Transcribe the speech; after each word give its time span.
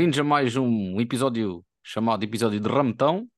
Bem-vindos 0.00 0.18
a 0.18 0.24
mais 0.24 0.56
um 0.56 0.98
episódio 0.98 1.62
chamado 1.84 2.24
episódio 2.24 2.58
de 2.58 2.66
Rametão. 2.66 3.28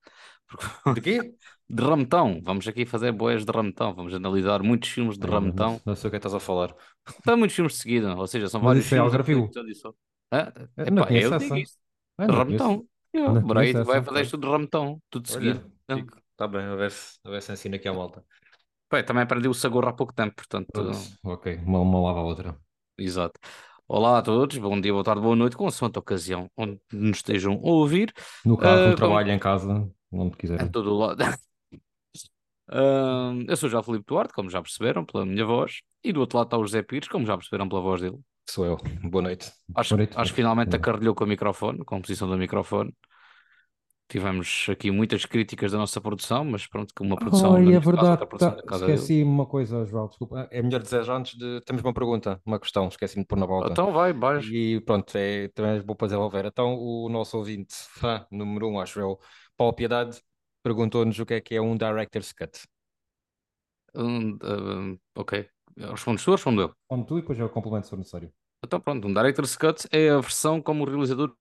De 0.94 1.00
quê? 1.00 1.34
De 1.68 1.82
Rametão. 1.82 2.40
Vamos 2.40 2.68
aqui 2.68 2.86
fazer 2.86 3.10
boés 3.10 3.44
de 3.44 3.50
Rametão. 3.50 3.92
Vamos 3.92 4.14
analisar 4.14 4.62
muitos 4.62 4.88
filmes 4.90 5.18
de 5.18 5.26
Rametão. 5.26 5.80
Não, 5.84 5.96
sei 5.96 6.06
o 6.06 6.10
que 6.12 6.14
é 6.14 6.18
estás 6.18 6.34
a 6.34 6.38
falar. 6.38 6.72
Estão 7.08 7.36
muitos 7.36 7.56
filmes 7.56 7.72
de 7.72 7.78
seguida, 7.80 8.14
ou 8.14 8.28
seja, 8.28 8.46
são 8.48 8.60
Mas 8.60 8.68
vários 8.68 8.86
isso 8.86 8.94
é 8.94 8.98
filmes. 8.98 9.12
Algarvio? 9.12 9.38
num 9.38 9.44
episódio 9.46 9.74
só. 9.74 9.88
Eu 10.30 10.84
epá, 10.86 10.90
não 10.92 11.08
eu 11.08 11.38
digo 11.38 11.56
isso. 11.56 11.78
Ah, 12.16 12.26
Rametão. 12.26 12.86
Não 13.12 13.42
conheço 13.42 13.84
vai 13.84 14.00
fazer 14.00 14.22
isto 14.22 14.38
de 14.38 14.46
Rametão, 14.46 15.02
tudo 15.10 15.28
seguido. 15.28 15.68
Olha, 15.88 15.98
fico. 15.98 16.16
Está 16.30 16.46
bem, 16.46 16.62
a 16.62 16.76
ver 16.76 16.92
se, 16.92 17.18
a 17.24 17.30
ver 17.30 17.42
se 17.42 17.52
ensina 17.52 17.74
aqui 17.74 17.88
a 17.88 17.92
malta. 17.92 18.24
Também 19.04 19.24
aprendi 19.24 19.48
o 19.48 19.54
Sagor 19.54 19.88
há 19.88 19.92
pouco 19.92 20.14
tempo, 20.14 20.36
portanto. 20.36 20.68
Ok, 21.24 21.56
uma, 21.66 21.80
uma 21.80 22.00
lava 22.00 22.20
a 22.20 22.22
outra. 22.22 22.56
Exato. 22.96 23.40
Olá 23.94 24.16
a 24.18 24.22
todos, 24.22 24.56
bom 24.56 24.80
dia, 24.80 24.90
boa 24.90 25.04
tarde, 25.04 25.20
boa 25.20 25.36
noite, 25.36 25.54
consoante 25.54 25.98
a 25.98 26.00
ocasião 26.00 26.50
onde 26.56 26.80
nos 26.90 27.18
estejam 27.18 27.52
a 27.52 27.58
ouvir, 27.68 28.10
No 28.42 28.56
carro, 28.56 28.84
Ah, 28.84 28.88
no 28.88 28.96
trabalho, 28.96 29.30
em 29.30 29.38
casa, 29.38 29.86
onde 30.10 30.28
em 30.34 30.38
quiserem. 30.38 30.68
todo 30.70 30.90
o 30.94 30.98
lado. 30.98 31.18
Ah, 32.74 33.32
eu 33.46 33.56
sou 33.56 33.68
já 33.68 33.82
Filipe 33.82 34.04
Duarte, 34.06 34.32
como 34.32 34.48
já 34.48 34.62
perceberam 34.62 35.04
pela 35.04 35.26
minha 35.26 35.44
voz, 35.44 35.82
e 36.02 36.10
do 36.10 36.20
outro 36.20 36.38
lado 36.38 36.46
está 36.46 36.56
o 36.56 36.62
José 36.62 36.80
Pires, 36.82 37.06
como 37.06 37.26
já 37.26 37.36
perceberam 37.36 37.68
pela 37.68 37.82
voz 37.82 38.00
dele. 38.00 38.18
Sou 38.48 38.64
eu. 38.64 38.78
Boa 39.10 39.20
noite. 39.20 39.52
Acho, 39.74 39.90
Boa 39.90 39.98
noite. 39.98 40.16
acho 40.16 40.30
que 40.30 40.36
finalmente 40.36 40.70
Boa. 40.70 40.78
acarrilhou 40.78 41.14
com 41.14 41.24
o 41.24 41.26
microfone, 41.26 41.84
com 41.84 41.96
a 41.96 42.00
posição 42.00 42.26
do 42.30 42.38
microfone. 42.38 42.94
Tivemos 44.12 44.66
aqui 44.68 44.90
muitas 44.90 45.24
críticas 45.24 45.72
da 45.72 45.78
nossa 45.78 45.98
produção, 45.98 46.44
mas 46.44 46.66
pronto, 46.66 46.92
que 46.94 47.02
uma 47.02 47.16
produção 47.16 47.54
da 47.54 47.60
é 47.60 47.80
verdade. 47.80 48.26
produção 48.26 48.54
tá-. 48.58 48.76
Esqueci 48.76 49.22
uma 49.22 49.46
coisa, 49.46 49.86
João, 49.86 50.06
desculpa. 50.06 50.46
É 50.50 50.60
melhor 50.60 50.82
dizer 50.82 51.02
já 51.02 51.16
antes 51.16 51.34
de. 51.34 51.62
Temos 51.62 51.82
uma 51.82 51.94
pergunta, 51.94 52.38
uma 52.44 52.60
questão, 52.60 52.88
esqueci-me 52.88 53.24
de 53.24 53.26
pôr 53.26 53.38
na 53.38 53.46
volta. 53.46 53.72
Então 53.72 53.90
vai, 53.90 54.12
vais. 54.12 54.44
E 54.52 54.82
pronto, 54.82 55.16
é, 55.16 55.48
também 55.54 55.80
vou 55.80 55.96
para 55.96 56.08
desenvolver. 56.08 56.44
Então, 56.44 56.74
o 56.74 57.08
nosso 57.08 57.38
ouvinte, 57.38 57.74
fã 57.74 58.26
número 58.30 58.68
um, 58.68 58.78
acho 58.78 59.00
eu, 59.00 59.18
Paulo 59.56 59.72
Piedade, 59.72 60.20
perguntou-nos 60.62 61.18
o 61.18 61.24
que 61.24 61.32
é 61.32 61.40
que 61.40 61.54
é 61.54 61.62
um 61.62 61.74
Director's 61.74 62.34
Cut. 62.34 62.60
Hum, 63.94 64.36
ah, 64.42 65.20
ok. 65.20 65.48
Respondes 65.74 66.22
tu 66.22 66.32
ou 66.32 66.36
respondo 66.36 66.60
eu? 66.60 66.74
Onde 66.90 67.06
tu 67.06 67.16
e 67.16 67.22
depois 67.22 67.38
eu 67.38 67.48
complemento 67.48 67.86
se 67.86 67.90
for 67.90 67.96
necessário. 67.96 68.30
Então 68.62 68.78
pronto, 68.78 69.08
um 69.08 69.14
Director's 69.14 69.56
Cut 69.56 69.88
é 69.90 70.10
a 70.10 70.20
versão 70.20 70.60
como 70.60 70.84
o 70.84 70.86
realizador 70.86 71.34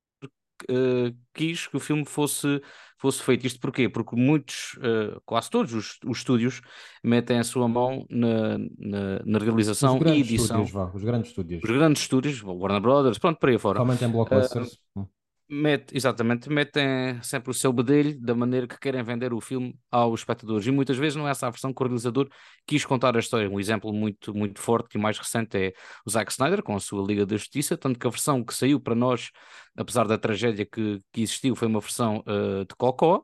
eh, 0.70 1.14
quis 1.34 1.68
que 1.68 1.78
o 1.78 1.80
filme 1.80 2.06
fosse, 2.06 2.62
fosse 2.98 3.22
feito. 3.24 3.46
Isto 3.46 3.60
porquê? 3.60 3.90
Porque 3.90 4.16
muitos, 4.16 4.78
eh, 4.82 5.18
quase 5.26 5.50
todos 5.50 5.74
os, 5.74 6.00
os 6.06 6.18
estúdios 6.20 6.62
metem 7.04 7.40
a 7.40 7.44
sua 7.44 7.68
mão 7.68 8.06
na, 8.10 8.58
na, 8.78 9.22
na 9.26 9.40
realização 9.40 10.00
e 10.06 10.20
edição. 10.20 10.64
estúdios, 10.64 10.72
vá, 10.72 10.92
os 10.94 11.04
grandes 11.04 11.30
estúdios. 11.30 11.64
Os 11.64 11.72
grandes 11.72 12.02
estúdios, 12.02 12.44
Warner 12.44 12.82
Brothers, 12.82 13.18
pronto, 13.18 13.40
por 13.40 13.50
aí 13.50 13.58
fora. 13.58 13.80
Somente 13.80 14.06
em 14.06 14.10
blockbusters. 14.10 14.78
Hum. 14.96 15.06
Mete, 15.54 15.94
exatamente, 15.98 16.50
metem 16.50 17.22
sempre 17.22 17.52
o 17.52 17.54
seu 17.54 17.74
bedelho 17.74 18.18
da 18.22 18.34
maneira 18.34 18.66
que 18.66 18.80
querem 18.80 19.04
vender 19.04 19.34
o 19.34 19.42
filme 19.42 19.78
aos 19.92 20.22
espectadores. 20.22 20.66
E 20.66 20.72
muitas 20.72 20.98
vezes 20.98 21.18
não 21.18 21.28
é 21.28 21.32
essa 21.32 21.46
a 21.46 21.50
versão 21.50 21.74
que 21.74 21.82
o 21.84 21.86
realizador 21.86 22.30
quis 22.66 22.86
contar 22.86 23.18
a 23.18 23.20
história. 23.20 23.50
Um 23.50 23.60
exemplo 23.60 23.92
muito, 23.92 24.34
muito 24.34 24.62
forte 24.62 24.96
e 24.96 24.98
mais 24.98 25.18
recente 25.20 25.58
é 25.58 25.74
o 26.06 26.10
Zack 26.10 26.32
Snyder 26.32 26.64
com 26.64 26.74
a 26.74 26.80
sua 26.80 27.06
Liga 27.06 27.26
da 27.26 27.36
Justiça, 27.36 27.76
tanto 27.78 28.00
que 28.00 28.08
a 28.08 28.10
versão 28.10 28.46
que 28.46 28.54
saiu 28.54 28.80
para 28.80 28.96
nós, 28.96 29.30
apesar 29.76 30.08
da 30.08 30.18
tragédia 30.18 30.66
que, 30.66 31.00
que 31.12 31.22
existiu, 31.22 31.54
foi 31.54 31.68
uma 31.68 31.82
versão 31.82 32.24
eh, 32.26 32.64
de 32.64 32.74
Cocó. 32.78 33.22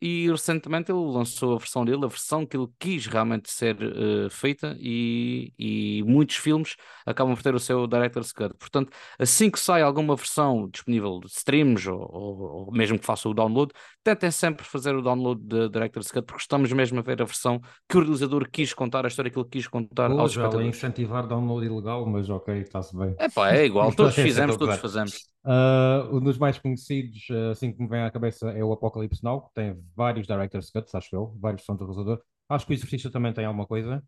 E 0.00 0.30
recentemente 0.30 0.92
ele 0.92 0.98
lançou 1.00 1.54
a 1.56 1.58
versão 1.58 1.84
dele, 1.84 2.04
a 2.04 2.08
versão 2.08 2.46
que 2.46 2.56
ele 2.56 2.68
quis 2.78 3.06
realmente 3.06 3.50
ser 3.50 3.76
eh, 3.82 4.30
feita, 4.30 4.76
e, 4.78 5.52
e 5.58 6.02
muitos 6.04 6.36
filmes 6.36 6.76
acabam 7.04 7.34
por 7.34 7.42
ter 7.42 7.54
o 7.54 7.58
seu 7.58 7.86
Director's 7.86 8.32
Cut. 8.32 8.54
Portanto, 8.58 8.92
assim 9.18 9.50
que 9.50 9.58
sai 9.58 9.82
alguma 9.82 10.14
versão 10.14 10.68
disponível 10.70 11.18
de 11.20 11.26
streams 11.26 11.88
ou, 11.88 11.98
ou, 12.00 12.40
ou 12.66 12.72
mesmo 12.72 12.98
que 12.98 13.04
faça 13.06 13.28
o 13.28 13.34
download, 13.34 13.72
tentem 14.08 14.30
sempre 14.30 14.64
fazer 14.64 14.94
o 14.94 15.02
download 15.02 15.40
de 15.42 15.68
Director's 15.68 16.10
Cut, 16.10 16.26
porque 16.26 16.42
estamos 16.42 16.72
mesmo 16.72 16.98
a 16.98 17.02
ver 17.02 17.20
a 17.20 17.24
versão 17.24 17.60
que 17.88 17.96
o 17.96 18.00
realizador 18.00 18.48
quis 18.50 18.72
contar, 18.72 19.04
a 19.04 19.08
história 19.08 19.30
que 19.30 19.38
ele 19.38 19.48
quis 19.48 19.66
contar 19.68 20.08
Boa, 20.08 20.22
aos 20.22 20.32
já 20.32 20.42
espectadores. 20.42 20.76
incentivar 20.76 21.26
download 21.26 21.66
ilegal, 21.66 22.06
mas 22.06 22.28
ok, 22.30 22.58
está-se 22.60 22.96
bem. 22.96 23.14
Epá, 23.18 23.50
é 23.52 23.66
igual, 23.66 23.92
todos 23.94 24.16
é 24.18 24.22
fizemos, 24.22 24.56
todos 24.56 24.76
fazemos. 24.76 25.28
Ah, 25.44 26.08
um 26.12 26.20
dos 26.20 26.38
mais 26.38 26.58
conhecidos, 26.58 27.26
ah, 27.30 27.50
assim 27.50 27.72
que 27.72 27.80
me 27.82 27.88
vem 27.88 28.02
à 28.02 28.10
cabeça, 28.10 28.50
é 28.50 28.62
o 28.64 28.72
Apocalipse 28.72 29.22
Now, 29.24 29.42
que 29.48 29.54
tem 29.54 29.76
vários 29.96 30.26
Director's 30.26 30.70
Cuts, 30.70 30.94
acho 30.94 31.14
eu, 31.14 31.36
vários 31.40 31.64
são 31.64 31.76
do 31.76 31.84
realizador. 31.84 32.22
Acho 32.48 32.66
que 32.66 32.72
o 32.72 32.74
Exorcista 32.74 33.10
também 33.10 33.32
tem 33.32 33.44
alguma 33.44 33.66
coisa. 33.66 34.02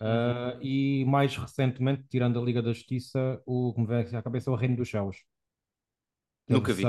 Ah, 0.00 0.56
E 0.62 1.04
mais 1.06 1.36
recentemente, 1.36 2.04
tirando 2.08 2.38
a 2.40 2.42
Liga 2.42 2.62
da 2.62 2.72
Justiça, 2.72 3.40
o 3.46 3.72
que 3.74 3.80
me 3.80 3.86
vem 3.86 3.98
à 4.16 4.22
cabeça 4.22 4.50
é 4.50 4.52
o 4.52 4.56
Reino 4.56 4.76
dos 4.76 4.90
Céus. 4.90 5.16
A 6.50 6.54
Nunca 6.54 6.72
vi. 6.72 6.84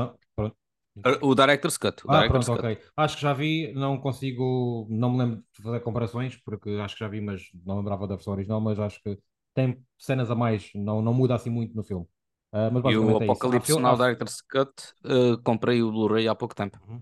O 1.21 1.35
Director's 1.35 1.77
Cut. 1.77 2.05
O 2.05 2.09
Ah, 2.09 2.23
Director's 2.23 2.25
pronto, 2.25 2.49
Cut. 2.49 2.65
ok. 2.65 2.77
Acho 2.95 3.15
que 3.17 3.21
já 3.21 3.33
vi, 3.33 3.73
não 3.73 3.99
consigo, 3.99 4.87
não 4.89 5.11
me 5.11 5.17
lembro 5.19 5.43
de 5.53 5.61
fazer 5.63 5.81
comparações, 5.81 6.37
porque 6.37 6.69
acho 6.81 6.95
que 6.95 7.01
já 7.01 7.07
vi, 7.09 7.19
mas 7.19 7.43
não 7.65 7.77
lembrava 7.77 8.07
da 8.07 8.15
versão 8.15 8.33
original, 8.33 8.61
mas 8.61 8.79
acho 8.79 9.01
que 9.03 9.17
tem 9.53 9.83
cenas 9.97 10.31
a 10.31 10.35
mais, 10.35 10.71
não, 10.73 11.01
não 11.01 11.13
muda 11.13 11.35
assim 11.35 11.49
muito 11.49 11.75
no 11.75 11.83
filme. 11.83 12.05
Ah, 12.51 12.69
mas 12.71 12.85
E 12.89 12.91
o 12.97 13.15
é 13.19 13.19
Apocalipse 13.19 13.79
Now 13.79 13.95
há- 13.95 14.01
Director's 14.01 14.41
Cut, 14.41 14.73
eh, 15.05 15.37
comprei 15.43 15.81
o 15.83 15.91
Blu-ray 15.91 16.27
há 16.27 16.35
pouco 16.35 16.55
tempo. 16.55 16.79
Uhum. 16.87 17.01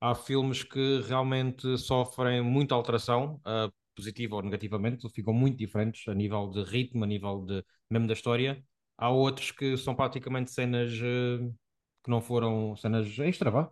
Há 0.00 0.14
filmes 0.14 0.62
que 0.62 1.00
realmente 1.02 1.78
sofrem 1.78 2.42
muita 2.42 2.74
alteração, 2.74 3.40
ah, 3.44 3.70
positiva 3.94 4.36
ou 4.36 4.42
negativamente, 4.42 5.08
ficam 5.10 5.32
muito 5.34 5.56
diferentes 5.58 6.06
a 6.08 6.14
nível 6.14 6.48
de 6.50 6.62
ritmo, 6.64 7.04
a 7.04 7.06
nível 7.06 7.44
de 7.44 7.64
mesmo 7.90 8.06
da 8.06 8.14
história. 8.14 8.62
Há 8.98 9.10
outros 9.10 9.50
que 9.50 9.76
são 9.76 9.94
praticamente 9.94 10.50
cenas 10.50 10.92
eh, 11.02 11.50
que 12.04 12.10
não 12.10 12.20
foram 12.20 12.74
cenas 12.76 13.06
extra, 13.18 13.50
vá, 13.50 13.66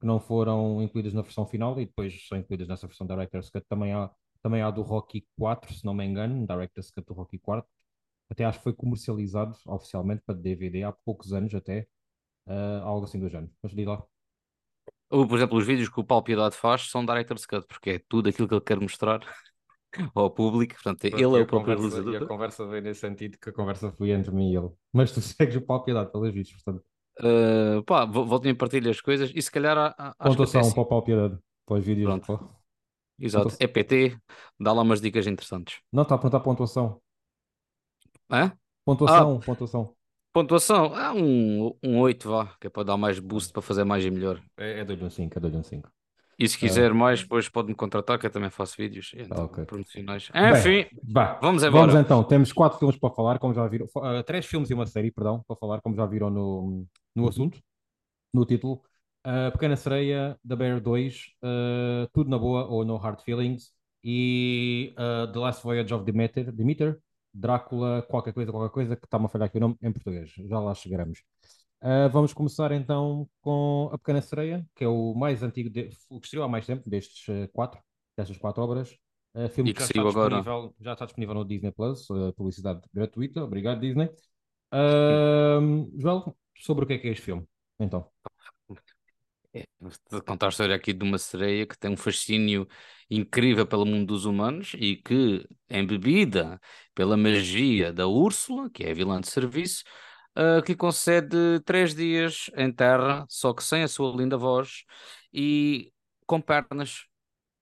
que 0.00 0.06
não 0.06 0.18
foram 0.20 0.82
incluídas 0.82 1.12
na 1.14 1.22
versão 1.22 1.46
final 1.46 1.78
e 1.80 1.86
depois 1.86 2.26
são 2.28 2.38
incluídas 2.38 2.68
nessa 2.68 2.86
versão 2.86 3.06
Director's 3.06 3.50
Cut. 3.50 3.64
Também 3.68 3.92
há, 3.92 4.10
também 4.42 4.62
há 4.62 4.70
do 4.70 4.82
Rocky 4.82 5.26
4, 5.38 5.74
se 5.74 5.84
não 5.84 5.94
me 5.94 6.04
engano, 6.04 6.46
Director's 6.46 6.90
Cut 6.90 7.06
do 7.06 7.14
Rocky 7.14 7.38
4. 7.38 7.66
Até 8.30 8.44
acho 8.44 8.58
que 8.58 8.64
foi 8.64 8.72
comercializado 8.72 9.54
oficialmente 9.66 10.22
para 10.24 10.34
DVD 10.34 10.84
há 10.84 10.92
poucos 10.92 11.32
anos 11.32 11.54
até, 11.54 11.86
ah, 12.46 12.80
algo 12.84 13.04
assim 13.04 13.18
do 13.20 13.28
género. 13.28 13.52
Mas 13.62 13.72
diz 13.72 13.86
lá. 13.86 14.02
Ou, 15.10 15.28
por 15.28 15.36
exemplo, 15.36 15.56
os 15.58 15.66
vídeos 15.66 15.88
que 15.88 16.00
o 16.00 16.04
Paulo 16.04 16.24
Piedade 16.24 16.56
faz 16.56 16.88
são 16.90 17.04
Director's 17.04 17.46
Cut, 17.46 17.66
porque 17.66 17.90
é 17.90 17.98
tudo 18.08 18.28
aquilo 18.30 18.48
que 18.48 18.54
ele 18.54 18.60
quer 18.62 18.80
mostrar 18.80 19.20
ao 20.14 20.30
público. 20.30 20.74
Portanto, 20.74 21.04
ele 21.04 21.22
é 21.22 21.26
o 21.26 21.46
próprio 21.46 21.76
conversa- 21.76 21.96
E 21.96 22.00
a 22.00 22.02
realizador. 22.02 22.28
conversa 22.28 22.66
veio 22.66 22.82
nesse 22.82 23.00
sentido 23.00 23.38
que 23.38 23.50
a 23.50 23.52
conversa 23.52 23.92
foi 23.92 24.10
entre 24.10 24.32
mim 24.32 24.50
e 24.52 24.56
ele. 24.56 24.70
Mas 24.92 25.12
tu 25.12 25.20
segues 25.22 25.54
o 25.56 25.60
Paulo 25.62 25.84
Piedade, 25.84 26.10
pelos 26.10 26.32
vistos, 26.34 26.62
portanto. 26.62 26.84
Uh, 27.20 27.82
pá, 27.84 28.04
vo- 28.04 28.24
voltem 28.24 28.52
a 28.52 28.54
partilhar 28.56 28.90
as 28.90 29.00
coisas 29.00 29.30
e 29.34 29.40
se 29.40 29.50
calhar 29.50 29.76
até 29.78 30.12
Pontuação 30.30 30.60
assim, 30.62 30.74
para 30.74 30.84
Paulo 30.84 31.04
Piedade, 31.04 31.38
para 31.64 31.76
os 31.78 31.84
vídeos. 31.84 32.06
Pronto. 32.10 32.26
Pô. 32.26 32.48
exato, 33.18 33.44
pontuação. 33.50 33.64
EPT, 33.66 34.18
dá 34.58 34.72
lá 34.72 34.82
umas 34.82 35.00
dicas 35.00 35.26
interessantes. 35.26 35.80
Não, 35.92 36.02
está 36.02 36.16
a 36.16 36.18
apontar 36.18 36.40
pontuação. 36.42 37.00
Hã? 38.30 38.52
Pontuação, 38.84 39.38
pontuação. 39.40 39.94
Pontuação, 40.32 40.92
ah, 40.96 41.12
um, 41.14 41.72
um 41.82 42.00
8 42.00 42.28
vá, 42.28 42.56
que 42.60 42.66
é 42.66 42.70
para 42.70 42.82
dar 42.82 42.96
mais 42.96 43.20
boost 43.20 43.52
para 43.52 43.62
fazer 43.62 43.84
mais 43.84 44.04
e 44.04 44.10
melhor. 44.10 44.42
É, 44.56 44.80
é 44.80 44.84
dou-lhe 44.84 45.04
um 45.04 45.10
5, 45.10 45.38
é 45.38 45.40
dou-lhe 45.40 45.56
um 45.56 45.62
5. 45.62 45.88
E 46.36 46.48
se 46.48 46.58
quiser 46.58 46.92
mais, 46.92 47.22
depois 47.22 47.48
pode-me 47.48 47.76
contratar, 47.76 48.18
que 48.18 48.26
eu 48.26 48.30
também 48.30 48.50
faço 48.50 48.74
vídeos 48.76 49.12
então, 49.16 49.42
Ah, 49.42 49.44
ok. 49.44 49.64
promocionais. 49.64 50.28
Bem, 50.32 50.50
Enfim, 50.50 50.86
Vá, 51.04 51.38
vamos 51.40 51.62
embora. 51.62 51.92
vamos 51.92 52.04
então. 52.04 52.24
Temos 52.24 52.52
quatro 52.52 52.76
filmes 52.80 52.98
para 52.98 53.14
falar, 53.14 53.38
como 53.38 53.54
já 53.54 53.64
viram. 53.68 53.86
Ah, 54.02 54.20
três 54.24 54.44
filmes 54.44 54.68
e 54.68 54.74
uma 54.74 54.84
série, 54.86 55.12
perdão, 55.12 55.44
para 55.46 55.54
falar, 55.54 55.80
como 55.80 55.94
já 55.94 56.04
viram 56.06 56.30
no, 56.30 56.84
no 57.14 57.28
assunto, 57.28 57.60
no 58.32 58.44
título. 58.46 58.82
Ah, 59.24 59.50
Pequena 59.52 59.76
Sereia, 59.76 60.38
The 60.46 60.56
Bear 60.56 60.80
2, 60.80 61.34
ah, 61.42 62.08
Tudo 62.12 62.30
na 62.30 62.38
Boa 62.38 62.66
ou 62.66 62.84
No 62.84 62.96
Hard 62.96 63.20
Feelings 63.22 63.72
e 64.02 64.94
ah, 64.96 65.26
The 65.32 65.38
Last 65.38 65.62
Voyage 65.62 65.94
of 65.94 66.04
Demeter, 66.04 66.52
Demeter, 66.52 66.98
Drácula, 67.32 68.02
qualquer 68.02 68.32
coisa, 68.32 68.52
qualquer 68.52 68.72
coisa, 68.72 68.96
que 68.96 69.06
está-me 69.06 69.26
a 69.26 69.28
falhar 69.28 69.46
aqui 69.48 69.58
o 69.58 69.60
nome 69.60 69.76
em 69.82 69.92
português. 69.92 70.30
Já 70.30 70.60
lá 70.60 70.74
chegaremos. 70.74 71.22
Ah, 71.80 72.08
vamos 72.08 72.32
começar 72.32 72.72
então 72.72 73.28
com 73.40 73.90
A 73.92 73.98
Pequena 73.98 74.20
Sereia, 74.22 74.66
que 74.74 74.84
é 74.84 74.88
o 74.88 75.14
mais 75.14 75.42
antigo, 75.42 75.68
de, 75.70 75.90
o 76.08 76.20
que 76.20 76.26
estreou 76.26 76.44
há 76.44 76.48
mais 76.48 76.66
tempo 76.66 76.88
destes 76.88 77.26
quatro, 77.52 77.80
destas 78.16 78.38
quatro 78.38 78.62
obras. 78.62 78.96
Ah, 79.34 79.48
filme 79.48 79.70
E 79.70 79.74
que 79.74 79.80
já 79.80 79.86
está 79.86 80.00
agora. 80.00 80.36
disponível, 80.36 80.74
já 80.80 80.92
está 80.92 81.04
disponível 81.06 81.34
no 81.34 81.44
Disney 81.44 81.72
Plus, 81.72 82.08
ah, 82.10 82.32
publicidade 82.36 82.80
gratuita. 82.92 83.42
Obrigado, 83.42 83.80
Disney. 83.80 84.08
Ahm, 84.70 85.90
Joel, 85.98 86.36
sobre 86.56 86.84
o 86.84 86.86
que 86.86 86.94
é 86.94 86.98
que 86.98 87.08
é 87.08 87.12
este 87.12 87.24
filme? 87.24 87.46
Então, 87.78 88.10
É, 89.56 89.64
contar 90.26 90.46
a 90.46 90.48
história 90.48 90.74
aqui 90.74 90.92
de 90.92 91.04
uma 91.04 91.16
sereia 91.16 91.64
que 91.64 91.78
tem 91.78 91.88
um 91.92 91.96
fascínio 91.96 92.66
incrível 93.08 93.64
pelo 93.64 93.86
mundo 93.86 94.06
dos 94.06 94.24
humanos 94.24 94.72
e 94.74 94.96
que, 94.96 95.46
embebida 95.70 96.60
pela 96.92 97.16
magia 97.16 97.92
da 97.92 98.08
Úrsula, 98.08 98.68
que 98.68 98.82
é 98.82 98.90
a 98.90 98.94
vilã 98.94 99.20
de 99.20 99.28
serviço, 99.28 99.84
ah, 100.34 100.60
que 100.62 100.72
lhe 100.72 100.76
concede 100.76 101.60
três 101.64 101.94
dias 101.94 102.50
em 102.56 102.72
terra, 102.72 103.24
só 103.28 103.52
que 103.54 103.62
sem 103.62 103.84
a 103.84 103.88
sua 103.88 104.16
linda 104.16 104.36
voz 104.36 104.82
e 105.32 105.92
com 106.26 106.40
pernas, 106.40 107.06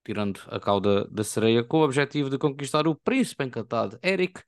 tirando 0.04 0.40
a 0.48 0.58
cauda 0.58 1.06
da 1.08 1.22
sereia, 1.24 1.62
com 1.62 1.78
o 1.78 1.84
objetivo 1.84 2.30
de 2.30 2.38
conquistar 2.38 2.86
o 2.88 2.94
príncipe 2.94 3.44
encantado, 3.44 3.98
Eric, 4.02 4.42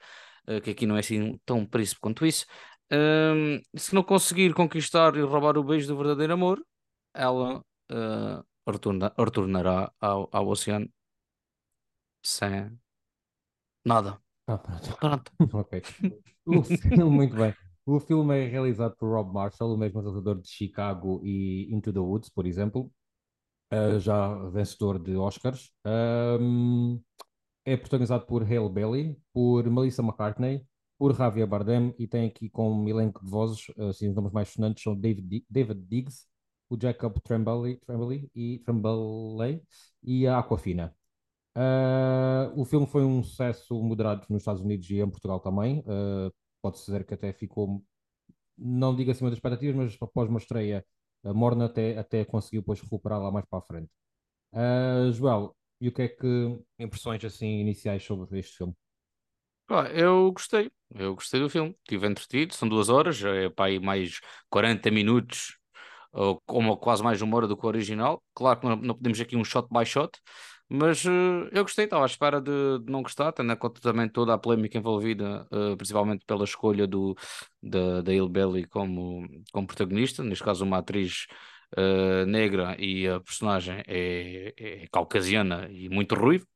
ah, 0.46 0.60
que 0.62 0.70
aqui 0.70 0.86
não 0.86 0.96
é 0.96 1.00
assim 1.00 1.38
tão 1.44 1.66
príncipe 1.66 2.00
quanto 2.00 2.24
isso, 2.24 2.46
Um, 2.92 3.60
se 3.76 3.94
não 3.94 4.02
conseguir 4.02 4.52
conquistar 4.54 5.16
e 5.16 5.20
roubar 5.20 5.56
o 5.56 5.64
beijo 5.64 5.88
do 5.88 5.96
verdadeiro 5.96 6.34
amor, 6.34 6.64
ela 7.14 7.58
uh, 7.90 8.44
retorna, 8.70 9.12
retornará 9.18 9.92
ao, 10.00 10.28
ao 10.32 10.48
oceano 10.48 10.88
sem 12.24 12.78
nada. 13.84 14.18
Ah, 14.46 14.58
pronto. 14.58 14.96
Pronto. 14.96 15.32
ok. 15.52 15.82
O 16.46 16.62
filme, 16.62 17.04
muito 17.04 17.36
bem. 17.36 17.54
O 17.86 18.00
filme 18.00 18.44
é 18.44 18.48
realizado 18.48 18.96
por 18.96 19.10
Rob 19.10 19.32
Marshall, 19.32 19.74
o 19.74 19.76
mesmo 19.76 20.00
realizador 20.00 20.40
de 20.40 20.48
Chicago 20.48 21.20
e 21.22 21.68
Into 21.70 21.92
the 21.92 21.98
Woods, 21.98 22.30
por 22.30 22.46
exemplo, 22.46 22.90
uh, 23.72 23.98
já 23.98 24.34
vencedor 24.48 24.98
de 24.98 25.14
Oscars. 25.16 25.70
Um, 25.86 27.00
é 27.66 27.76
protagonizado 27.76 28.26
por 28.26 28.42
Hale 28.42 28.70
Bailey, 28.70 29.18
por 29.32 29.68
Melissa 29.70 30.02
McCartney, 30.02 30.66
por 31.04 31.14
Javier 31.14 31.46
Bardem 31.46 31.94
e 31.98 32.08
tem 32.08 32.26
aqui 32.26 32.48
como 32.48 32.88
elenco 32.88 33.22
de 33.22 33.30
vozes, 33.30 33.66
assim, 33.90 34.08
os 34.08 34.14
nomes 34.14 34.32
mais 34.32 34.48
sonantes 34.48 34.82
são 34.82 34.98
David, 34.98 35.44
David 35.50 35.82
Diggs, 35.82 36.26
o 36.70 36.80
Jacob 36.80 37.20
Tremblay, 37.22 37.76
Tremblay, 37.76 38.30
e, 38.34 38.58
Tremblay 38.60 39.62
e 40.02 40.26
a 40.26 40.38
Aquafina. 40.38 40.96
Uh, 41.54 42.58
o 42.58 42.64
filme 42.64 42.86
foi 42.86 43.04
um 43.04 43.22
sucesso 43.22 43.78
moderado 43.82 44.24
nos 44.30 44.40
Estados 44.40 44.62
Unidos 44.62 44.88
e 44.88 44.98
em 44.98 45.10
Portugal 45.10 45.40
também. 45.40 45.80
Uh, 45.80 46.32
Pode-se 46.62 46.86
dizer 46.86 47.04
que 47.04 47.12
até 47.12 47.34
ficou, 47.34 47.84
não 48.56 48.96
digo 48.96 49.10
acima 49.10 49.28
das 49.28 49.36
expectativas, 49.36 49.76
mas 49.76 49.98
após 50.00 50.30
uma 50.30 50.38
estreia, 50.38 50.86
a 51.22 51.34
Morna 51.34 51.66
até, 51.66 51.98
até 51.98 52.24
conseguiu 52.24 52.62
depois 52.62 52.80
recuperar 52.80 53.20
lá 53.20 53.30
mais 53.30 53.44
para 53.44 53.58
a 53.58 53.62
frente. 53.62 53.90
Uh, 54.54 55.12
Joel, 55.12 55.54
e 55.82 55.88
o 55.88 55.92
que 55.92 56.00
é 56.00 56.08
que 56.08 56.58
impressões 56.78 57.22
assim 57.26 57.60
iniciais 57.60 58.02
sobre 58.02 58.38
este 58.38 58.56
filme? 58.56 58.74
Ah, 59.68 59.88
eu 59.92 60.30
gostei, 60.32 60.70
eu 60.94 61.14
gostei 61.14 61.40
do 61.40 61.48
filme, 61.48 61.74
estive 61.82 62.06
entretido, 62.06 62.54
são 62.54 62.68
duas 62.68 62.88
horas, 62.90 63.22
é 63.24 63.48
para 63.48 63.66
aí 63.66 63.80
mais 63.80 64.20
40 64.50 64.90
minutos, 64.90 65.56
ou, 66.12 66.42
ou 66.46 66.76
quase 66.76 67.02
mais 67.02 67.22
uma 67.22 67.36
hora 67.36 67.46
do 67.48 67.56
que 67.56 67.64
o 67.64 67.68
original. 67.68 68.22
Claro 68.34 68.60
que 68.60 68.66
não, 68.66 68.76
não 68.76 68.94
podemos 68.94 69.18
aqui 69.20 69.36
um 69.36 69.44
shot 69.44 69.66
by 69.70 69.84
shot, 69.86 70.20
mas 70.68 71.04
uh, 71.06 71.48
eu 71.52 71.62
gostei, 71.62 71.84
estava 71.86 72.04
à 72.04 72.06
espera 72.06 72.40
de, 72.40 72.78
de, 72.80 72.92
não 72.92 73.02
gostar, 73.02 73.32
tendo 73.32 73.52
em 73.52 73.56
conta 73.56 73.80
também 73.80 74.08
toda 74.08 74.34
a 74.34 74.38
polémica 74.38 74.76
envolvida, 74.78 75.46
uh, 75.50 75.76
principalmente 75.76 76.24
pela 76.26 76.44
escolha 76.44 76.86
do, 76.86 77.16
da, 77.62 78.02
da 78.02 78.12
Il 78.14 78.28
Belly 78.28 78.66
como, 78.66 79.26
como 79.52 79.66
protagonista, 79.66 80.22
neste 80.22 80.44
caso 80.44 80.64
uma 80.64 80.78
atriz 80.78 81.26
uh, 81.76 82.26
negra 82.26 82.76
e 82.78 83.08
a 83.08 83.20
personagem 83.20 83.82
é, 83.86 84.54
é 84.56 84.86
caucasiana 84.92 85.68
e 85.70 85.88
muito 85.88 86.14
ruiva. 86.14 86.46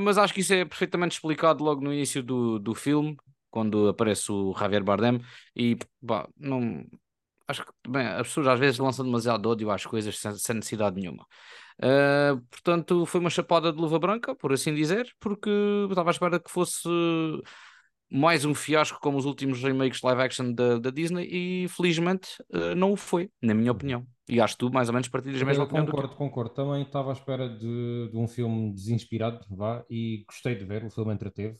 Mas 0.00 0.18
acho 0.18 0.34
que 0.34 0.40
isso 0.40 0.54
é 0.54 0.64
perfeitamente 0.64 1.16
explicado 1.16 1.62
logo 1.62 1.80
no 1.80 1.92
início 1.92 2.22
do, 2.22 2.58
do 2.58 2.74
filme, 2.74 3.16
quando 3.50 3.88
aparece 3.88 4.32
o 4.32 4.54
Javier 4.58 4.82
Bardem, 4.82 5.20
e 5.54 5.76
bah, 6.02 6.28
não, 6.36 6.84
acho 7.46 7.64
que 7.64 7.72
bem, 7.88 8.06
as 8.06 8.26
pessoas 8.28 8.48
às 8.48 8.58
vezes 8.58 8.78
lançam 8.78 9.04
demasiado 9.04 9.46
ódio 9.48 9.70
às 9.70 9.84
coisas 9.86 10.18
sem, 10.18 10.34
sem 10.36 10.56
necessidade 10.56 10.96
nenhuma. 10.96 11.26
Uh, 11.78 12.40
portanto, 12.50 13.04
foi 13.06 13.20
uma 13.20 13.30
chapada 13.30 13.72
de 13.72 13.78
luva 13.78 13.98
branca, 13.98 14.34
por 14.34 14.52
assim 14.52 14.74
dizer, 14.74 15.12
porque 15.20 15.50
estava 15.88 16.10
à 16.10 16.12
espera 16.12 16.40
que 16.40 16.50
fosse 16.50 16.88
mais 18.10 18.44
um 18.44 18.54
fiasco 18.54 18.98
como 19.00 19.18
os 19.18 19.24
últimos 19.24 19.62
remakes 19.62 20.00
live 20.02 20.22
action 20.22 20.52
da, 20.52 20.78
da 20.78 20.90
Disney 20.90 21.26
e 21.30 21.68
felizmente 21.68 22.28
uh, 22.52 22.74
não 22.76 22.92
o 22.92 22.96
foi, 22.96 23.30
na 23.42 23.54
minha 23.54 23.72
opinião. 23.72 24.06
E 24.28 24.40
acho 24.40 24.54
que 24.54 24.60
tu 24.60 24.72
mais 24.72 24.88
ou 24.88 24.94
menos 24.94 25.08
partilhas 25.08 25.42
a 25.42 25.44
mesma 25.44 25.64
opinião. 25.64 25.86
Concordo, 25.86 26.16
concordo. 26.16 26.54
Também 26.54 26.82
estava 26.82 27.10
à 27.10 27.12
espera 27.12 27.48
de, 27.48 28.08
de 28.10 28.16
um 28.16 28.26
filme 28.26 28.72
desinspirado, 28.72 29.44
vá, 29.50 29.84
e 29.90 30.24
gostei 30.26 30.54
de 30.54 30.64
ver, 30.64 30.84
o 30.84 30.90
filme 30.90 31.12
entreteve. 31.12 31.58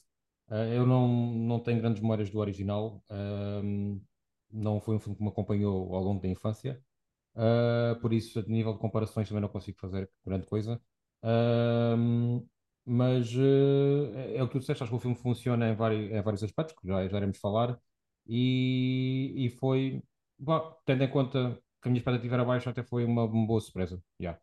Uh, 0.49 0.73
eu 0.75 0.87
não, 0.87 1.09
não 1.09 1.61
tenho 1.61 1.81
grandes 1.81 2.01
memórias 2.01 2.31
do 2.31 2.39
original, 2.39 3.03
uh, 3.11 4.01
não 4.51 4.81
foi 4.81 4.97
um 4.97 5.01
filme 5.01 5.17
que 5.17 5.23
me 5.23 5.29
acompanhou 5.29 5.95
ao 5.95 6.03
longo 6.03 6.23
da 6.23 6.29
infância. 6.29 6.81
Uh, 7.35 7.99
por 8.01 8.13
isso, 8.13 8.39
a 8.39 8.43
nível 8.43 8.73
de 8.73 8.79
comparações, 8.79 9.29
também 9.29 9.43
não 9.43 9.49
consigo 9.49 9.79
fazer 9.79 10.09
grande 10.25 10.47
coisa. 10.47 10.81
Mas 12.87 13.35
uh, 13.35 14.13
é 14.35 14.43
o 14.43 14.47
que 14.47 14.53
tu 14.53 14.61
disseste, 14.61 14.83
acho 14.83 14.91
que 14.91 14.97
o 14.97 15.01
filme 15.01 15.17
funciona 15.17 15.71
em 15.71 15.75
vários, 15.75 16.11
em 16.13 16.23
vários 16.23 16.43
aspectos, 16.43 16.77
que 16.79 16.87
já, 16.87 17.09
já 17.09 17.17
iremos 17.17 17.39
falar, 17.39 17.79
e, 18.27 19.33
e 19.37 19.51
foi, 19.51 20.03
bom, 20.39 20.77
tendo 20.85 21.03
em 21.05 21.11
conta 21.11 21.59
que 21.81 21.89
a 21.89 21.91
minha 21.91 21.99
expectativa 21.99 22.35
era 22.35 22.45
baixa, 22.45 22.71
até 22.71 22.83
foi 22.83 23.05
uma, 23.05 23.25
uma 23.25 23.47
boa 23.47 23.61
surpresa. 23.61 24.03
Yeah. 24.21 24.39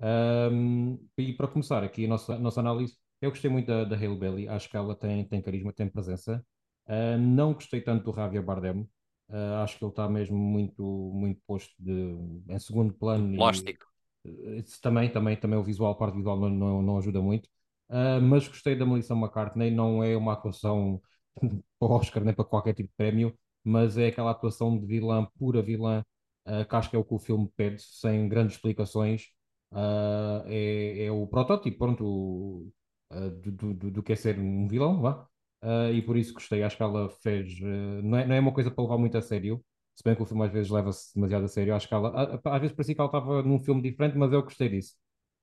Um, 0.00 0.98
e 1.16 1.32
para 1.32 1.48
começar 1.48 1.84
aqui 1.84 2.04
a 2.06 2.08
nossa, 2.08 2.34
a 2.34 2.38
nossa 2.38 2.60
análise, 2.60 2.96
eu 3.20 3.30
gostei 3.30 3.50
muito 3.50 3.66
da, 3.66 3.84
da 3.84 3.96
Hale 3.96 4.16
Bailey, 4.16 4.48
acho 4.48 4.68
que 4.68 4.76
ela 4.76 4.94
tem, 4.96 5.24
tem 5.26 5.40
carisma, 5.40 5.72
tem 5.72 5.88
presença. 5.88 6.44
Uh, 6.86 7.18
não 7.18 7.54
gostei 7.54 7.80
tanto 7.80 8.10
do 8.10 8.16
Javier 8.16 8.42
Bardem, 8.42 8.88
Uh, 9.28 9.62
acho 9.62 9.78
que 9.78 9.84
ele 9.84 9.90
está 9.90 10.08
mesmo 10.08 10.36
muito, 10.36 10.82
muito 10.82 11.40
posto 11.46 11.74
de, 11.78 12.14
em 12.48 12.58
segundo 12.58 12.92
plano. 12.92 13.34
Plástico. 13.36 13.86
E, 14.24 14.60
uh, 14.60 14.64
também, 14.82 15.10
também, 15.10 15.36
também 15.36 15.58
o 15.58 15.62
visual, 15.62 15.92
a 15.92 15.94
parte 15.94 16.16
visual 16.16 16.38
não, 16.38 16.50
não, 16.50 16.82
não 16.82 16.98
ajuda 16.98 17.20
muito. 17.22 17.48
Uh, 17.88 18.20
mas 18.22 18.48
gostei 18.48 18.76
da 18.76 18.86
Melissa 18.86 19.14
McCartney, 19.14 19.70
não 19.70 20.02
é 20.02 20.16
uma 20.16 20.32
atuação 20.32 21.00
para 21.78 21.88
Oscar 21.88 22.24
nem 22.24 22.34
para 22.34 22.44
qualquer 22.44 22.74
tipo 22.74 22.88
de 22.88 22.94
prémio, 22.96 23.36
mas 23.62 23.98
é 23.98 24.08
aquela 24.08 24.30
atuação 24.30 24.78
de 24.78 24.86
vilã, 24.86 25.26
pura 25.38 25.62
vilã, 25.62 26.04
uh, 26.46 26.66
que 26.68 26.76
acho 26.76 26.90
que 26.90 26.96
é 26.96 26.98
o 26.98 27.04
que 27.04 27.14
o 27.14 27.18
filme 27.18 27.48
pede, 27.56 27.82
sem 27.82 28.28
grandes 28.28 28.56
explicações. 28.56 29.26
Uh, 29.72 30.42
é, 30.46 31.06
é, 31.06 31.10
o 31.10 31.26
protótipo, 31.26 31.78
pronto, 31.78 32.72
do, 33.10 33.52
do, 33.52 33.74
do, 33.74 33.90
do, 33.90 34.02
que 34.02 34.12
é 34.12 34.16
ser 34.16 34.38
um 34.38 34.66
vilão, 34.68 35.00
vá. 35.00 35.26
Uh, 35.62 35.90
e 35.92 36.02
por 36.02 36.16
isso 36.16 36.34
gostei. 36.34 36.62
Acho 36.62 36.76
que 36.76 36.82
ela 36.82 37.08
fez. 37.08 37.58
Uh, 37.60 38.02
não, 38.02 38.18
é, 38.18 38.26
não 38.26 38.34
é 38.34 38.40
uma 38.40 38.52
coisa 38.52 38.70
para 38.70 38.82
levar 38.84 38.98
muito 38.98 39.16
a 39.16 39.22
sério, 39.22 39.64
se 39.94 40.02
bem 40.04 40.14
que 40.14 40.22
o 40.22 40.26
filme 40.26 40.44
às 40.44 40.52
vezes 40.52 40.70
leva-se 40.70 41.14
demasiado 41.14 41.44
a 41.44 41.48
sério. 41.48 41.74
Acho 41.74 41.88
que 41.88 41.94
ela, 41.94 42.40
às 42.44 42.60
vezes 42.60 42.76
parecia 42.76 42.94
que 42.94 43.00
ela 43.00 43.08
estava 43.08 43.42
num 43.42 43.58
filme 43.60 43.80
diferente, 43.82 44.16
mas 44.18 44.32
eu 44.32 44.42
gostei 44.42 44.68
disso. 44.68 44.94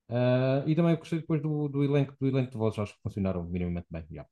Uh, 0.10 0.68
e 0.68 0.76
também 0.76 0.96
gostei 0.96 1.20
depois 1.20 1.42
do, 1.42 1.70
do, 1.70 1.84
elenco, 1.84 2.16
do 2.20 2.28
elenco 2.28 2.52
de 2.52 2.58
vozes, 2.58 2.80
acho 2.80 2.94
que 2.96 3.02
funcionaram 3.02 3.44
minimamente 3.44 3.88
bem. 3.90 4.06
Yeah. 4.12 4.30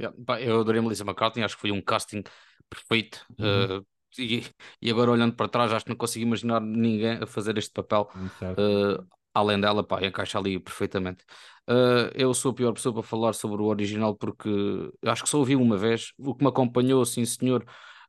Yeah, 0.00 0.16
eu 0.40 0.60
adorei 0.60 0.80
Melissa 0.80 1.04
McCartney, 1.04 1.44
acho 1.44 1.54
que 1.54 1.60
foi 1.60 1.70
um 1.70 1.80
casting 1.80 2.24
perfeito. 2.68 3.24
Uhum. 3.38 3.78
Uh, 3.78 3.86
e, 4.18 4.44
e, 4.80 4.90
agora 4.90 5.10
olhando 5.10 5.34
para 5.34 5.48
trás, 5.48 5.72
acho 5.72 5.84
que 5.84 5.90
não 5.90 5.96
consigo 5.96 6.24
imaginar 6.24 6.60
ninguém 6.60 7.18
a 7.22 7.26
fazer 7.26 7.56
este 7.58 7.72
papel. 7.72 8.08
Uh, 8.14 9.06
além 9.32 9.60
dela, 9.60 9.84
pá, 9.84 10.04
encaixa 10.04 10.38
ali 10.38 10.58
perfeitamente. 10.58 11.24
Uh, 11.68 12.10
eu 12.14 12.32
sou 12.34 12.52
a 12.52 12.54
pior 12.54 12.72
pessoa 12.72 12.92
para 12.92 13.02
falar 13.02 13.32
sobre 13.32 13.62
o 13.62 13.66
original 13.66 14.14
porque 14.14 14.48
acho 15.04 15.24
que 15.24 15.28
só 15.28 15.38
ouvi 15.38 15.56
uma 15.56 15.76
vez. 15.76 16.12
O 16.18 16.34
que 16.34 16.42
me 16.42 16.48
acompanhou, 16.48 17.04
sim 17.04 17.24
senhor, 17.24 17.64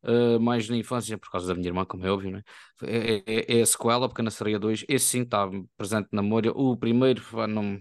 uh, 0.05 0.39
mais 0.39 0.69
na 0.69 0.77
infância, 0.77 1.17
por 1.17 1.29
causa 1.29 1.47
da 1.47 1.55
minha 1.55 1.67
irmã, 1.67 1.85
como 1.85 2.05
é 2.05 2.11
óbvio, 2.11 2.31
né? 2.31 2.43
é, 2.83 3.23
é, 3.25 3.59
é 3.59 3.61
a 3.61 3.65
sequela, 3.65 4.07
Pequena 4.07 4.31
Sereia 4.31 4.59
2. 4.59 4.85
Esse 4.87 5.05
sim 5.05 5.21
está 5.21 5.49
presente 5.77 6.09
na 6.11 6.21
memória. 6.21 6.51
O 6.51 6.77
primeiro, 6.77 7.21
não, 7.47 7.79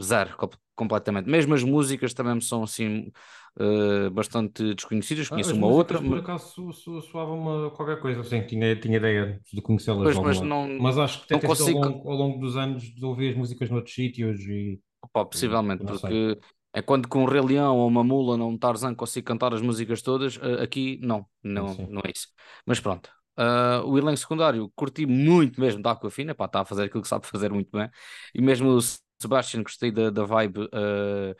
zero, 0.00 0.36
completamente. 0.74 1.28
Mesmo 1.28 1.54
as 1.54 1.62
músicas 1.62 2.14
também 2.14 2.40
são 2.40 2.62
assim 2.62 3.10
uh, 3.58 4.10
bastante 4.10 4.74
desconhecidas, 4.74 5.26
ah, 5.26 5.30
conheço 5.30 5.52
ah, 5.52 5.54
uma 5.54 5.66
outra. 5.66 6.00
Por 6.00 6.18
acaso 6.18 6.72
soava 6.72 7.32
uma 7.32 7.70
qualquer 7.70 8.00
coisa 8.00 8.20
assim, 8.20 8.42
tinha, 8.42 8.74
tinha 8.76 8.96
ideia 8.96 9.40
de 9.52 9.60
conhecê-las. 9.60 10.16
Mas, 10.16 10.18
mas, 10.18 10.40
não, 10.40 10.68
mas 10.80 10.98
acho 10.98 11.26
que 11.26 11.34
até 11.34 11.46
consigo... 11.46 11.82
ao, 11.82 11.90
longo, 11.90 12.10
ao 12.10 12.16
longo 12.16 12.38
dos 12.38 12.56
anos 12.56 12.82
de 12.82 13.04
ouvir 13.04 13.30
as 13.30 13.36
músicas 13.36 13.70
noutros 13.70 13.94
sítios 13.94 14.40
e. 14.40 14.80
Opa, 15.02 15.24
possivelmente, 15.26 15.84
porque. 15.84 16.38
É 16.72 16.80
quando 16.80 17.08
com 17.08 17.22
um 17.22 17.26
Rei 17.26 17.40
Leão 17.40 17.76
ou 17.76 17.88
uma 17.88 18.02
mula 18.02 18.36
ou 18.36 18.50
um 18.50 18.56
Tarzan 18.56 18.94
consigo 18.94 19.26
cantar 19.26 19.52
as 19.52 19.60
músicas 19.60 20.02
todas, 20.02 20.36
uh, 20.36 20.62
aqui 20.62 20.98
não, 21.02 21.26
não, 21.42 21.74
não 21.88 22.02
é 22.04 22.10
isso. 22.14 22.28
Mas 22.66 22.80
pronto. 22.80 23.10
Uh, 23.38 23.86
o 23.86 23.98
elenco 23.98 24.18
secundário 24.18 24.70
curti 24.76 25.06
muito 25.06 25.58
mesmo 25.60 25.82
da 25.82 25.92
Aquafina, 25.92 26.34
pá, 26.34 26.44
está 26.44 26.60
a 26.60 26.64
fazer 26.64 26.84
aquilo 26.84 27.02
que 27.02 27.08
sabe 27.08 27.26
fazer 27.26 27.50
muito 27.50 27.70
bem, 27.72 27.88
e 28.34 28.42
mesmo 28.42 28.68
o 28.68 28.80
Sebastian 29.18 29.62
gostei 29.62 29.90
da, 29.90 30.10
da 30.10 30.24
vibe 30.24 30.64
uh, 30.64 31.34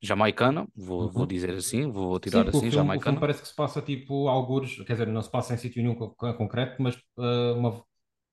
jamaicana, 0.00 0.66
vou, 0.74 1.02
uhum. 1.02 1.08
vou 1.10 1.26
dizer 1.26 1.54
assim, 1.54 1.90
vou 1.90 2.18
tirar 2.18 2.42
Sim, 2.42 2.48
assim, 2.48 2.58
filme, 2.58 2.70
jamaicana. 2.70 3.00
O 3.00 3.04
filme 3.04 3.20
parece 3.20 3.42
que 3.42 3.48
se 3.48 3.54
passa 3.54 3.82
tipo 3.82 4.28
alguns, 4.28 4.76
quer 4.82 4.94
dizer, 4.94 5.06
não 5.08 5.22
se 5.22 5.30
passa 5.30 5.54
em 5.54 5.56
sítio 5.56 5.82
nenhum 5.82 5.94
concreto, 5.94 6.82
mas 6.82 6.96
uh, 7.16 7.56
uma, 7.56 7.84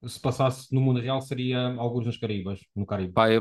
se 0.03 0.19
passasse 0.19 0.73
no 0.73 0.81
mundo 0.81 0.99
real 0.99 1.21
seria 1.21 1.73
alguns 1.77 2.05
nos 2.05 2.17
Caribas, 2.17 2.59
no 2.75 2.85
Caribe. 2.85 3.13
Pá, 3.13 3.29
é, 3.29 3.37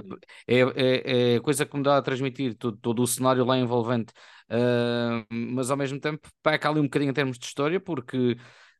é, 0.46 0.60
é, 0.60 1.34
é, 1.34 1.40
coisa 1.40 1.66
que 1.66 1.76
me 1.76 1.82
dá 1.82 1.98
a 1.98 2.02
transmitir 2.02 2.56
todo, 2.56 2.76
todo 2.76 3.02
o 3.02 3.06
cenário 3.06 3.44
lá 3.44 3.58
envolvente, 3.58 4.12
uh, 4.50 5.26
mas 5.30 5.70
ao 5.70 5.76
mesmo 5.76 6.00
tempo 6.00 6.28
peca 6.42 6.68
ali 6.68 6.80
um 6.80 6.84
bocadinho 6.84 7.10
em 7.10 7.14
termos 7.14 7.38
de 7.38 7.44
história, 7.44 7.80
porque 7.80 8.32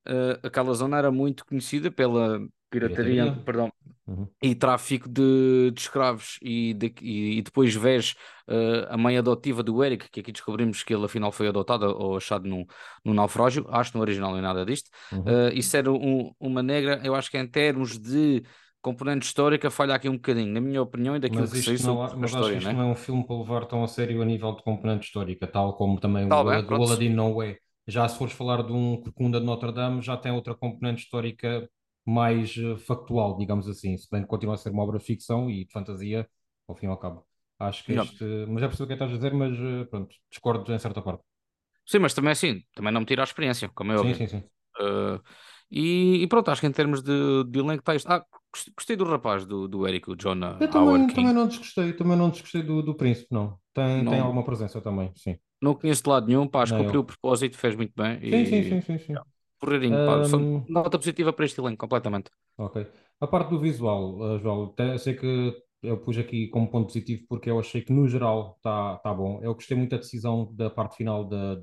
uh, 0.08 0.46
aquela 0.46 0.72
zona 0.74 0.98
era 0.98 1.10
muito 1.10 1.44
conhecida 1.44 1.90
pela 1.90 2.40
pirataria, 2.80 3.22
pirataria. 3.22 3.44
perdão, 3.44 3.72
uhum. 4.06 4.28
e 4.42 4.54
tráfico 4.54 5.08
de, 5.08 5.70
de 5.72 5.80
escravos 5.80 6.38
e, 6.42 6.74
de, 6.74 6.94
e, 7.00 7.38
e, 7.38 7.42
depois 7.42 7.74
vês 7.74 8.14
uh, 8.48 8.86
a 8.88 8.96
mãe 8.96 9.16
adotiva 9.16 9.62
do 9.62 9.82
Eric, 9.82 10.10
que 10.10 10.20
aqui 10.20 10.32
descobrimos 10.32 10.82
que 10.82 10.94
ele 10.94 11.04
afinal 11.04 11.32
foi 11.32 11.48
adotado 11.48 11.86
ou 11.86 12.16
achado 12.16 12.48
num, 12.48 12.64
num 13.04 13.14
naufrágio, 13.14 13.66
acho 13.70 13.92
que 13.92 13.96
no 13.96 14.02
original 14.02 14.32
não 14.32 14.38
é 14.38 14.42
nada 14.42 14.64
disto, 14.64 14.90
uhum. 15.12 15.20
uh, 15.20 15.52
isso 15.54 15.76
era 15.76 15.90
um, 15.90 16.32
uma 16.38 16.62
negra, 16.62 17.00
eu 17.04 17.14
acho 17.14 17.30
que 17.30 17.38
em 17.38 17.46
termos 17.46 17.98
de 17.98 18.42
componente 18.84 19.24
histórica 19.24 19.70
falha 19.70 19.94
aqui 19.94 20.10
um 20.10 20.16
bocadinho, 20.16 20.52
na 20.52 20.60
minha 20.60 20.82
opinião, 20.82 21.16
e 21.16 21.18
daquilo 21.18 21.40
mas 21.40 21.52
que 21.52 21.62
sei 21.62 21.78
sobre 21.78 22.02
a 22.02 22.26
história. 22.26 22.26
Acho 22.26 22.50
que 22.50 22.56
isto 22.58 22.66
né? 22.66 22.72
não 22.74 22.82
é 22.82 22.92
um 22.92 22.94
filme 22.94 23.26
para 23.26 23.36
levar 23.36 23.64
tão 23.64 23.82
a 23.82 23.88
sério 23.88 24.20
a 24.20 24.24
nível 24.26 24.54
de 24.54 24.62
componente 24.62 25.06
histórica, 25.06 25.46
tal 25.46 25.74
como 25.74 25.98
também 25.98 26.28
tá 26.28 26.38
o, 26.38 26.44
bem, 26.44 26.62
o 26.62 26.74
Aladdin 26.74 27.08
não 27.08 27.42
é. 27.42 27.56
Já 27.86 28.06
se 28.08 28.18
fores 28.18 28.34
falar 28.34 28.62
de 28.62 28.72
um 28.72 29.00
Corcunda 29.00 29.40
de 29.40 29.46
Notre 29.46 29.72
Dame, 29.72 30.02
já 30.02 30.16
tem 30.16 30.32
outra 30.32 30.54
componente 30.54 31.02
histórica 31.02 31.68
mais 32.06 32.56
uh, 32.56 32.76
factual, 32.78 33.36
digamos 33.38 33.68
assim, 33.68 33.96
se 33.96 34.08
bem 34.10 34.22
que 34.22 34.28
continua 34.28 34.54
a 34.54 34.58
ser 34.58 34.70
uma 34.70 34.82
obra 34.82 34.98
de 34.98 35.04
ficção 35.04 35.50
e 35.50 35.64
de 35.64 35.72
fantasia, 35.72 36.28
ao 36.68 36.76
fim 36.76 36.86
e 36.86 36.88
ao 36.90 36.98
cabo. 36.98 37.26
Acho 37.58 37.84
que 37.84 37.92
Não. 37.92 37.94
este. 37.94 38.24
Mas 38.48 38.62
é 38.62 38.68
perceber 38.68 38.84
o 38.84 38.86
que 38.88 38.92
estás 38.94 39.12
a 39.12 39.14
dizer, 39.16 39.34
mas 39.34 39.58
uh, 39.58 39.86
pronto, 39.90 40.14
discordo 40.30 40.72
em 40.72 40.78
certa 40.78 41.02
parte. 41.02 41.22
Sim, 41.86 41.98
mas 41.98 42.14
também 42.14 42.32
assim, 42.32 42.62
também 42.74 42.92
não 42.92 43.00
me 43.00 43.06
tira 43.06 43.22
a 43.22 43.24
experiência, 43.24 43.68
como 43.68 43.92
é 43.92 43.96
Sim, 43.96 44.14
sim, 44.14 44.26
sim. 44.28 44.50
Uh, 44.80 45.22
e, 45.70 46.22
e 46.24 46.28
pronto, 46.28 46.50
acho 46.50 46.60
que 46.60 46.66
em 46.66 46.72
termos 46.72 47.02
de, 47.02 47.44
de 47.44 47.58
elenco 47.60 47.80
está 47.82 47.94
isto. 47.94 48.08
Ah, 48.12 48.24
gostei 48.76 48.96
do 48.96 49.04
rapaz, 49.04 49.46
do, 49.46 49.68
do 49.68 49.86
Eric, 49.88 50.10
o 50.10 50.16
Jonah 50.16 50.58
Eu 50.58 50.68
também, 50.70 51.06
também 51.14 51.32
não 51.32 51.46
desgostei, 51.48 51.92
também 51.96 52.16
não 52.16 52.30
desgostei 52.30 52.62
do, 52.62 52.82
do 52.82 52.96
Príncipe, 52.96 53.28
não. 53.32 53.58
Tem, 53.72 54.04
tem 54.06 54.18
Não, 54.18 54.20
alguma 54.20 54.44
presença 54.44 54.80
também, 54.80 55.12
sim. 55.16 55.38
não 55.60 55.74
conheço 55.74 56.02
de 56.02 56.08
lado 56.10 56.26
nenhum, 56.26 56.46
pá, 56.48 56.62
acho 56.62 56.72
que 56.72 56.76
cumpriu 56.78 57.00
o 57.00 57.04
eu. 57.04 57.06
propósito, 57.06 57.56
fez 57.58 57.74
muito 57.76 57.92
bem 57.96 58.18
Sim, 58.30 58.44
sim, 58.44 58.62
e 58.62 58.80
sim, 58.80 58.80
sim, 58.82 58.98
sim. 58.98 59.20
Porreirinho, 59.64 60.00
pá, 60.06 60.22
só 60.24 60.36
Ahm, 60.36 60.66
nota 60.76 60.98
positiva 60.98 61.32
para 61.32 61.46
este 61.46 61.60
elenco, 61.60 61.80
completamente. 61.84 62.30
ok. 62.56 62.86
A 63.20 63.26
parte 63.26 63.50
do 63.50 63.58
visual, 63.60 64.16
uh, 64.36 64.38
João, 64.38 64.64
até 64.66 64.98
sei 64.98 65.14
que 65.16 65.52
eu 65.82 65.98
pus 66.00 66.16
aqui 66.18 66.48
como 66.48 66.70
ponto 66.70 66.86
positivo 66.86 67.24
porque 67.28 67.50
eu 67.50 67.58
achei 67.60 67.82
que 67.82 67.92
no 67.92 68.08
geral 68.08 68.54
está 68.56 68.96
tá 68.98 69.12
bom. 69.14 69.40
Eu 69.42 69.54
gostei 69.54 69.76
muito 69.76 69.90
da 69.90 69.98
decisão 69.98 70.52
da 70.54 70.70
parte 70.70 70.96
final 70.96 71.24
da, 71.24 71.56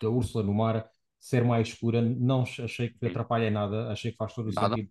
da 0.00 0.08
Úrsula 0.10 0.44
no 0.44 0.54
mar 0.54 0.88
ser 1.18 1.44
mais 1.44 1.68
escura. 1.68 2.00
Não 2.02 2.42
achei 2.42 2.90
que 2.90 3.06
atrapalha 3.06 3.50
nada, 3.50 3.90
achei 3.90 4.10
que 4.12 4.16
faz 4.16 4.34
todo 4.34 4.48
o 4.48 4.52
Nada. 4.56 4.78
sentido 4.78 4.90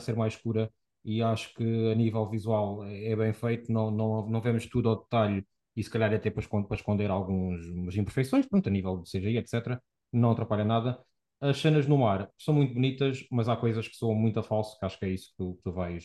ser 0.00 0.16
mais 0.16 0.34
escura 0.34 0.70
e 1.04 1.22
acho 1.22 1.54
que 1.54 1.62
a 1.92 1.94
nível 1.94 2.28
visual 2.28 2.84
é 2.84 3.10
é 3.12 3.16
bem 3.16 3.32
feito. 3.32 3.70
Não, 3.72 3.90
não, 3.90 4.26
não 4.28 4.40
vemos 4.40 4.66
tudo 4.66 4.88
ao 4.88 4.96
detalhe 5.02 5.44
e 5.76 5.82
se 5.82 5.90
calhar 5.90 6.12
até 6.12 6.30
para 6.30 6.40
escon- 6.42 6.64
para 6.64 6.76
esconder 6.76 7.10
algumas 7.10 7.94
imperfeições, 7.96 8.46
pronto, 8.46 8.68
a 8.68 8.72
nível 8.72 8.98
de 9.02 9.08
CGI, 9.10 9.36
etc. 9.38 9.80
Não 10.12 10.30
atrapalha 10.32 10.64
nada. 10.64 10.98
As 11.40 11.58
cenas 11.58 11.86
no 11.86 11.98
mar 11.98 12.30
são 12.38 12.52
muito 12.54 12.74
bonitas, 12.74 13.24
mas 13.30 13.48
há 13.48 13.56
coisas 13.56 13.86
que 13.88 13.94
soam 13.96 14.14
muito 14.14 14.40
a 14.40 14.42
falso, 14.42 14.78
que 14.78 14.84
acho 14.84 14.98
que 14.98 15.04
é 15.06 15.10
isso 15.10 15.30
que 15.30 15.36
tu, 15.36 15.58
tu 15.62 15.72
vais, 15.72 16.04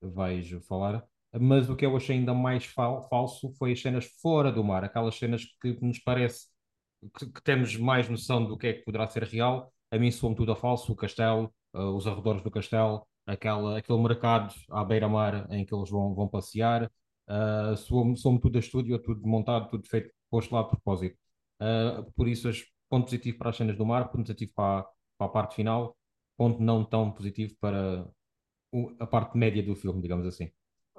vais 0.00 0.50
falar. 0.66 1.04
Mas 1.40 1.70
o 1.70 1.76
que 1.76 1.86
eu 1.86 1.96
achei 1.96 2.16
ainda 2.16 2.34
mais 2.34 2.64
fal- 2.66 3.08
falso 3.08 3.52
foi 3.58 3.72
as 3.72 3.80
cenas 3.80 4.06
fora 4.20 4.50
do 4.52 4.62
mar, 4.64 4.84
aquelas 4.84 5.14
cenas 5.16 5.44
que 5.60 5.78
nos 5.80 5.98
parece 6.00 6.48
que, 7.18 7.26
que 7.26 7.42
temos 7.42 7.76
mais 7.76 8.08
noção 8.08 8.44
do 8.44 8.56
que 8.58 8.66
é 8.68 8.72
que 8.74 8.84
poderá 8.84 9.06
ser 9.08 9.24
real. 9.24 9.72
A 9.90 9.98
mim 9.98 10.10
soa-me 10.10 10.36
tudo 10.36 10.52
a 10.52 10.56
falso, 10.56 10.92
o 10.92 10.96
castelo, 10.96 11.52
uh, 11.74 11.80
os 11.96 12.06
arredores 12.06 12.42
do 12.42 12.50
castelo, 12.50 13.06
aquela, 13.26 13.78
aquele 13.78 13.98
mercado 14.02 14.54
à 14.70 14.84
beira-mar 14.84 15.46
em 15.52 15.64
que 15.64 15.74
eles 15.74 15.90
vão, 15.90 16.14
vão 16.14 16.28
passear. 16.28 16.90
Uh, 17.28 17.76
soa-me 17.76 18.16
soa-me 18.16 18.40
tudo 18.40 18.56
a 18.56 18.60
estúdio, 18.60 18.98
tudo 18.98 19.26
montado, 19.26 19.68
tudo 19.70 19.86
feito, 19.88 20.12
posto 20.30 20.54
lá 20.54 20.62
de 20.62 20.68
propósito. 20.70 21.16
Uh, 21.60 22.10
por 22.14 22.26
isso, 22.28 22.48
as- 22.48 22.62
ponto 22.92 23.06
positivo 23.06 23.38
para 23.38 23.50
as 23.50 23.56
cenas 23.58 23.76
do 23.80 23.86
mar, 23.86 24.02
ponto 24.12 24.24
positivo 24.26 24.52
para, 24.54 24.84
para 25.18 25.26
a 25.28 25.30
parte 25.36 25.56
final, 25.56 25.96
ponto 26.38 26.60
não 26.62 26.84
tão 26.84 27.12
positivo 27.12 27.54
para 27.60 27.80
o- 28.72 28.92
a 29.00 29.06
parte 29.06 29.38
média 29.38 29.62
do 29.62 29.76
filme, 29.76 30.02
digamos 30.02 30.26
assim. 30.26 30.50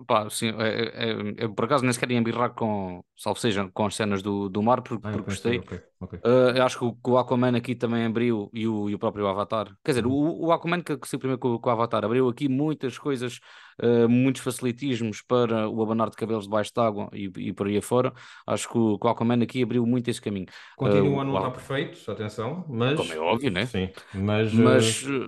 Pá, 0.07 0.27
sim, 0.29 0.47
é, 0.59 1.11
é, 1.11 1.11
é- 1.11 1.45
eu 1.45 1.53
por 1.53 1.65
acaso 1.65 1.83
nem 1.83 1.93
sequer 1.93 2.11
ia 2.11 2.17
embirrar 2.17 2.53
com, 2.55 3.03
salvo 3.15 3.39
seja, 3.39 3.69
com 3.73 3.85
as 3.85 3.95
cenas 3.95 4.21
do, 4.23 4.49
do 4.49 4.61
mar, 4.61 4.81
porque, 4.81 5.05
Ah, 5.05 5.11
eu 5.15 5.23
porque 5.23 5.23
gostei. 5.23 5.59
ok, 5.59 5.71
ok. 5.99 6.13
Uh, 6.25 6.55
eu 6.57 6.63
acho 6.65 6.79
que 6.79 6.85
o, 6.85 6.93
que 6.95 7.09
o 7.11 7.17
Aquaman 7.17 7.55
aqui 7.57 7.75
também 7.75 8.05
abriu 8.05 8.49
e 8.53 8.67
o, 8.67 8.89
e 8.89 8.95
o 8.95 8.99
próprio 8.99 9.27
Avatar. 9.27 9.67
Quer 9.83 9.91
dizer, 9.91 10.07
o, 10.07 10.11
Uhum. 10.11 10.25
o 10.47 10.51
Aquaman 10.53 10.81
que, 10.81 10.97
se 11.05 11.17
primeiro 11.17 11.39
com, 11.39 11.59
com 11.59 11.69
o 11.69 11.73
Avatar 11.73 12.05
abriu 12.05 12.29
aqui 12.29 12.49
muitas 12.49 12.97
coisas, 12.97 13.39
uh, 13.83 14.09
muitos 14.09 14.41
facilitismos 14.41 15.21
para 15.21 15.69
o 15.69 15.81
abanar 15.83 16.09
de 16.09 16.15
cabelos 16.17 16.45
debaixo 16.45 16.71
d'água 16.75 17.09
e, 17.13 17.31
e 17.37 17.53
por 17.53 17.67
aí 17.67 17.77
afora. 17.77 18.13
Acho 18.47 18.69
que 18.69 18.77
o, 18.77 18.99
que 18.99 19.07
o 19.07 19.09
Aquaman 19.09 19.43
aqui 19.43 19.63
abriu 19.63 19.85
muito 19.85 20.09
esse 20.09 20.21
caminho. 20.21 20.47
Uh, 20.83 20.89
Continua 20.89 21.21
a 21.21 21.25
o- 21.25 21.25
não 21.25 21.35
o 21.35 21.37
estar 21.37 21.51
perfeito, 21.51 22.09
atenção, 22.11 22.65
como 22.93 23.13
é 23.13 23.17
mas 23.17 23.19
óbvio, 23.19 23.51
né? 23.51 23.71
sim, 23.71 23.93
mas 24.11 24.57
uh, 24.59 24.63
Mas, 24.63 25.03
uh, 25.03 25.27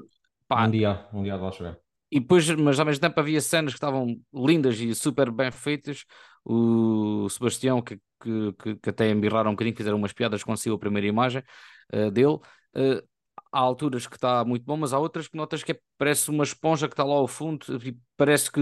um 0.55 0.69
pá, 0.69 0.71
dia, 0.71 1.07
um 1.13 1.23
dia 1.23 1.35
de 1.37 1.43
lá 1.43 1.51
chegar. 1.51 1.77
E 2.11 2.19
depois, 2.19 2.49
mas 2.51 2.79
ao 2.79 2.85
mesmo 2.85 3.01
tempo 3.01 3.19
havia 3.19 3.41
cenas 3.41 3.73
que 3.73 3.77
estavam 3.77 4.19
lindas 4.33 4.79
e 4.79 4.93
super 4.95 5.31
bem 5.31 5.51
feitas. 5.51 6.05
O 6.43 7.27
Sebastião, 7.29 7.81
que, 7.81 7.97
que, 8.21 8.53
que, 8.59 8.75
que 8.77 8.89
até 8.89 9.09
embirraram 9.09 9.51
um 9.51 9.53
bocadinho, 9.53 9.75
fizeram 9.75 9.97
umas 9.97 10.13
piadas 10.13 10.43
saiu 10.57 10.75
a 10.75 10.79
primeira 10.79 11.07
imagem 11.07 11.43
eh, 11.91 12.11
dele. 12.11 12.39
Eh, 12.75 13.03
há 13.51 13.59
alturas 13.59 14.07
que 14.07 14.15
está 14.15 14.43
muito 14.45 14.63
bom, 14.65 14.77
mas 14.77 14.93
há 14.93 14.99
outras 14.99 15.27
que 15.27 15.35
notas 15.37 15.63
que 15.63 15.71
é- 15.73 15.79
parece 15.97 16.29
uma 16.29 16.43
esponja 16.43 16.87
que 16.87 16.93
está 16.93 17.03
lá 17.03 17.13
ao 17.15 17.27
fundo 17.27 17.65
e 17.85 17.97
parece 18.17 18.51
que 18.51 18.59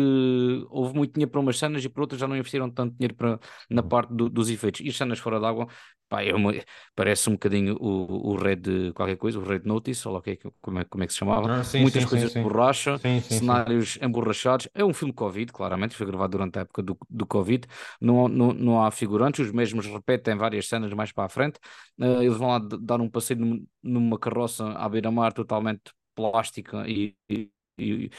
houve 0.69 0.95
muito 0.95 1.13
dinheiro 1.13 1.31
para 1.31 1.39
umas 1.41 1.57
cenas 1.57 1.83
e 1.83 1.89
para 1.89 2.01
outras 2.03 2.19
já 2.19 2.27
não 2.27 2.35
investiram 2.35 2.69
tanto 2.69 2.95
dinheiro 2.97 3.15
para, 3.15 3.39
na 3.69 3.81
Uhum. 3.81 3.89
parte 3.89 4.13
do- 4.13 4.29
dos 4.29 4.49
efeitos. 4.49 4.81
E 4.81 4.89
as 4.89 4.95
cenas 4.97 5.19
fora 5.19 5.39
d'água, 5.39 5.67
pá, 6.09 6.21
é 6.23 6.33
uma- 6.33 6.53
parece 6.95 7.29
um 7.29 7.33
bocadinho 7.33 7.75
o, 7.79 8.31
o 8.33 8.35
Red 8.35 8.93
qualquer 8.93 9.17
coisa, 9.17 9.39
o 9.39 9.43
Red 9.43 9.61
Notice, 9.65 10.07
ou 10.07 10.13
lá 10.15 10.21
que 10.21 10.31
é 10.31 10.35
que- 10.35 10.49
como 10.61 10.79
é, 10.79 10.83
como 10.85 11.03
é 11.03 11.07
que 11.07 11.13
se 11.13 11.19
chamava 11.19 11.49
Ah, 11.49 11.63
sim, 11.63 11.85
muitas 11.85 12.05
sim, 12.05 12.07
sim, 12.07 12.25
coisas 12.25 12.31
de 12.31 12.37
sim. 12.37 12.39
borracha, 12.39 13.01
sim, 13.03 13.21
sim. 13.21 13.41
cenários 13.41 13.97
emborrachados. 14.01 14.67
É 14.73 14.83
um 14.83 14.93
filme 14.93 15.13
Covid, 15.13 15.51
claramente, 15.51 15.95
foi 15.95 16.05
gravado 16.05 16.31
durante 16.31 16.57
a 16.59 16.61
época 16.61 16.81
do, 16.83 16.97
do 17.09 17.25
Covid. 17.25 17.67
Não, 17.99 18.27
não, 18.27 18.53
não 18.53 18.83
há 18.83 18.91
figurantes, 18.91 19.45
os 19.45 19.51
mesmos 19.51 19.85
repetem 19.87 20.35
várias 20.37 20.67
cenas 20.67 20.93
mais 20.93 21.11
para 21.11 21.25
a 21.25 21.29
frente. 21.29 21.59
Eh, 21.99 22.23
eles 22.25 22.37
vão 22.37 22.49
lá 22.49 22.59
dar 22.81 23.01
um 23.01 23.09
passeio 23.09 23.39
num- 23.39 23.65
numa 23.81 24.17
carroça 24.19 24.67
à 24.73 24.87
beira-mar 24.89 25.33
totalmente 25.33 25.91
plástica 26.15 26.88
e, 26.88 27.15
e, 27.29 27.50
e, 27.79 28.10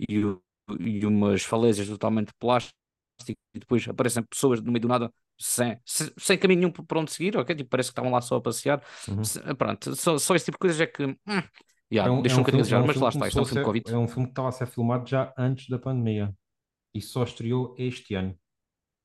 e, 0.00 0.16
e 0.80 1.06
umas 1.06 1.42
falésias 1.42 1.88
totalmente 1.88 2.32
plásticas 2.38 2.74
e 3.54 3.58
depois 3.58 3.86
aparecem 3.88 4.22
pessoas 4.22 4.60
no 4.62 4.70
meio 4.72 4.82
do 4.82 4.88
nada. 4.88 5.12
Sem, 5.38 5.78
sem, 5.84 6.38
caminho 6.38 6.60
nenhum 6.60 6.72
para 6.72 6.98
onde 6.98 7.12
seguir, 7.12 7.36
ok? 7.36 7.54
Tipo, 7.54 7.68
parece 7.68 7.90
que 7.90 7.92
estavam 7.92 8.10
lá 8.10 8.22
só 8.22 8.36
a 8.36 8.40
passear. 8.40 8.82
Uhum. 9.08 9.32
Pronto, 9.58 9.94
só, 9.94 10.16
só 10.18 10.34
esse 10.34 10.46
tipo 10.46 10.56
de 10.56 10.60
coisas 10.60 10.80
é 10.80 10.86
que 10.86 11.04
hum, 11.04 11.16
yeah, 11.92 12.06
É 12.06 12.10
um, 12.10 12.26
é 12.26 12.34
deixa 12.34 12.36
um 12.36 12.40
um 12.40 12.44
bocadinho 12.44 12.62
filme, 12.64 12.68
é 12.70 12.76
desejar, 12.76 12.82
um 12.82 12.86
mas 12.86 12.98
lá 13.00 13.08
está, 13.10 13.28
isto 13.28 13.38
é 13.38 13.42
um 13.42 13.44
filme 13.44 13.60
ser, 13.60 13.62
Covid. 13.62 13.84
é 13.86 13.96
um 13.96 14.08
filme 14.08 14.26
que 14.26 14.32
estava 14.32 14.48
a 14.48 14.52
ser 14.52 14.66
filmado 14.66 15.08
já 15.08 15.32
antes 15.36 15.68
da 15.68 15.78
pandemia 15.78 16.34
e 16.94 17.00
só 17.02 17.24
estreou 17.24 17.74
este 17.78 18.14
ano. 18.14 18.36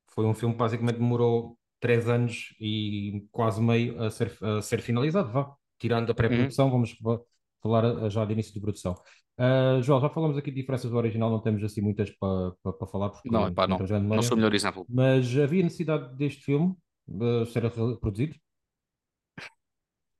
Foi 0.10 0.25
um 0.25 0.33
filme 0.36 0.55
que 0.55 0.60
basicamente 0.60 0.98
demorou 0.98 1.57
três 1.79 2.10
anos 2.10 2.55
e 2.60 3.25
quase 3.31 3.62
meio 3.62 4.01
a 4.03 4.12
ser, 4.12 4.38
a 4.43 4.62
ser 4.62 4.81
finalizado, 4.81 5.31
vá. 5.31 5.55
Tirando 5.79 6.12
a 6.12 6.15
Uhum. 6.15 6.15
pré-produção, 6.15 6.71
vamos 6.71 6.91
fa- 6.93 7.21
falar 7.61 8.09
já 8.09 8.25
de 8.25 8.33
início 8.33 8.53
de 8.53 8.59
produção. 8.61 8.95
Ah, 9.37 9.79
João, 9.81 10.01
já 10.01 10.09
falamos 10.09 10.37
aqui 10.37 10.51
de 10.51 10.57
diferenças 10.61 10.89
do 10.91 10.97
original, 10.97 11.29
não 11.29 11.41
temos 11.41 11.63
assim 11.63 11.81
muitas 11.81 12.09
para 12.11 12.51
para 12.63 12.87
falar 12.87 13.09
porque 13.09 13.29
Não, 13.29 13.49
não 13.65 13.67
não. 13.67 13.87
Não 14.11 14.21
sou 14.23 14.35
o 14.35 14.39
melhor 14.39 14.53
exemplo. 14.53 14.87
mas 14.87 15.37
havia 15.37 15.63
necessidade 15.63 16.15
deste 16.17 16.43
filme 16.43 16.75
ah, 17.21 17.45
ser 17.45 17.69
produzido? 17.99 18.35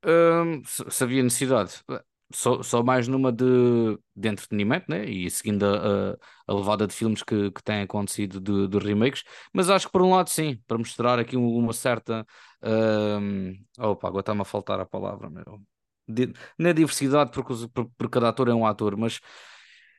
Hum, 0.04 0.64
se, 0.66 0.84
se 0.90 1.04
havia 1.04 1.22
necessidade, 1.22 1.84
só, 2.34 2.64
só 2.64 2.82
mais 2.84 3.08
numa 3.08 3.32
de, 3.32 3.46
de 4.16 4.30
entretenimento, 4.30 4.86
né? 4.90 5.06
E 5.06 5.30
seguindo 5.30 5.64
a, 5.66 6.14
a, 6.14 6.18
a 6.48 6.54
levada 6.56 6.88
de 6.88 6.94
filmes 6.94 7.22
que, 7.24 7.52
que 7.52 7.62
têm 7.64 7.82
acontecido 7.84 8.40
de, 8.42 8.68
de 8.68 8.80
remakes, 8.80 9.24
mas 9.54 9.70
acho 9.70 9.86
que 9.88 9.92
por 9.92 10.02
um 10.02 10.12
lado 10.16 10.30
sim, 10.30 10.58
para 10.68 10.78
mostrar 10.78 11.20
aqui 11.20 11.38
um- 11.38 11.56
uma 11.56 11.74
certa. 11.74 12.26
hum, 12.64 13.54
opa, 13.80 14.08
agora 14.08 14.22
está-me 14.22 14.42
a 14.42 14.46
faltar 14.46 14.80
a 14.80 14.86
palavra, 14.86 15.30
meu. 15.30 15.62
Di- 16.14 16.34
Não 16.58 16.70
é 16.70 16.74
diversidade, 16.74 17.32
porque, 17.32 17.54
porque 17.98 18.10
cada 18.14 18.30
ator 18.30 18.50
é 18.50 18.54
um 18.54 18.66
ator, 18.66 18.98
mas 18.98 19.20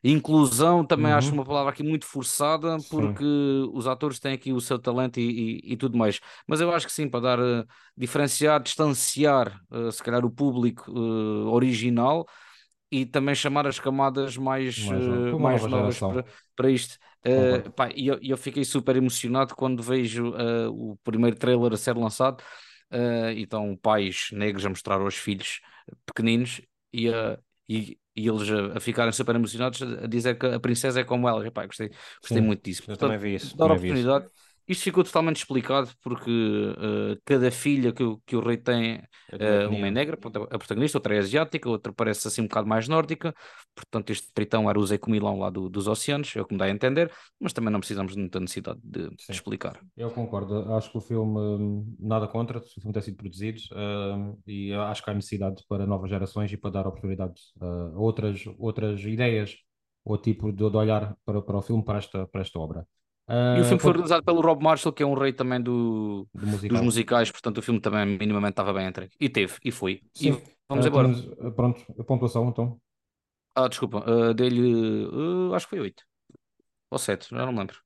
inclusão 0.04 0.85
também 0.85 1.12
acho 1.12 1.33
Uhum, 1.33 1.35
uma 1.35 1.45
palavra 1.45 1.73
aqui 1.73 1.83
muito 1.83 2.04
forçada, 2.07 2.83
sim, 2.87 2.87
porque 2.88 3.25
os 3.73 3.87
atores 3.87 4.19
têm 4.19 4.33
aqui 4.35 4.52
o 4.52 4.61
seu 4.61 4.78
talento 4.78 5.21
e, 5.21 5.61
e, 5.64 5.73
e 5.75 5.76
tudo 5.76 5.97
mais. 5.97 6.21
Mas 6.47 6.61
eu 6.61 6.73
acho 6.75 6.87
que 6.87 6.92
sim, 6.92 7.09
para 7.09 7.21
dar. 7.21 7.38
eh, 7.40 7.64
diferenciar, 7.97 8.61
distanciar, 8.62 9.61
eh, 9.73 9.90
se 9.92 10.02
calhar, 10.02 10.25
o 10.25 10.31
público 10.31 10.90
eh, 10.90 11.49
original 11.50 12.26
e 12.90 13.07
também 13.07 13.35
chamar 13.35 13.66
as 13.66 13.78
camadas 13.81 14.37
mais, 14.37 14.76
mais 14.76 15.07
uma 15.07 15.38
mais 15.38 15.66
nova 15.69 15.69
novas 15.69 16.00
para, 16.00 16.25
para 16.54 16.71
isto. 16.71 16.99
Concordo. 17.33 17.73
pá, 17.76 17.90
e 17.95 18.07
eu, 18.09 18.19
eu 18.23 18.37
fiquei 18.37 18.64
super 18.64 18.97
emocionado 18.97 19.54
quando 19.57 19.83
vejo 19.83 20.35
eh, 20.37 20.69
o 20.69 20.97
primeiro 21.04 21.37
trailer 21.37 21.73
a 21.73 21.76
ser 21.76 21.97
lançado. 21.97 22.42
Eh, 22.92 23.34
e 23.34 23.42
estão 23.42 23.76
pais 23.76 24.28
negros 24.32 24.64
a 24.66 24.68
mostrar 24.70 25.00
aos 25.00 25.14
filhos 25.16 25.61
pequeninos 26.06 26.61
e, 26.92 27.08
a- 27.08 27.38
e, 27.68 27.99
e 28.16 28.28
eles 28.28 28.49
a, 28.50 28.78
a 28.78 28.80
ficarem 28.80 29.12
super 29.12 29.34
emocionados 29.37 29.82
a 29.82 30.06
dizer 30.06 30.38
que 30.38 30.46
a 30.46 30.61
princesa 30.61 31.00
é 31.00 31.04
como 31.04 31.28
ela. 31.28 31.46
Epá, 31.46 31.66
gostei, 31.66 31.90
gostei 32.22 32.42
Sim, 32.42 32.42
muito 32.42 32.62
disso. 32.64 32.82
eu 32.87 32.96
também 32.96 33.18
Portanto, 33.18 33.18
vi 33.18 33.34
isso, 33.34 33.56
dar 33.56 33.58
também 33.58 33.78
vi 33.78 33.90
isso. 33.92 34.08
Oportunidade. 34.62 34.69
Isto 34.69 34.85
ficou 34.85 35.04
totalmente 35.04 35.37
explicado 35.38 35.90
porque 36.02 36.31
eh, 36.78 37.19
cada 37.25 37.50
filha 37.50 37.92
que, 37.92 38.02
o- 38.02 38.19
que 38.26 38.37
o 38.37 38.40
rei 38.40 38.57
tem, 38.57 39.02
É 39.28 39.38
de 39.38 39.66
uma 39.69 39.88
eh, 39.88 39.88
é 39.88 39.90
negra, 39.90 40.16
a 40.16 40.59
protagonista, 40.59 40.99
outra 40.99 41.14
é 41.16 41.19
asiática, 41.19 41.69
outra 41.69 41.92
parece 41.92 42.28
assim 42.28 42.42
um 42.42 42.47
bocado 42.49 42.69
mais 42.69 42.88
nórdica. 42.88 43.35
Portanto, 43.75 44.11
este 44.11 44.33
tritão 44.33 44.66
o 44.66 44.87
Zé 44.87 44.99
Comilão 44.99 45.38
lá 45.38 45.50
do- 45.50 45.69
dos 45.69 45.87
oceanos, 45.88 46.35
é 46.37 46.40
o 46.42 46.47
que 46.47 46.54
me 46.54 46.59
dá 46.59 46.66
a 46.66 46.71
entender, 46.71 47.11
mas 47.40 47.52
também 47.52 47.71
não 47.73 47.81
precisamos 47.81 48.12
de 48.14 48.21
muita 48.21 48.40
necessidade 48.40 48.81
de, 48.85 49.09
de 49.11 49.16
explicar. 49.31 49.81
Eu 49.97 50.11
concordo. 50.11 50.73
Acho 50.75 50.90
que 50.90 50.99
o 50.99 51.00
filme, 51.00 51.38
hum, 51.38 51.97
nada 51.99 52.26
contra, 52.28 52.61
se 52.61 52.78
o 52.78 52.81
filme 52.81 52.92
ter 52.95 53.02
sido 53.02 53.16
produzido, 53.16 53.61
hum, 53.73 54.38
e 54.47 54.73
acho 54.73 55.02
que 55.04 55.11
há 55.11 55.14
necessidade 55.14 55.62
para 55.69 55.87
novas 55.87 56.11
gerações 56.11 56.52
e 56.52 56.57
para 56.57 56.71
dar 56.71 56.87
oportunidades 56.87 57.52
uh, 57.61 57.95
a 57.97 57.99
outras, 58.00 58.42
outras 58.59 59.00
ideias 59.02 59.57
ou 60.04 60.19
tipo 60.19 60.50
de, 60.52 60.69
de 60.71 60.76
olhar 60.76 61.16
para, 61.25 61.42
para 61.42 61.57
o 61.59 61.62
filme, 61.62 61.85
para 61.85 61.99
esta, 61.99 62.26
para 62.26 62.40
esta 62.42 62.59
obra. 62.59 62.87
E 63.29 63.61
o 63.61 63.64
filme 63.64 63.81
foi 63.81 63.93
realizado 63.93 64.25
pelo 64.25 64.41
Rob 64.41 64.62
Marshall, 64.62 64.93
que 64.93 65.02
é 65.02 65.07
um 65.07 65.14
rei 65.14 65.33
também 65.33 65.61
do, 65.62 66.29
do 66.35 66.47
musical. 66.47 66.76
dos 66.76 66.81
musicais, 66.81 67.31
portanto 67.31 67.59
o 67.59 67.62
filme 67.62 67.81
também 67.81 68.05
minimamente 68.19 68.52
estava 68.52 68.73
bem 68.73 68.87
entregue. 68.88 69.14
E 69.21 69.29
teve, 69.29 69.55
e 69.64 69.71
foi. 69.71 70.02
Sim. 70.14 70.31
E 70.31 70.43
vamos 70.69 70.85
Ah, 70.85 70.88
embora. 70.88 71.09
temos, 71.09 71.29
ah, 71.41 71.50
pronto, 71.50 71.81
a 71.99 72.05
pontuação 72.05 72.49
então. 72.49 72.81
Ah, 73.55 73.69
desculpa, 73.69 73.99
uh, 74.11 74.35
dei-lhe. 74.35 75.07
uh, 75.07 75.55
acho 75.55 75.67
que 75.67 75.71
foi 75.71 75.81
8 75.81 76.05
ou 76.91 76.99
7, 76.99 77.29
já 77.31 77.45
não 77.47 77.52
me 77.52 77.59
lembro. 77.61 77.79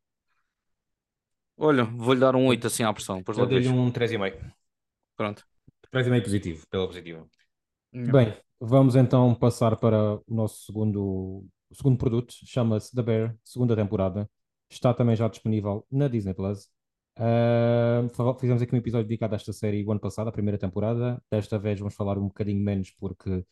Olha, 1.59 1.85
vou-lhe 1.85 2.21
dar 2.21 2.37
um 2.37 2.47
8 2.47 2.67
assim 2.67 2.83
à 2.85 2.93
pressão. 2.93 3.19
Depois 3.19 3.39
Eu 3.39 3.47
dei-lhe 3.47 3.69
um 3.69 3.91
3,5. 3.91 4.53
Pronto. 5.17 5.45
3,5 5.91 6.23
positivo, 6.25 6.67
pela 6.69 6.87
positiva. 6.87 7.27
Bem, 7.93 8.37
vamos 8.61 8.95
então 8.95 9.35
passar 9.35 9.77
para 9.77 10.17
o 10.17 10.23
nosso 10.29 10.65
segundo, 10.67 11.45
segundo 11.73 11.97
produto, 11.99 12.35
chama-se 12.45 12.95
The 12.95 13.03
Bear, 13.03 13.37
segunda 13.43 13.75
temporada. 13.75 14.29
Está 14.71 14.93
também 14.95 15.17
já 15.17 15.29
disponível 15.29 15.87
na 15.91 16.09
Disney 16.09 16.35
Plus. 16.35 16.69
Fa- 18.15 18.35
fizemos 18.39 18.63
aqui 18.63 18.75
um 18.75 18.79
episódio 18.79 19.07
dedicado 19.07 19.35
a 19.35 19.37
esta 19.37 19.53
série 19.53 19.85
o 19.85 19.91
ano 19.91 20.01
passado, 20.01 20.29
a 20.29 20.33
primeira 20.33 20.59
temporada. 20.59 21.23
Desta 21.31 21.59
vez 21.59 21.79
vamos 21.79 21.95
falar 21.95 22.19
um 22.19 22.29
bocadinho 22.29 22.61
menos 22.63 22.91
porque 22.91 23.45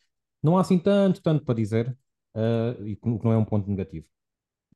não 0.43 0.57
há 0.57 0.61
assim 0.61 0.77
tanto, 0.77 1.21
tanto 1.21 1.43
para 1.43 1.55
dizer, 1.55 1.97
ah, 2.35 2.75
e 2.85 2.95
que 2.95 3.07
não 3.07 3.31
é 3.31 3.37
um 3.37 3.45
ponto 3.45 3.69
negativo. 3.69 4.07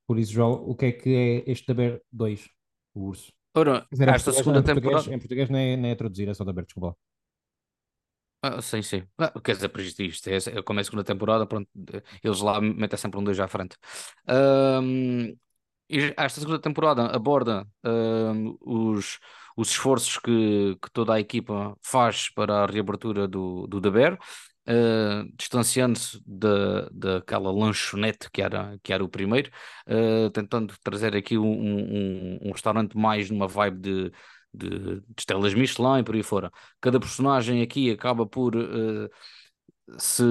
Por 0.08 0.17
isso, 0.17 0.34
João, 0.34 0.53
o 0.67 0.75
que 0.75 0.86
é 0.88 0.91
que 0.91 1.10
é 1.15 1.51
este 1.51 1.65
The 1.67 1.74
Bear 1.74 2.01
2, 2.12 2.50
o 2.96 3.05
urso? 3.08 3.31
Ora, 3.55 3.86
dizer, 3.91 4.10
esta 4.10 4.31
segunda 4.31 4.63
temporada. 4.63 5.13
em 5.13 5.19
português 5.19 5.50
nem 5.50 5.74
é, 5.74 5.77
nem 5.77 5.91
é 5.91 5.96
traduzir, 5.96 6.27
é 6.29 6.34
só 6.34 6.43
Bear, 6.46 6.65
desculpa. 6.65 6.96
Ah, 8.41 8.62
sim, 8.62 8.81
sim. 8.81 9.03
Ah, 9.17 9.34
quer 9.41 9.53
dizer, 9.55 9.67
para 9.69 9.81
isto, 9.81 10.01
é, 10.29 10.38
é 10.38 10.62
como 10.63 10.79
é 10.79 10.81
a 10.81 10.86
segunda 10.86 11.03
temporada, 11.03 11.46
pronto, 11.46 11.69
eles 12.24 12.39
lá 12.39 12.62
metem 12.62 12.98
sempre 12.98 13.19
um 13.19 13.24
dois 13.24 13.38
à 13.39 13.48
frente. 13.50 13.75
E 14.27 15.38
esta 15.89 16.39
segunda 16.39 16.60
temporada 16.60 17.08
aborda 17.08 17.67
ahm, 17.84 18.55
os, 18.62 19.19
os 19.58 19.69
esforços 19.72 20.17
que, 20.17 20.75
que 20.81 20.91
toda 20.91 21.13
a 21.15 21.19
equipa 21.19 21.75
faz 21.81 22.29
para 22.29 22.63
a 22.63 22.65
reabertura 22.67 23.27
do, 23.27 23.65
do 23.67 23.81
The 23.81 23.89
Bear, 23.89 24.19
ah, 24.67 25.24
distanciando-se 25.36 26.22
da, 26.25 26.88
daquela 26.91 27.51
lanchonete 27.51 28.29
que 28.31 28.41
era, 28.41 28.77
que 28.84 28.93
era 28.93 29.03
o 29.03 29.10
primeiro, 29.10 29.50
ah, 29.88 30.29
tentando 30.34 30.74
trazer 30.84 31.15
aqui 31.15 31.38
um, 31.38 31.48
um, 31.48 32.39
um 32.43 32.51
restaurante 32.51 32.96
mais 32.98 33.29
numa 33.29 33.48
vibe 33.48 33.79
de, 33.79 34.12
de, 34.53 34.69
de 35.01 35.03
estrelas 35.17 35.53
Michelin 35.53 36.00
e 36.00 36.03
por 36.03 36.15
aí 36.15 36.24
fora. 36.24 36.51
Cada 36.79 37.00
personagem 37.00 37.62
aqui 37.63 37.91
acaba 37.91 38.25
por 38.27 38.53
se, 39.98 40.24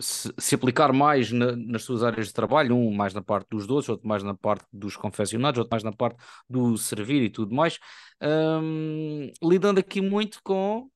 se, 0.00 0.32
se 0.38 0.54
aplicar 0.54 0.92
mais 0.92 1.30
na- 1.32 1.54
nas 1.56 1.82
suas 1.84 2.02
áreas 2.02 2.26
de 2.28 2.32
trabalho, 2.32 2.76
um 2.76 2.92
mais 2.94 3.14
na 3.14 3.22
parte 3.22 3.48
dos 3.50 3.66
doces, 3.66 3.88
outro 3.90 4.06
mais 4.08 4.22
na 4.22 4.34
parte 4.34 4.66
dos 4.72 4.96
confeccionados, 4.96 5.58
outro 5.58 5.70
mais 5.72 5.84
na 5.84 5.92
parte 5.92 6.18
do 6.48 6.76
servir 6.76 7.22
e 7.22 7.30
tudo 7.30 7.54
mais, 7.54 7.78
Ahm, 8.20 9.30
lidando 9.42 9.80
aqui 9.80 10.00
muito 10.00 10.40
com 10.42 10.88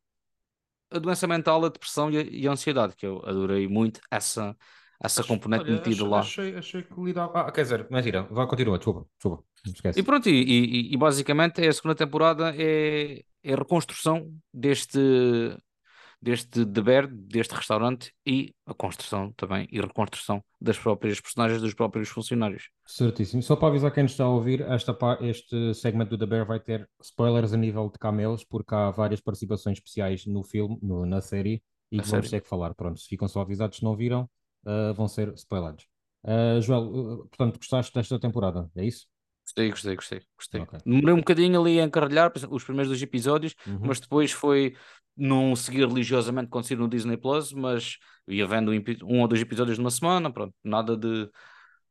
a 0.91 0.99
doença 0.99 1.27
mental, 1.27 1.65
a 1.65 1.69
depressão 1.69 2.11
e 2.11 2.17
a, 2.19 2.23
e 2.23 2.49
a 2.49 2.53
ansiedade, 2.53 2.97
que 2.97 3.07
eu 3.07 3.19
adorei 3.27 3.69
muito 3.69 4.01
essa, 4.11 4.57
essa 5.03 5.23
componente 5.25 5.65
Olha, 5.65 5.75
metida 5.75 6.05
achei, 6.05 6.09
lá. 6.09 6.21
Achei, 6.21 6.57
achei 6.57 6.83
que 6.83 7.01
lidava. 7.01 7.41
Ah, 7.41 7.53
quer 7.53 7.63
dizer, 7.63 7.87
mentira, 7.91 8.23
vai, 8.23 8.47
continua, 8.47 8.79
desculpa, 8.79 9.07
desculpa. 9.17 9.45
E 9.97 10.03
pronto, 10.03 10.29
e, 10.29 10.33
e- 10.33 10.95
e 10.95 10.97
basicamente 10.97 11.61
é 11.63 11.69
a 11.69 11.73
segunda 11.73 11.95
temporada 11.95 12.55
é, 12.57 13.23
é 13.43 13.53
a 13.53 13.57
reconstrução 13.57 14.33
deste, 14.53 14.99
deste 16.21 16.67
The 16.67 16.81
Bear, 16.83 17.07
deste 17.07 17.55
restaurante 17.55 18.13
e 18.27 18.53
a 18.67 18.75
construção 18.75 19.33
também 19.37 19.69
e 19.71 19.81
reconstrução 19.81 20.43
das 20.61 20.79
próprias 20.79 21.21
personagens, 21.21 21.61
dos 21.63 21.75
próprios 21.75 22.09
funcionários. 22.09 22.69
Certíssimo. 22.87 23.43
Só 23.43 23.55
para 23.57 23.69
avisar 23.69 23.93
quem 23.93 24.03
nos 24.03 24.13
está 24.13 24.25
a 24.25 24.29
ouvir, 24.29 24.61
esta, 24.63 24.97
este 25.21 25.75
segmento 25.75 26.11
do 26.17 26.19
The 26.19 26.27
Bear 26.27 26.47
vai 26.47 26.59
ter 26.61 26.89
spoilers 27.01 27.53
a 27.53 27.57
nível 27.57 27.89
de 27.89 27.99
cameos, 27.99 28.45
porque 28.45 28.75
há 28.75 28.91
várias 28.91 29.21
participações 29.21 29.79
especiais 29.79 30.27
no 30.27 30.43
filme, 30.43 30.79
no- 30.83 31.07
na 31.07 31.21
série, 31.21 31.63
e 31.91 32.01
A 32.01 32.03
que 32.03 32.09
vamos 32.11 32.27
série. 32.27 32.31
ter 32.39 32.43
que 32.43 32.49
falar. 32.49 32.75
Pronto, 32.75 32.99
se 33.01 33.09
ficam 33.09 33.29
só 33.29 33.41
avisados, 33.41 33.79
se 33.79 33.85
não 33.85 33.97
viram, 33.97 34.29
ah, 34.67 34.93
vão 34.95 35.07
ser 35.09 35.33
spoilados. 35.35 35.87
Ah, 36.25 36.61
Joel, 36.61 36.83
ah, 37.23 37.29
portanto, 37.29 37.59
gostaste 37.59 37.95
desta 37.95 38.19
temporada, 38.19 38.69
é 38.77 38.85
isso? 38.85 39.07
Gostei, 39.47 39.71
gostei, 39.71 39.97
gostei, 39.97 40.23
gostei. 40.37 40.61
Ok. 40.61 40.79
Demorei 40.85 41.15
um 41.15 41.19
bocadinho 41.19 41.59
ali 41.59 41.81
a 41.81 41.85
encarrilhar 41.85 42.31
os 42.51 42.65
primeiros 42.65 42.89
dois 42.91 43.01
episódios, 43.01 43.55
Uhum. 43.67 43.79
mas 43.81 43.99
depois 43.99 44.31
foi 44.31 44.77
não 45.19 45.55
seguir 45.57 45.87
religiosamente 45.87 46.49
saiu 46.63 46.79
no 46.81 46.89
Disney 46.89 47.17
Plus, 47.17 47.53
mas 47.53 47.99
ia 48.29 48.47
vendo 48.47 48.71
um, 49.05 49.21
ou 49.21 49.29
dois 49.29 49.41
episódios 49.43 49.79
numa 49.79 49.91
semana, 49.91 50.33
pronto, 50.33 50.55
nada 50.63 50.97
de 50.97 51.29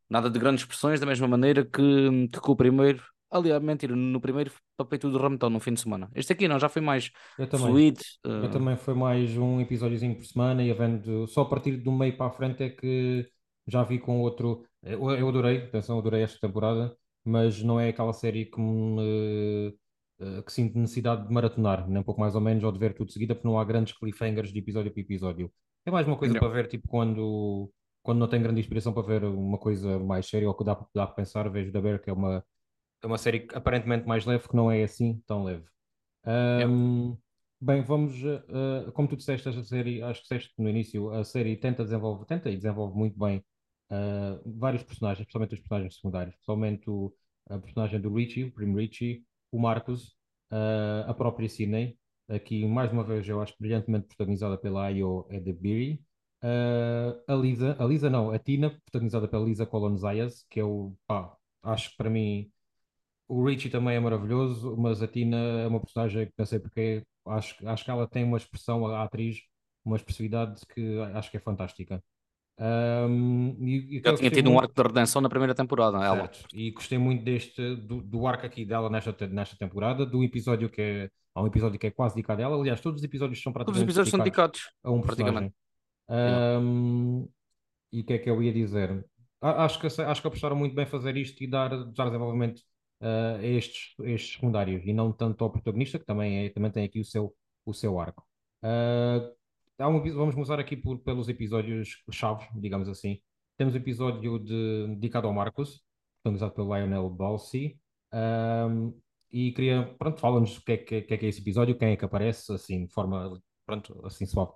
nada 0.09 0.29
de 0.29 0.39
grandes 0.39 0.61
expressões, 0.63 0.99
da 0.99 1.05
mesma 1.05 1.27
maneira 1.27 1.65
que, 1.65 2.27
que 2.31 2.39
com 2.39 2.53
o 2.53 2.55
primeiro, 2.55 3.03
aliás, 3.29 3.61
mentira, 3.61 3.95
no 3.95 4.21
primeiro 4.21 4.51
papei 4.77 4.97
tudo 4.97 5.17
rametão 5.17 5.49
no 5.49 5.59
fim 5.59 5.73
de 5.73 5.81
semana. 5.81 6.09
Este 6.15 6.33
aqui 6.33 6.47
não, 6.47 6.59
já 6.59 6.69
foi 6.69 6.81
mais 6.81 7.11
Eu 7.37 7.47
também. 7.47 7.67
fluido. 7.67 7.99
Eu 8.23 8.45
eh, 8.45 8.47
também 8.47 8.77
foi 8.77 8.93
mais 8.93 9.37
um 9.37 9.59
episódiozinho 9.59 10.15
por 10.15 10.25
semana 10.25 10.63
e 10.63 10.71
havendo 10.71 11.27
só 11.27 11.41
a 11.41 11.45
partir 11.45 11.77
do 11.77 11.91
meio 11.91 12.15
para 12.15 12.27
a 12.27 12.31
frente 12.31 12.63
é 12.63 12.69
que 12.69 13.27
já 13.67 13.83
vi 13.83 13.99
com 13.99 14.21
outro. 14.21 14.63
Eu, 14.81 15.11
eu 15.11 15.27
adorei, 15.27 15.57
atenção, 15.57 15.99
adorei 15.99 16.23
esta 16.23 16.39
temporada, 16.39 16.95
mas 17.25 17.61
não 17.61 17.79
é 17.79 17.89
aquela 17.89 18.13
série 18.13 18.45
que 18.45 18.59
me 18.59 19.73
que 20.45 20.51
sinto 20.51 20.77
necessidade 20.79 21.27
de 21.27 21.33
maratonar, 21.33 21.87
nem 21.87 21.99
um 21.99 22.03
pouco 22.03 22.19
mais 22.19 22.33
ou 22.33 22.41
menos, 22.41 22.63
ou 22.63 22.71
de 22.71 22.79
ver 22.79 22.93
tudo 22.93 23.07
de 23.07 23.13
seguida, 23.13 23.35
porque 23.35 23.47
não 23.47 23.59
há 23.59 23.63
grandes 23.63 23.93
cliffhangers 23.97 24.51
de 24.51 24.59
episódio 24.59 24.91
para 24.91 25.01
episódio. 25.01 25.51
É 25.85 25.91
mais 25.91 26.07
uma 26.07 26.17
coisa 26.17 26.33
Não. 26.33 26.39
para 26.39 26.49
ver, 26.49 26.67
tipo, 26.67 26.87
quando, 26.87 27.71
quando 28.01 28.19
não 28.19 28.27
tenho 28.27 28.43
grande 28.43 28.59
inspiração 28.59 28.93
para 28.93 29.03
ver 29.03 29.23
uma 29.23 29.57
coisa 29.57 29.99
mais 29.99 30.27
séria 30.27 30.47
ou 30.47 30.55
que 30.55 30.63
dá, 30.63 30.73
dá 30.93 31.05
para 31.05 31.15
pensar, 31.15 31.49
vejo 31.49 31.71
da 31.71 31.79
Bear, 31.79 32.01
que 32.01 32.09
é 32.09 32.13
uma, 32.13 32.43
é 33.01 33.07
uma 33.07 33.17
série 33.17 33.47
aparentemente 33.53 34.07
mais 34.07 34.25
leve, 34.25 34.47
que 34.47 34.55
não 34.55 34.71
é 34.71 34.83
assim 34.83 35.21
tão 35.25 35.43
leve. 35.43 35.65
Ahm, 36.25 37.15
bem, 37.61 37.81
vamos, 37.83 38.21
uh, 38.23 38.91
como 38.93 39.07
tu 39.07 39.15
disseste, 39.15 39.47
esta 39.47 39.63
série, 39.63 40.01
acho 40.01 40.21
que 40.21 40.27
disseste 40.27 40.53
no 40.57 40.69
início, 40.69 41.11
a 41.11 41.23
série 41.23 41.55
tenta, 41.55 41.83
desenvolve, 41.83 42.25
tenta 42.25 42.49
e 42.49 42.55
desenvolve 42.55 42.97
muito 42.97 43.17
bem 43.17 43.37
uh, 43.91 44.41
vários 44.59 44.83
personagens, 44.83 45.21
especialmente 45.21 45.53
os 45.53 45.59
personagens 45.59 45.95
secundários, 45.95 46.33
especialmente 46.35 46.89
o, 46.89 47.13
a 47.49 47.57
personagem 47.59 48.01
do 48.01 48.13
Richie, 48.13 48.45
o 48.45 48.51
primo 48.51 48.77
Richie, 48.77 49.23
o 49.51 49.59
Marcos, 49.59 50.15
uh, 50.51 51.09
a 51.09 51.13
própria 51.13 51.49
Sidney, 51.49 51.97
aqui 52.27 52.65
mais 52.65 52.91
uma 52.91 53.03
vez 53.03 53.27
eu 53.27 53.41
acho 53.41 53.55
brilhantemente 53.59 54.07
protagonizada 54.07 54.57
pela 54.57 54.85
Ayo 54.85 55.25
Edebiri, 55.29 56.03
uh, 56.43 57.21
a 57.27 57.35
Lisa, 57.35 57.75
a 57.79 57.85
Lisa 57.85 58.09
não, 58.09 58.31
a 58.31 58.39
Tina, 58.39 58.69
protagonizada 58.69 59.27
pela 59.27 59.45
Lisa 59.45 59.65
Colon 59.65 59.97
Zayas, 59.97 60.45
que 60.49 60.59
é 60.59 60.63
o, 60.63 60.95
pá, 61.07 61.35
acho 61.63 61.91
que 61.91 61.97
para 61.97 62.09
mim 62.09 62.51
o 63.27 63.43
Richie 63.45 63.69
também 63.69 63.95
é 63.95 63.99
maravilhoso, 63.99 64.75
mas 64.77 65.01
a 65.01 65.07
Tina 65.07 65.37
é 65.37 65.67
uma 65.67 65.79
personagem 65.81 66.27
que 66.27 66.33
não 66.37 66.45
sei 66.45 66.59
porque, 66.59 67.05
acho, 67.25 67.67
acho 67.67 67.83
que 67.85 67.91
ela 67.91 68.07
tem 68.07 68.23
uma 68.23 68.37
expressão, 68.37 68.85
a 68.87 69.03
atriz, 69.03 69.39
uma 69.83 69.97
expressividade 69.97 70.61
que 70.67 70.99
acho 71.13 71.31
que 71.31 71.37
é 71.37 71.39
fantástica. 71.39 72.03
Ahm, 72.59 73.55
e, 73.59 73.97
e 73.97 74.01
eu 74.03 74.15
tinha 74.15 74.31
tido 74.31 74.47
um 74.49 74.53
muito- 74.53 74.63
arco 74.63 74.73
de 74.75 74.87
redenção 74.87 75.21
na 75.21 75.29
primeira 75.29 75.53
temporada, 75.53 75.97
ela. 76.03 76.31
Certo. 76.33 76.47
E 76.53 76.71
gostei 76.71 76.97
muito 76.97 77.23
deste, 77.23 77.75
do, 77.75 78.01
do 78.01 78.25
arco 78.25 78.45
aqui 78.45 78.65
dela 78.65 78.89
nesta, 78.89 79.27
nesta 79.27 79.55
temporada, 79.57 80.05
do 80.05 80.23
episódio 80.23 80.69
que 80.69 80.81
é. 80.81 81.09
Há 81.35 81.43
um 81.43 81.47
episódio 81.47 81.77
que 81.77 81.85
é 81.85 81.91
quase 81.91 82.15
dedicado 82.15 82.41
a 82.41 82.45
ela. 82.45 82.57
Aliás, 82.57 82.81
todos 82.81 82.99
os 82.99 83.05
episódios 83.05 83.39
são 83.39 83.53
Todos 83.53 83.77
os 83.77 83.83
praticamente 83.83 83.91
episódios 83.91 84.09
são 84.09 84.19
dedicados 84.19 84.59
dedicados, 84.59 84.77
a 84.83 84.91
um 84.91 85.01
praticamente. 85.01 85.53
Ahm, 86.09 87.27
e 87.93 88.01
o 88.01 88.03
que 88.03 88.13
é 88.13 88.17
que 88.17 88.29
eu 88.29 88.41
ia 88.41 88.51
dizer? 88.51 89.05
Acho 89.39 89.79
que, 89.79 89.85
acho 89.85 90.21
que 90.21 90.27
apostaram 90.27 90.55
muito 90.55 90.73
bem 90.73 90.87
fazer 90.87 91.15
isto 91.15 91.43
e 91.43 91.47
dar, 91.47 91.69
dar 91.69 92.05
desenvolvimento 92.05 92.59
ah, 93.01 93.35
a 93.39 93.45
estes, 93.45 93.93
estes 93.99 94.33
secundários 94.33 94.83
e 94.83 94.93
não 94.93 95.11
tanto 95.11 95.43
ao 95.43 95.51
protagonista, 95.51 95.99
que 95.99 96.05
também, 96.05 96.45
é, 96.45 96.49
também 96.49 96.71
tem 96.71 96.83
aqui 96.85 96.99
o 96.99 97.05
seu, 97.05 97.31
o 97.65 97.73
seu 97.73 97.99
arco. 97.99 98.25
Há 98.63 99.31
um 99.85 100.01
vamos 100.13 100.33
começar 100.33 100.59
aqui 100.59 100.75
por, 100.75 100.97
pelos 100.99 101.29
episódios 101.29 102.01
chaves, 102.11 102.47
digamos 102.55 102.89
assim. 102.89 103.19
Temos 103.57 103.75
o 103.75 103.77
episódio 103.77 104.39
de, 104.39 104.87
dedicado 104.95 105.27
ao 105.27 105.33
Marcos, 105.33 105.83
protagonizado 106.15 106.53
pelo 106.53 106.75
Lionel 106.75 107.09
Balsi. 107.09 107.79
Ahm, 108.11 108.91
e 109.31 109.51
queria, 109.51 109.93
pronto, 109.99 110.19
fala-nos 110.19 110.57
o 110.57 110.63
que 110.63 110.71
é 110.71 110.77
que, 110.77 111.01
que 111.01 111.13
é 111.13 111.17
que 111.17 111.25
é 111.25 111.29
esse 111.29 111.41
episódio, 111.41 111.77
quem 111.77 111.89
é 111.89 111.95
que 111.95 112.05
aparece, 112.05 112.51
assim, 112.53 112.85
de 112.85 112.93
forma, 112.93 113.39
pronto, 113.65 114.01
assim 114.05 114.25
suave. 114.25 114.53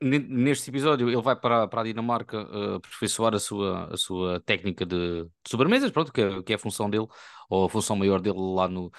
Neste 0.00 0.70
episódio 0.70 1.08
ele 1.08 1.20
vai 1.20 1.34
para, 1.34 1.66
para 1.66 1.80
a 1.80 1.84
Dinamarca 1.84 2.44
uh, 2.44 2.74
aperfeiçoar 2.76 3.34
a 3.34 3.40
sua, 3.40 3.92
a 3.92 3.96
sua 3.96 4.40
técnica 4.40 4.86
de, 4.86 5.24
de 5.24 5.50
sobremesas, 5.50 5.90
pronto, 5.90 6.12
que 6.12 6.20
é, 6.20 6.42
que 6.42 6.52
é 6.52 6.56
a 6.56 6.58
função 6.58 6.88
dele, 6.88 7.06
ou 7.50 7.64
a 7.64 7.68
função 7.68 7.96
maior 7.96 8.20
dele 8.20 8.38
lá 8.38 8.68
no, 8.68 8.92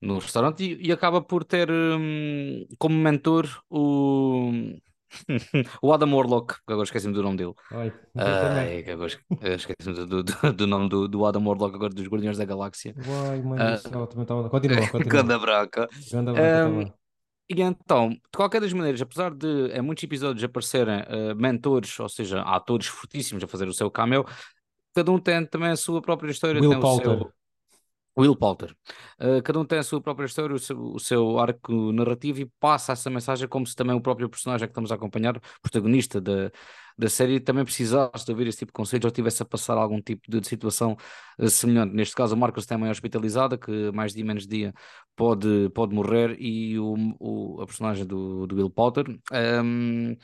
no 0.00 0.18
restaurante, 0.18 0.64
e, 0.64 0.88
e 0.88 0.92
acaba 0.92 1.20
por 1.20 1.44
ter 1.44 1.70
hum, 1.70 2.66
como 2.78 2.96
mentor 2.96 3.46
o, 3.68 4.50
o 5.82 5.92
Adam 5.92 6.14
Warlock, 6.14 6.54
que 6.54 6.72
agora 6.72 6.84
esqueci-me 6.84 7.12
do 7.12 7.22
nome 7.22 7.36
dele. 7.36 7.54
Ai. 7.70 7.92
Ai, 8.16 8.82
que 8.82 8.90
agora 8.90 9.12
eu 9.42 9.54
esqueci-me 9.54 9.94
do, 9.94 10.22
do, 10.22 10.52
do 10.52 10.66
nome 10.66 10.88
do, 10.88 11.08
do 11.08 11.26
Adam 11.26 11.46
Warlock, 11.46 11.74
agora 11.74 11.92
dos 11.92 12.06
Guardiões 12.06 12.38
da 12.38 12.44
Galáxia. 12.44 12.94
Uai, 12.96 13.42
Ah, 13.58 13.72
do 13.72 13.78
céu, 13.78 14.06
também 14.06 14.22
estava. 14.22 14.48
Continua, 14.48 14.88
continua. 14.88 15.22
Ganda. 15.22 15.38
Ganda 15.38 15.38
branca 15.38 15.88
Hum. 16.68 16.92
E 17.52 17.60
então, 17.62 18.10
de 18.10 18.20
qualquer 18.36 18.60
das 18.60 18.72
maneiras, 18.72 19.02
apesar 19.02 19.34
de 19.34 19.72
em 19.72 19.82
muitos 19.82 20.04
episódios 20.04 20.44
aparecerem 20.44 21.02
eh, 21.08 21.34
mentores, 21.34 21.98
ou 21.98 22.08
seja, 22.08 22.42
atores 22.42 22.86
fortíssimos 22.86 23.42
a 23.42 23.48
fazer 23.48 23.66
o 23.66 23.72
seu 23.72 23.90
cameo, 23.90 24.24
cada 24.94 25.10
um 25.10 25.18
tem 25.18 25.44
também 25.44 25.70
a 25.70 25.76
sua 25.76 26.00
própria 26.00 26.30
história. 26.30 26.60
Will 26.60 26.78
Poulter. 26.78 27.10
O 27.10 27.18
seu... 27.18 27.32
Will 28.20 28.36
Poulter. 28.36 28.74
Uh, 29.20 29.42
cada 29.42 29.58
um 29.58 29.64
tem 29.64 29.78
a 29.78 29.82
sua 29.82 30.00
própria 30.00 30.26
história, 30.26 30.54
o 30.54 30.58
seu, 30.58 30.78
o 30.78 30.98
seu, 30.98 31.38
arco 31.38 31.92
narrativo 31.92 32.40
e 32.40 32.46
passa 32.58 32.92
essa 32.92 33.10
mensagem 33.10 33.48
como 33.48 33.66
se 33.66 33.74
também 33.74 33.94
o 33.94 34.00
próprio 34.00 34.28
personagem 34.28 34.66
que 34.66 34.72
estamos 34.72 34.92
a 34.92 34.94
acompanhar, 34.94 35.40
protagonista 35.62 36.20
da, 36.20 36.50
da 36.96 37.08
série, 37.08 37.40
também 37.40 37.64
precisasse 37.64 38.24
de 38.24 38.30
ouvir 38.30 38.46
esse 38.46 38.58
tipo 38.58 38.70
de 38.70 38.74
conselhos 38.74 39.04
ou 39.04 39.10
tivesse 39.10 39.42
a 39.42 39.46
passar 39.46 39.76
algum 39.78 40.00
tipo 40.00 40.22
de, 40.28 40.46
situação 40.46 40.96
uh, 41.38 41.48
semelhante. 41.48 41.94
Neste 41.94 42.14
caso, 42.14 42.34
o 42.34 42.38
Marcos 42.38 42.66
tem 42.66 42.76
a 42.76 42.78
mãe 42.78 42.90
hospitalizada, 42.90 43.58
que 43.58 43.90
mais 43.92 44.14
dia 44.14 44.24
menos 44.24 44.46
dia 44.46 44.72
pode, 45.16 45.70
pode 45.74 45.94
morrer, 45.94 46.36
e 46.40 46.78
o, 46.78 46.94
o, 47.18 47.60
a 47.62 47.66
personagem 47.66 48.06
do, 48.06 48.46
do 48.46 48.56
Will 48.56 48.70
Poulter. 48.70 49.06
Um, 49.32 50.16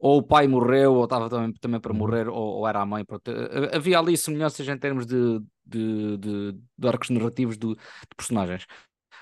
ou 0.00 0.18
o 0.18 0.22
pai 0.22 0.48
morreu, 0.48 0.94
ou 0.94 1.04
estava 1.04 1.28
também, 1.28 1.52
também 1.52 1.78
para 1.78 1.92
uhum. 1.92 1.98
morrer, 1.98 2.28
ou, 2.28 2.58
ou, 2.58 2.66
era 2.66 2.80
a 2.80 2.86
mãe. 2.86 3.04
Pronto. 3.04 3.30
Havia 3.72 3.98
ali 3.98 4.16
semelhanças 4.16 4.66
em 4.66 4.78
termos 4.78 5.04
de, 5.04 5.40
de, 5.64 6.16
de, 6.16 6.52
de 6.78 6.88
arcos 6.88 7.10
narrativos 7.10 7.58
do, 7.58 7.74
de 7.74 8.16
personagens. 8.16 8.66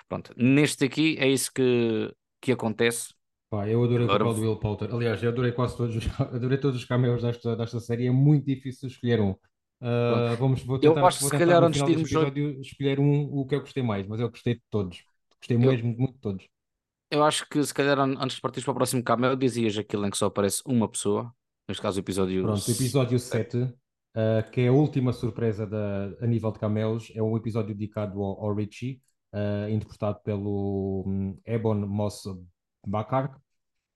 Pronto, 0.08 0.32
neste 0.36 0.84
aqui 0.84 1.16
é 1.18 1.28
isso 1.28 1.52
que, 1.52 2.14
que 2.40 2.52
acontece. 2.52 3.12
Pá, 3.50 3.68
eu 3.68 3.82
adorei 3.82 4.04
Agora... 4.04 4.24
o 4.24 4.28
papel 4.28 4.40
do 4.40 4.48
Will 4.48 4.60
Poulter. 4.60 4.94
Aliás, 4.94 5.22
eu 5.22 5.30
adorei 5.30 5.52
quase 5.52 5.76
todos, 5.76 5.96
adorei 6.20 6.58
todos 6.58 6.78
os 6.78 6.84
cameos 6.84 7.22
desta, 7.22 7.56
desta 7.56 7.80
série. 7.80 8.06
É 8.06 8.10
muito 8.10 8.46
difícil 8.46 8.88
escolher 8.88 9.20
um. 9.20 9.30
Uh, 9.80 10.36
vamos, 10.38 10.62
vou 10.62 10.78
tentar, 10.78 11.00
eu 11.00 11.06
acho 11.06 11.18
que 11.18 11.24
se 11.24 11.30
calhar 11.30 11.62
antes 11.62 11.84
de 11.84 11.92
irmos 11.92 12.10
episódio, 12.10 12.60
escolher 12.60 12.98
um 12.98 13.28
o 13.32 13.46
que 13.46 13.54
eu 13.54 13.60
gostei 13.60 13.82
mais, 13.82 14.06
mas 14.06 14.20
eu 14.20 14.28
gostei 14.28 14.54
de 14.54 14.62
todos. 14.70 15.04
Gostei 15.40 15.56
eu... 15.56 15.60
mesmo 15.60 15.96
muito 15.96 16.14
de 16.14 16.20
todos. 16.20 16.48
Eu 17.10 17.24
acho 17.24 17.48
que 17.48 17.62
se 17.64 17.72
calhar 17.72 17.98
antes 17.98 18.36
de 18.36 18.42
partir 18.42 18.62
para 18.62 18.72
o 18.72 18.74
próximo 18.74 19.02
cameo, 19.02 19.34
dizias 19.34 19.76
aquilo 19.78 20.06
em 20.06 20.10
que 20.10 20.18
só 20.18 20.26
aparece 20.26 20.62
uma 20.66 20.86
pessoa, 20.88 21.32
neste 21.66 21.80
caso 21.80 21.98
o 21.98 22.00
episódio 22.02 22.42
Pronto, 22.42 22.68
o 22.68 22.70
episódio 22.70 23.18
7, 23.18 23.62
uh, 23.62 24.50
que 24.52 24.60
é 24.62 24.68
a 24.68 24.72
última 24.72 25.12
surpresa 25.12 25.66
da, 25.66 26.14
a 26.20 26.26
nível 26.26 26.52
de 26.52 26.58
cameos, 26.58 27.10
é 27.14 27.22
um 27.22 27.34
episódio 27.34 27.74
dedicado 27.74 28.22
ao, 28.22 28.44
ao 28.44 28.54
Richie, 28.54 29.00
uh, 29.32 29.70
interpretado 29.70 30.20
pelo 30.22 31.04
um, 31.06 31.40
Ebon 31.46 31.86
Moss 31.86 32.24
Bakar, 32.86 33.34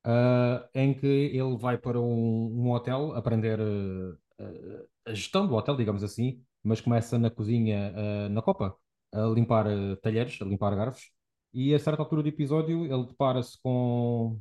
uh, 0.07 0.67
em 0.75 0.95
que 0.95 1.07
ele 1.07 1.59
vai 1.59 1.77
para 1.77 2.01
um, 2.01 2.65
um 2.65 2.71
hotel 2.71 3.15
aprender 3.15 3.61
a 5.05 5.13
gestão 5.13 5.47
do 5.47 5.55
hotel, 5.55 5.77
digamos 5.77 6.03
assim, 6.03 6.43
mas 6.65 6.81
começa 6.81 7.19
na 7.19 7.31
cozinha, 7.31 7.93
na 8.29 8.41
copa, 8.43 8.75
a 9.13 9.27
limpar 9.27 9.67
talheres, 10.01 10.41
a 10.41 10.45
limpar 10.45 10.75
garfos 10.75 11.11
e 11.53 11.75
a 11.75 11.79
certa 11.79 12.03
altura 12.03 12.23
do 12.23 12.29
episódio 12.29 12.85
ele 12.87 13.07
depara-se 13.07 13.61
com 13.63 14.41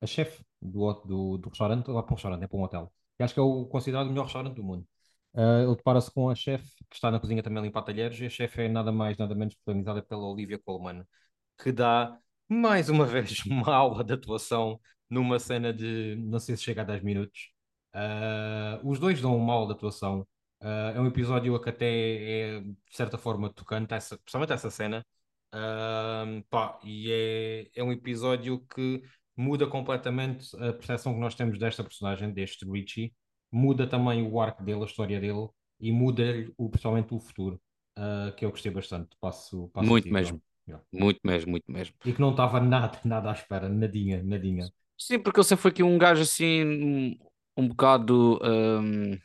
a 0.00 0.06
chefe 0.06 0.44
do, 0.60 0.92
do, 1.04 1.38
do 1.38 1.48
restaurante, 1.48 1.88
lá 1.90 2.02
para 2.02 2.12
um 2.12 2.16
restaurante, 2.16 2.44
é 2.44 2.46
para 2.48 2.58
um 2.58 2.62
hotel, 2.62 2.92
que 3.16 3.22
acho 3.22 3.34
que 3.34 3.40
é 3.40 3.42
o 3.42 3.66
considerado 3.66 4.06
o 4.06 4.10
melhor 4.10 4.24
restaurante 4.24 4.54
do 4.56 4.64
mundo. 4.64 4.86
Uh, 5.34 5.64
ele 5.66 5.76
depara-se 5.76 6.12
com 6.12 6.28
a 6.28 6.34
chefe 6.34 6.70
que 6.90 6.96
está 6.96 7.10
na 7.10 7.18
cozinha 7.20 7.42
também 7.42 7.60
a 7.60 7.62
limpar 7.62 7.82
talheres, 7.82 8.18
e 8.20 8.26
a 8.26 8.30
chefe 8.30 8.62
é 8.62 8.68
nada 8.68 8.92
mais, 8.92 9.16
nada 9.16 9.34
menos 9.34 9.54
protagonizada 9.54 10.02
pela 10.02 10.26
Olivia 10.26 10.58
Colman, 10.58 11.04
que 11.58 11.72
dá 11.72 12.18
mais 12.48 12.88
uma 12.88 13.06
vez 13.06 13.44
uma 13.46 13.74
aula 13.74 14.04
de 14.04 14.12
atuação 14.12 14.80
numa 15.08 15.38
cena 15.38 15.72
de 15.72 16.16
não 16.18 16.38
sei 16.38 16.56
se 16.56 16.62
chega 16.64 16.82
a 16.82 16.84
10 16.84 17.02
minutos. 17.02 17.50
Uh, 17.94 18.88
os 18.88 18.98
dois 18.98 19.20
dão 19.20 19.36
uma 19.36 19.52
aula 19.54 19.68
de 19.68 19.72
atuação. 19.74 20.26
Uh, 20.60 20.96
é 20.96 21.00
um 21.00 21.06
episódio 21.06 21.58
que 21.60 21.68
até 21.70 21.86
é 22.56 22.60
de 22.60 22.76
certa 22.90 23.18
forma 23.18 23.52
tocante, 23.52 23.92
essa, 23.94 24.16
principalmente 24.18 24.52
essa 24.52 24.70
cena, 24.70 25.04
Uh, 25.54 26.42
pá, 26.48 26.78
e 26.82 27.12
é, 27.12 27.70
é 27.74 27.84
um 27.84 27.92
episódio 27.92 28.64
que 28.74 29.02
muda 29.36 29.66
completamente 29.66 30.54
a 30.56 30.72
percepção 30.72 31.14
que 31.14 31.20
nós 31.20 31.34
temos 31.34 31.58
desta 31.58 31.84
personagem, 31.84 32.32
deste 32.32 32.64
Richie, 32.64 33.12
muda 33.50 33.86
também 33.86 34.26
o 34.26 34.40
arco 34.40 34.62
dele, 34.62 34.82
a 34.82 34.86
história 34.86 35.20
dele, 35.20 35.48
e 35.78 35.92
muda 35.92 36.22
o, 36.56 36.70
principalmente 36.70 37.12
o 37.12 37.20
futuro, 37.20 37.60
uh, 37.98 38.34
que 38.34 38.44
eu 38.44 38.50
gostei 38.50 38.72
bastante. 38.72 39.10
Passo, 39.20 39.68
passo 39.72 39.88
muito 39.88 40.10
mesmo. 40.10 40.40
Yeah. 40.66 40.84
Muito 40.92 41.20
mesmo, 41.24 41.50
muito 41.50 41.70
mesmo. 41.70 41.94
E 42.04 42.12
que 42.12 42.20
não 42.20 42.30
estava 42.30 42.60
nada, 42.60 42.98
nada 43.04 43.30
à 43.30 43.32
espera, 43.32 43.68
nadinha, 43.68 44.22
nadinha. 44.22 44.72
Sim, 44.96 45.18
porque 45.18 45.40
ele 45.40 45.46
sempre 45.46 45.62
foi 45.62 45.70
aqui 45.70 45.82
um 45.82 45.98
gajo 45.98 46.22
assim, 46.22 46.64
um, 46.64 47.18
um 47.56 47.68
bocado. 47.68 48.38
Um 48.42 49.18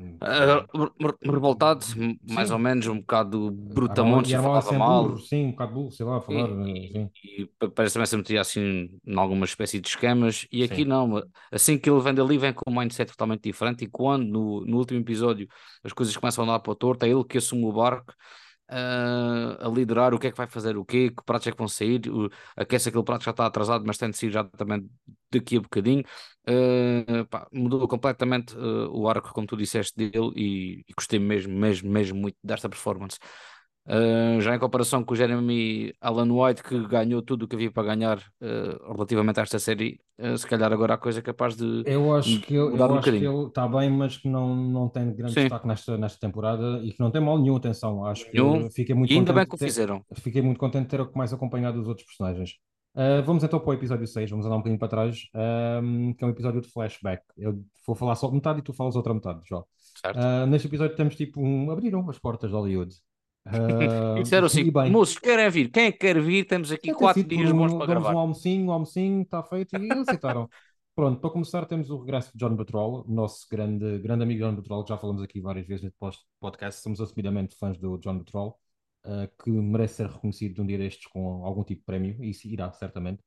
Uh, 0.00 1.32
revoltado, 1.32 1.84
sim. 1.84 2.18
mais 2.28 2.50
ou 2.50 2.58
menos, 2.58 2.86
um 2.86 3.00
bocado 3.00 3.50
brutamonte, 3.50 4.32
falava 4.32 4.72
mal. 4.72 5.04
Burro, 5.04 5.18
sim, 5.18 5.46
um 5.46 5.50
bocado 5.50 5.74
burro, 5.74 5.90
sei 5.90 6.06
lá, 6.06 6.20
falar. 6.20 6.48
E, 6.66 6.96
eh, 6.96 7.10
e, 7.24 7.42
e 7.42 7.68
parece 7.74 7.94
também 7.94 8.06
se 8.06 8.16
metia 8.16 8.40
assim 8.40 8.90
em 9.06 9.18
alguma 9.18 9.44
espécie 9.44 9.80
de 9.80 9.88
esquemas. 9.88 10.46
E 10.50 10.62
aqui 10.62 10.82
sim. 10.82 10.84
não, 10.84 11.22
assim 11.52 11.78
que 11.78 11.90
ele 11.90 12.00
vem 12.00 12.14
dali, 12.14 12.38
vem 12.38 12.52
com 12.52 12.70
um 12.70 12.78
mindset 12.78 13.10
totalmente 13.10 13.42
diferente. 13.42 13.84
E 13.84 13.88
quando 13.88 14.24
no, 14.26 14.60
no 14.64 14.78
último 14.78 15.00
episódio 15.00 15.46
as 15.84 15.92
coisas 15.92 16.16
começam 16.16 16.44
a 16.44 16.46
andar 16.46 16.60
para 16.60 16.72
o 16.72 16.76
torto, 16.76 17.04
é 17.04 17.08
ele 17.08 17.24
que 17.24 17.38
assume 17.38 17.64
o 17.64 17.72
barco 17.72 18.14
uh, 18.70 19.66
a 19.66 19.68
liderar 19.68 20.14
o 20.14 20.18
que 20.18 20.28
é 20.28 20.30
que 20.30 20.36
vai 20.36 20.46
fazer 20.46 20.76
o 20.76 20.84
quê, 20.84 21.10
que 21.10 21.24
pratos 21.24 21.46
é 21.48 21.52
que 21.52 21.58
vão 21.58 21.68
sair, 21.68 22.00
o, 22.08 22.30
aquece 22.56 22.88
aquele 22.88 23.04
prato 23.04 23.24
já 23.24 23.32
está 23.32 23.46
atrasado, 23.46 23.84
mas 23.86 23.98
tem 23.98 24.10
de 24.10 24.16
sair 24.16 24.30
já 24.30 24.44
também 24.44 24.88
daqui 25.30 25.56
a 25.56 25.60
bocadinho. 25.60 26.04
Uh, 26.48 27.24
pá, 27.28 27.46
mudou 27.52 27.86
completamente 27.86 28.56
uh, 28.56 28.90
o 28.90 29.08
arco, 29.08 29.32
como 29.32 29.46
tu 29.46 29.56
disseste, 29.56 29.94
dele 29.96 30.32
e, 30.36 30.84
e 30.88 30.92
gostei 30.94 31.18
mesmo, 31.18 31.54
mesmo, 31.54 31.90
mesmo 31.90 32.18
muito 32.18 32.36
desta 32.42 32.68
performance. 32.68 33.18
Uh, 33.86 34.40
já 34.40 34.54
em 34.54 34.58
comparação 34.58 35.02
com 35.02 35.14
o 35.14 35.16
Jeremy 35.16 35.92
Alan 36.00 36.30
White, 36.30 36.62
que 36.62 36.86
ganhou 36.86 37.22
tudo 37.22 37.44
o 37.44 37.48
que 37.48 37.56
havia 37.56 37.72
para 37.72 37.94
ganhar 37.94 38.18
uh, 38.18 38.92
relativamente 38.92 39.40
a 39.40 39.42
esta 39.42 39.58
série, 39.58 39.98
uh, 40.18 40.36
se 40.36 40.46
calhar 40.46 40.72
agora 40.72 40.94
há 40.94 40.98
coisa 40.98 41.22
capaz 41.22 41.56
de. 41.56 41.82
Eu 41.86 42.14
acho 42.14 42.40
que, 42.40 42.54
eu, 42.54 42.76
eu 42.76 42.76
um 42.76 42.94
acho 42.94 43.10
que 43.10 43.16
ele 43.16 43.46
está 43.46 43.66
bem, 43.66 43.90
mas 43.90 44.18
que 44.18 44.28
não, 44.28 44.54
não 44.54 44.88
tem 44.88 45.12
grande 45.14 45.32
Sim. 45.32 45.40
destaque 45.40 45.66
nesta, 45.66 45.96
nesta 45.96 46.20
temporada 46.20 46.80
e 46.84 46.92
que 46.92 47.00
não 47.00 47.10
tem 47.10 47.20
mal 47.20 47.38
nenhum, 47.38 47.56
atenção. 47.56 48.04
Acho 48.04 48.30
que 48.30 48.40
nenhum. 48.40 48.70
fiquei 48.70 48.94
muito 48.94 49.12
e 49.12 49.16
ainda 49.16 49.32
bem 49.32 49.46
que 49.46 49.54
o 49.54 49.58
fizeram. 49.58 50.04
Fiquei 50.14 50.42
muito 50.42 50.58
contente 50.58 50.84
de 50.84 50.96
ter 50.96 51.10
mais 51.16 51.32
acompanhado 51.32 51.80
os 51.80 51.88
outros 51.88 52.06
personagens. 52.06 52.58
vamos 53.24 53.42
então 53.42 53.58
para 53.58 53.70
o 53.70 53.74
episódio 53.74 54.06
6, 54.06 54.30
vamos 54.30 54.44
andar 54.44 54.56
um 54.56 54.58
bocadinho 54.58 54.78
para 54.78 54.88
trás, 54.88 55.16
que 56.16 56.22
é 56.22 56.26
um 56.26 56.30
episódio 56.30 56.60
de 56.60 56.68
flashback. 56.68 57.22
Eu 57.36 57.60
vou 57.86 57.96
falar 57.96 58.14
só 58.14 58.30
metade 58.30 58.60
e 58.60 58.62
tu 58.62 58.74
falas 58.74 58.94
outra 58.94 59.14
metade, 59.14 59.40
João. 59.48 59.64
neste 60.48 60.68
episódio 60.68 60.94
temos 60.94 61.16
tipo 61.16 61.40
um. 61.40 61.70
abriram 61.70 62.08
as 62.10 62.18
portas 62.18 62.50
de 62.50 62.56
Hollywood. 62.56 62.94
Uh, 63.46 64.22
disseram 64.22 64.46
assim, 64.46 64.70
moços, 64.90 65.18
querem 65.18 65.48
vir? 65.50 65.70
Quem 65.70 65.84
é 65.84 65.92
que 65.92 65.98
quer 65.98 66.20
vir? 66.20 66.44
Temos 66.44 66.70
aqui 66.70 66.92
quatro 66.92 67.24
dias 67.24 67.50
bons 67.50 67.72
para 67.72 67.86
gravar. 67.86 68.14
um 68.14 68.18
almocinho, 68.18 68.66
um 68.66 68.72
almocinho, 68.72 69.22
está 69.22 69.42
feito, 69.42 69.76
e 69.76 69.84
eles 69.84 70.08
aceitaram. 70.08 70.48
Pronto, 70.94 71.20
para 71.20 71.30
começar 71.30 71.64
temos 71.64 71.88
o 71.88 71.98
regresso 71.98 72.30
de 72.32 72.38
John 72.38 72.54
Batrol, 72.54 73.04
nosso 73.08 73.46
grande, 73.50 73.98
grande 74.00 74.22
amigo 74.22 74.44
John 74.44 74.54
Batrol, 74.54 74.84
que 74.84 74.90
já 74.90 74.98
falamos 74.98 75.22
aqui 75.22 75.40
várias 75.40 75.66
vezes 75.66 75.84
no 75.84 76.10
podcast, 76.38 76.82
somos 76.82 77.00
assumidamente 77.00 77.56
fãs 77.56 77.78
do 77.78 77.96
John 77.98 78.18
Batrol, 78.18 78.58
uh, 79.06 79.42
que 79.42 79.50
merece 79.50 79.94
ser 79.94 80.08
reconhecido 80.08 80.56
de 80.56 80.60
um 80.60 80.66
dia 80.66 80.76
destes 80.76 81.06
com 81.06 81.46
algum 81.46 81.64
tipo 81.64 81.80
de 81.80 81.86
prémio, 81.86 82.22
e 82.22 82.30
isso 82.30 82.46
irá, 82.46 82.70
certamente. 82.72 83.22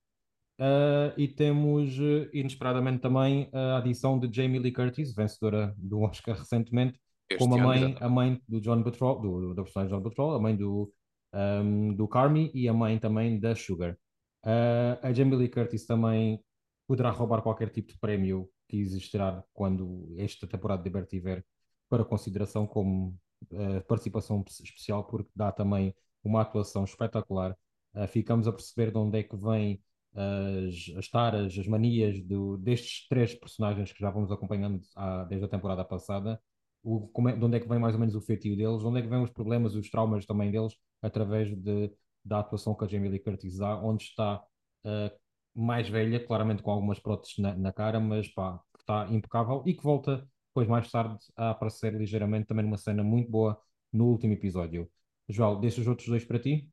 Uh, 0.60 1.18
e 1.18 1.28
temos, 1.28 1.98
inesperadamente 2.32 3.00
também, 3.00 3.50
a 3.52 3.78
adição 3.78 4.20
de 4.20 4.30
Jamie 4.32 4.60
Lee 4.60 4.72
Curtis, 4.72 5.16
vencedora 5.16 5.74
do 5.76 6.02
Oscar 6.02 6.38
recentemente, 6.38 7.00
como 7.38 7.56
a 7.56 7.58
mãe, 7.58 7.98
a 8.00 8.10
mãe 8.10 8.42
do 8.48 8.60
John 8.62 8.84
Patrol, 8.84 9.22
do, 9.22 9.54
do 9.54 9.64
personagem 9.64 9.96
John 9.96 10.04
Patrol, 10.04 10.36
a 10.36 10.40
mãe 10.40 10.56
do, 10.56 10.92
um, 11.34 11.94
do 11.94 12.08
Carmi 12.08 12.52
e 12.54 12.68
a 12.68 12.74
mãe 12.74 13.00
também 13.00 13.40
da 13.40 13.56
Sugar. 13.56 13.98
Uh, 14.46 15.00
a 15.02 15.14
Jamie 15.14 15.36
Lee 15.38 15.50
Curtis 15.50 15.86
também 15.86 16.40
poderá 16.88 17.10
roubar 17.12 17.42
qualquer 17.42 17.70
tipo 17.70 17.94
de 17.94 17.98
prémio 17.98 18.50
que 18.68 18.78
existirá 18.78 19.44
quando 19.54 20.14
esta 20.18 20.46
temporada 20.46 20.84
de 20.84 20.90
Bear 20.90 21.06
tiver 21.06 21.46
para 21.90 22.04
consideração 22.04 22.68
como 22.68 23.18
uh, 23.52 23.82
participação 23.88 24.44
especial, 24.48 25.06
porque 25.06 25.32
dá 25.36 25.52
também 25.52 25.96
uma 26.24 26.42
atuação 26.42 26.84
espetacular. 26.84 27.56
Uh, 27.96 28.08
ficamos 28.08 28.48
a 28.48 28.52
perceber 28.52 28.92
de 28.92 28.98
onde 28.98 29.20
é 29.20 29.24
que 29.24 29.36
vem 29.36 29.82
as, 30.16 30.96
as 30.96 31.10
taras, 31.10 31.58
as 31.58 31.68
manias 31.68 32.22
do, 32.24 32.56
destes 32.58 33.08
três 33.08 33.34
personagens 33.34 33.92
que 33.92 34.00
já 34.00 34.12
vamos 34.12 34.32
acompanhando 34.32 34.80
desde 35.28 35.46
a 35.46 35.50
temporada 35.50 35.84
passada 35.84 36.40
o, 36.84 37.08
como 37.08 37.30
é, 37.30 37.36
de 37.36 37.44
onde 37.44 37.58
é 37.58 37.60
que 37.60 37.68
vem 37.68 37.80
mais 37.80 37.94
ou 37.96 38.00
menos 38.00 38.16
o 38.16 38.22
feitio 38.22 38.56
deles, 38.56 38.80
de 38.82 38.86
onde 38.86 39.00
é 39.00 39.02
que 39.02 39.08
vêm 39.08 39.24
os 39.24 39.32
problemas 39.32 39.74
e 39.74 39.78
os 39.80 39.90
traumas 39.90 40.26
também 40.26 40.52
deles, 40.52 40.74
através 41.02 41.50
de, 41.56 41.92
da 42.24 42.40
atuação 42.40 42.76
que 42.76 42.84
a 42.84 42.88
Jamie 42.88 43.10
Lee 43.10 43.20
Curtis 43.20 43.58
dá, 43.58 43.78
onde 43.78 44.04
está 44.04 44.44
uh, 44.86 45.12
mais 45.56 45.88
velha, 45.88 46.24
claramente 46.26 46.62
com 46.62 46.72
algumas 46.72 47.00
próteses 47.00 47.38
na, 47.38 47.56
na 47.56 47.72
cara, 47.72 48.00
mas 48.00 48.28
pá, 48.28 48.60
está 48.78 49.08
impecável 49.10 49.64
e 49.66 49.74
que 49.74 49.84
volta 49.84 50.28
depois 50.50 50.68
mais 50.68 50.90
tarde 50.92 51.18
a 51.36 51.52
aparecer 51.52 51.94
ligeiramente 51.94 52.48
também 52.48 52.64
numa 52.64 52.78
cena 52.78 53.04
muito 53.04 53.30
boa 53.32 53.60
no 53.92 54.06
último 54.06 54.34
episódio. 54.34 54.90
João, 55.28 55.60
deixa 55.60 55.82
os 55.82 55.88
outros 55.88 56.08
dois 56.08 56.26
para 56.26 56.40
ti. 56.40 56.70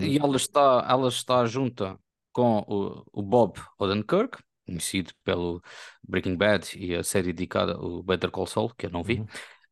e 0.00 0.18
ela 0.18 0.36
está, 0.36 0.86
ela 0.88 1.08
está 1.08 1.44
junta 1.46 1.98
com 2.32 2.58
o, 2.68 3.04
o 3.12 3.22
Bob 3.22 3.60
Odenkirk, 3.78 4.42
conhecido 4.66 5.12
pelo 5.24 5.62
Breaking 6.06 6.36
Bad 6.36 6.78
e 6.78 6.94
a 6.94 7.02
série 7.02 7.32
dedicada 7.32 7.74
ao 7.74 8.02
Better 8.02 8.30
Call 8.30 8.46
Saul, 8.46 8.72
que 8.74 8.86
eu 8.86 8.90
não 8.90 9.02
vi. 9.02 9.20
Uhum. 9.20 9.26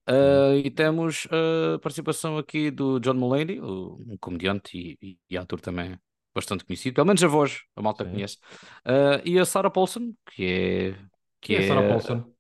Uh, 0.09 0.57
e 0.65 0.71
temos 0.71 1.29
a 1.31 1.79
participação 1.79 2.37
aqui 2.37 2.71
do 2.71 2.99
John 2.99 3.15
Mulaney, 3.15 3.61
um 3.61 4.17
comediante 4.21 4.77
e, 4.77 4.99
e, 5.01 5.19
e, 5.31 5.39
ator 5.39 5.61
também 5.61 5.97
bastante 6.35 6.65
conhecido, 6.65 6.95
pelo 6.95 7.07
menos 7.07 7.23
a 7.23 7.29
voz, 7.29 7.63
a 7.77 7.83
malta 7.83 8.05
Sim. 8.05 8.11
conhece. 8.11 8.39
Uh, 8.85 9.21
e 9.25 9.39
a 9.39 9.45
Sarah 9.45 9.71
Paulson, 9.71 10.13
que 10.33 10.45
é. 10.45 10.99
Que 11.41 11.55
é, 11.55 11.63
é 11.63 11.69
Sarah 11.69 11.89
Paulson? 11.89 12.33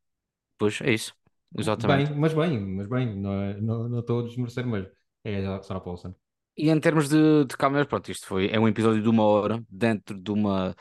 Pois 0.58 0.80
é 0.80 0.92
isso. 0.92 1.14
exatamente. 1.56 2.10
Bem, 2.10 2.18
mas 2.18 2.34
bem, 2.34 2.60
mas 2.60 2.88
bem, 2.88 3.16
não, 3.16 3.32
é, 3.40 3.60
não, 3.60 3.88
não 3.88 4.00
estou 4.00 4.20
a 4.20 4.22
desmerecer, 4.24 4.66
mas 4.66 4.86
é 5.24 5.46
a 5.46 5.62
Sarah 5.62 5.80
Paulson. 5.80 6.14
E 6.56 6.70
em 6.70 6.80
termos 6.80 7.08
de, 7.08 7.44
de 7.44 7.56
câmeras, 7.56 7.86
pronto, 7.86 8.10
isto 8.10 8.26
foi, 8.26 8.50
é 8.50 8.58
um 8.58 8.68
episódio 8.68 9.00
de 9.00 9.08
uma 9.08 9.24
hora 9.24 9.62
dentro 9.70 10.20
de 10.20 10.30
uma 10.30 10.74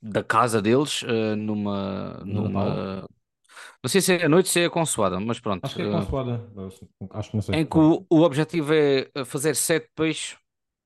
da 0.00 0.22
casa 0.22 0.62
deles, 0.62 1.02
eh, 1.04 1.34
numa, 1.36 2.22
numa 2.24 3.08
não 3.82 3.88
sei 3.88 4.00
se 4.00 4.12
é 4.14 4.24
à 4.24 4.28
noite, 4.28 4.48
se 4.48 4.60
é 4.60 4.68
consoada, 4.68 5.20
mas 5.20 5.40
pronto, 5.40 5.66
Acho 5.66 5.76
que 5.76 5.82
é 5.82 5.86
eh, 5.86 5.90
consoada. 5.90 6.46
Acho 7.12 7.30
que 7.30 7.36
não 7.36 7.42
sei. 7.42 7.54
em 7.56 7.66
que 7.66 7.78
o, 7.78 8.06
o 8.10 8.20
objetivo 8.22 8.72
é 8.74 9.10
eh, 9.14 9.24
fazer 9.24 9.54
sete 9.56 9.90
peixes, 9.94 10.36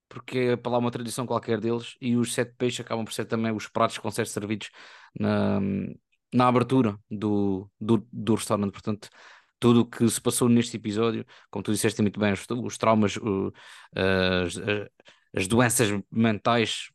porque 0.09 0.39
é 0.39 0.57
para 0.57 0.73
lá 0.73 0.79
uma 0.79 0.91
tradição 0.91 1.27
qualquer 1.27 1.61
deles, 1.61 1.97
e 2.01 2.17
os 2.17 2.33
sete 2.35 2.55
peixes 2.57 2.81
acabam 2.81 3.05
por 3.05 3.13
ser 3.13 3.25
também 3.27 3.53
os 3.53 3.69
pratos 3.69 3.97
que 3.99 4.03
vão 4.03 4.13
ser 4.13 4.27
servidos 4.27 4.71
na, 5.19 5.61
na 6.33 6.49
abertura 6.49 6.99
do, 7.11 7.71
do, 7.81 8.07
do 8.13 8.35
restaurante. 8.35 8.73
Portanto, 8.73 9.09
tudo 9.59 9.81
o 9.83 9.87
que 9.87 10.09
se 10.09 10.21
passou 10.21 10.49
neste 10.49 10.77
episódio, 10.77 11.25
como 11.51 11.63
tu 11.63 11.73
disseste 11.73 12.03
muito 12.03 12.19
bem, 12.21 12.33
os, 12.33 12.45
os 12.51 12.79
traumas, 12.79 13.17
o- 13.17 13.53
as, 13.95 14.57
as 15.35 15.47
doenças 15.49 15.89
mentais, 16.11 16.89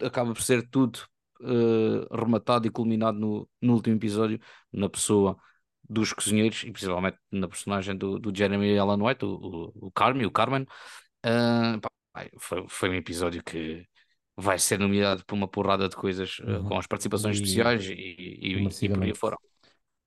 acaba 0.00 0.32
por 0.32 0.42
ser 0.42 0.68
tudo 0.68 1.00
eh, 1.42 2.06
rematado 2.16 2.66
e 2.66 2.70
culminado 2.70 3.18
no, 3.18 3.48
no 3.60 3.74
último 3.74 3.96
episódio, 3.96 4.40
na 4.72 4.88
pessoa 4.88 5.36
dos 5.88 6.12
cozinheiros 6.12 6.62
e 6.64 6.70
principalmente 6.72 7.18
na 7.30 7.48
personagem 7.48 7.96
do, 7.96 8.18
do 8.18 8.34
Jeremy 8.36 8.78
Allen 8.78 9.02
White, 9.02 9.24
o, 9.24 9.28
o, 9.74 9.86
o 9.88 9.90
Carmen, 9.92 10.26
o 10.26 10.30
Carmen. 10.30 10.66
Ah, 11.22 11.78
pá, 11.80 11.90
foi, 12.38 12.66
foi 12.68 12.90
um 12.90 12.94
episódio 12.94 13.42
que 13.44 13.86
vai 14.36 14.58
ser 14.58 14.78
nomeado 14.78 15.24
por 15.26 15.34
uma 15.34 15.48
porrada 15.48 15.88
de 15.88 15.96
coisas 15.96 16.40
Uhum. 16.46 16.64
com 16.64 16.78
as 16.78 16.86
participações 16.86 17.36
E- 17.36 17.36
especiais 17.36 17.86
e, 17.86 17.92
e, 17.92 18.64
e 18.86 18.90
por 18.90 19.04
aí 19.04 19.14
merecidamente. 19.14 19.20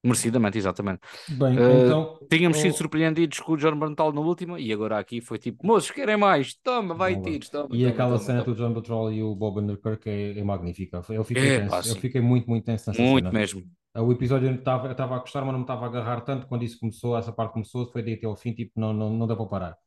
Merecidamente, 0.05 0.57
exatamente. 0.57 1.01
Bem, 1.27 1.57
Eh, 1.57 1.85
então. 1.85 2.19
Tínhamos 2.29 2.59
sido 2.59 2.75
surpreendidos 2.75 3.39
com 3.39 3.53
o 3.53 3.57
John 3.57 3.77
Berntal 3.79 4.11
na 4.13 4.21
última 4.21 4.59
e 4.59 4.71
agora 4.73 4.99
aqui 4.99 5.21
foi 5.21 5.37
tipo, 5.39 5.65
moços, 5.65 5.91
querem 5.91 6.17
mais? 6.17 6.53
Toma, 6.55 6.93
vai 6.95 7.15
tiros, 7.17 7.49
toma, 7.49 7.77
E 7.77 7.79
toma, 7.79 7.89
aquela 7.93 8.17
toma, 8.17 8.19
cena 8.19 8.41
toma. 8.41 8.43
do 8.43 8.55
John 8.55 8.73
Batrol 8.73 9.11
e 9.11 9.23
o 9.23 9.35
Bob 9.35 9.59
Underkirk 9.59 10.09
é, 10.09 10.39
é 10.39 10.43
magnífica. 10.43 11.01
Eu 11.09 11.23
fiquei 11.23 11.49
É 11.49 11.59
pá, 11.61 11.81
tenso. 11.81 11.89
Eu 11.89 11.95
fiquei 11.95 12.21
muito, 12.21 12.49
muito 12.49 12.65
tenso 12.65 12.89
nessa 12.89 13.03
muito 13.03 13.05
cena. 13.05 13.31
mesmo. 13.31 13.63
O 13.97 14.11
episódio 14.11 14.49
eu 14.49 14.55
estava 14.55 14.87
eu 14.87 14.91
estava 14.91 15.15
a 15.15 15.19
gostar, 15.19 15.41
mas 15.41 15.51
não 15.51 15.59
me 15.59 15.63
estava 15.63 15.85
a 15.85 15.89
agarrar 15.89 16.21
tanto 16.21 16.47
quando 16.47 16.63
isso 16.63 16.79
começou, 16.79 17.17
essa 17.17 17.31
parte 17.31 17.53
começou, 17.53 17.87
foi 17.91 18.03
daí 18.03 18.13
até 18.15 18.25
ao 18.25 18.35
fim, 18.35 18.53
tipo, 18.53 18.79
não, 18.79 18.93
não, 18.93 19.09
não 19.11 19.27
deu 19.27 19.37
para 19.37 19.45
parar. 19.47 19.77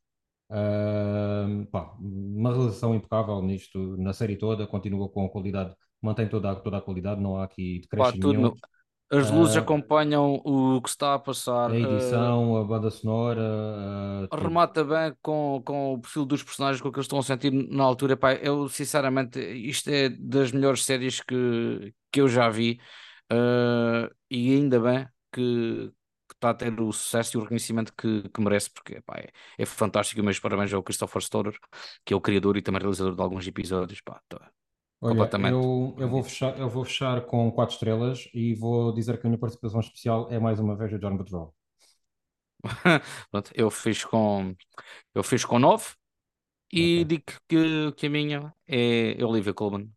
Ahm, 0.51 1.67
pá, 1.67 1.95
uma 2.01 2.53
realização 2.53 2.95
impecável 2.95 3.43
nisto, 3.43 3.97
na 3.99 4.13
série 4.15 4.37
toda, 4.37 4.67
continua 4.67 5.09
com 5.11 5.27
a 5.27 5.31
qualidade, 5.31 5.75
mantém 6.03 6.29
toda, 6.29 6.53
a- 6.53 6.57
toda 6.57 6.79
a 6.79 6.83
qualidade, 6.83 7.21
não 7.21 7.37
há 7.39 7.45
aqui 7.45 7.81
decréscimo 7.81 8.25
nenhum. 8.25 8.43
meu. 8.43 8.59
As 9.11 9.31
luzes 9.31 9.57
Ah, 9.57 9.61
acompanham 9.61 10.35
o 10.45 10.81
que 10.83 10.89
está 10.91 11.15
a 11.15 11.19
passar. 11.19 11.71
a 11.71 11.79
edição, 11.79 12.57
a 12.57 12.65
banda 12.65 12.91
sonora, 12.91 14.29
tudo. 14.31 14.43
remata 14.43 14.85
bem 14.85 15.15
com, 15.23 15.63
com 15.65 15.95
o 15.95 16.01
perfil 16.01 16.27
dos 16.27 16.43
personagens, 16.43 16.81
com 16.83 16.89
o 16.89 16.93
que 16.93 16.99
eles 16.99 17.07
estão 17.07 17.19
a 17.19 17.23
sentir 17.23 17.51
na 17.53 17.85
altura. 17.85 18.17
Pá, 18.17 18.35
eu, 18.35 18.69
sinceramente, 18.69 19.39
isto 19.41 19.89
é 19.91 20.09
das 20.11 20.53
melhores 20.53 20.85
séries 20.85 21.21
que, 21.23 21.95
que 22.13 22.21
eu 22.21 22.29
já 22.29 22.49
vi. 22.51 22.79
e 24.31 24.55
ainda 24.55 24.81
bem 24.81 25.07
que, 25.33 25.89
que 26.29 26.35
está 26.35 26.51
a 26.51 26.55
ter 26.55 26.79
o 26.81 26.93
sucesso 26.93 27.37
e 27.37 27.39
o 27.39 27.43
reconhecimento 27.43 27.93
que, 27.97 28.29
que 28.29 28.41
merece, 28.41 28.71
porque 28.71 29.01
pá, 29.03 29.17
é, 29.19 29.29
é 29.59 29.67
fantástico. 29.67 30.21
E 30.21 30.23
meus 30.25 30.39
parabéns 30.41 30.73
ao 30.73 30.83
Christopher 30.83 31.23
Storer, 31.23 31.59
que 32.05 32.13
é 32.15 32.17
o 32.17 32.21
criador 32.21 32.57
e 32.57 32.63
também 32.63 32.81
realizador 32.81 33.15
de 33.15 33.23
alguns 33.23 33.47
episódios. 33.47 34.01
Pá, 34.01 34.21
tá 34.29 34.51
Olha, 35.01 35.31
completamente. 35.31 35.45
eu, 35.45 35.95
eu 35.99 36.09
vou 36.09 36.23
fechar, 36.23 36.59
eu 36.59 36.69
vou 36.69 36.85
fechar 36.85 37.25
com 37.27 37.51
quatro 37.53 37.75
estrelas 37.75 38.29
e 38.35 38.55
vou 38.55 38.93
dizer 38.93 39.19
que 39.21 39.27
a 39.27 39.31
minha 39.31 39.39
participação 39.39 39.81
especial 39.81 40.29
é 40.31 40.39
mais 40.39 40.59
uma 40.61 40.77
vez 40.77 40.93
o 40.93 40.99
John 40.99 41.17
Batrol. 41.17 41.55
Pronto, 43.31 43.51
eu 43.55 43.71
fiz 43.71 44.05
com, 44.05 44.55
eu 45.15 45.23
fiz 45.23 45.45
com 45.45 45.59
9 45.59 45.95
e 46.73 47.05
Ok, 47.05 47.07
digo 47.07 47.25
que, 47.49 47.93
que 47.95 48.07
a 48.07 48.11
minha 48.11 48.55
é 48.69 49.17
Olivia 49.25 49.55
Colman. 49.55 49.91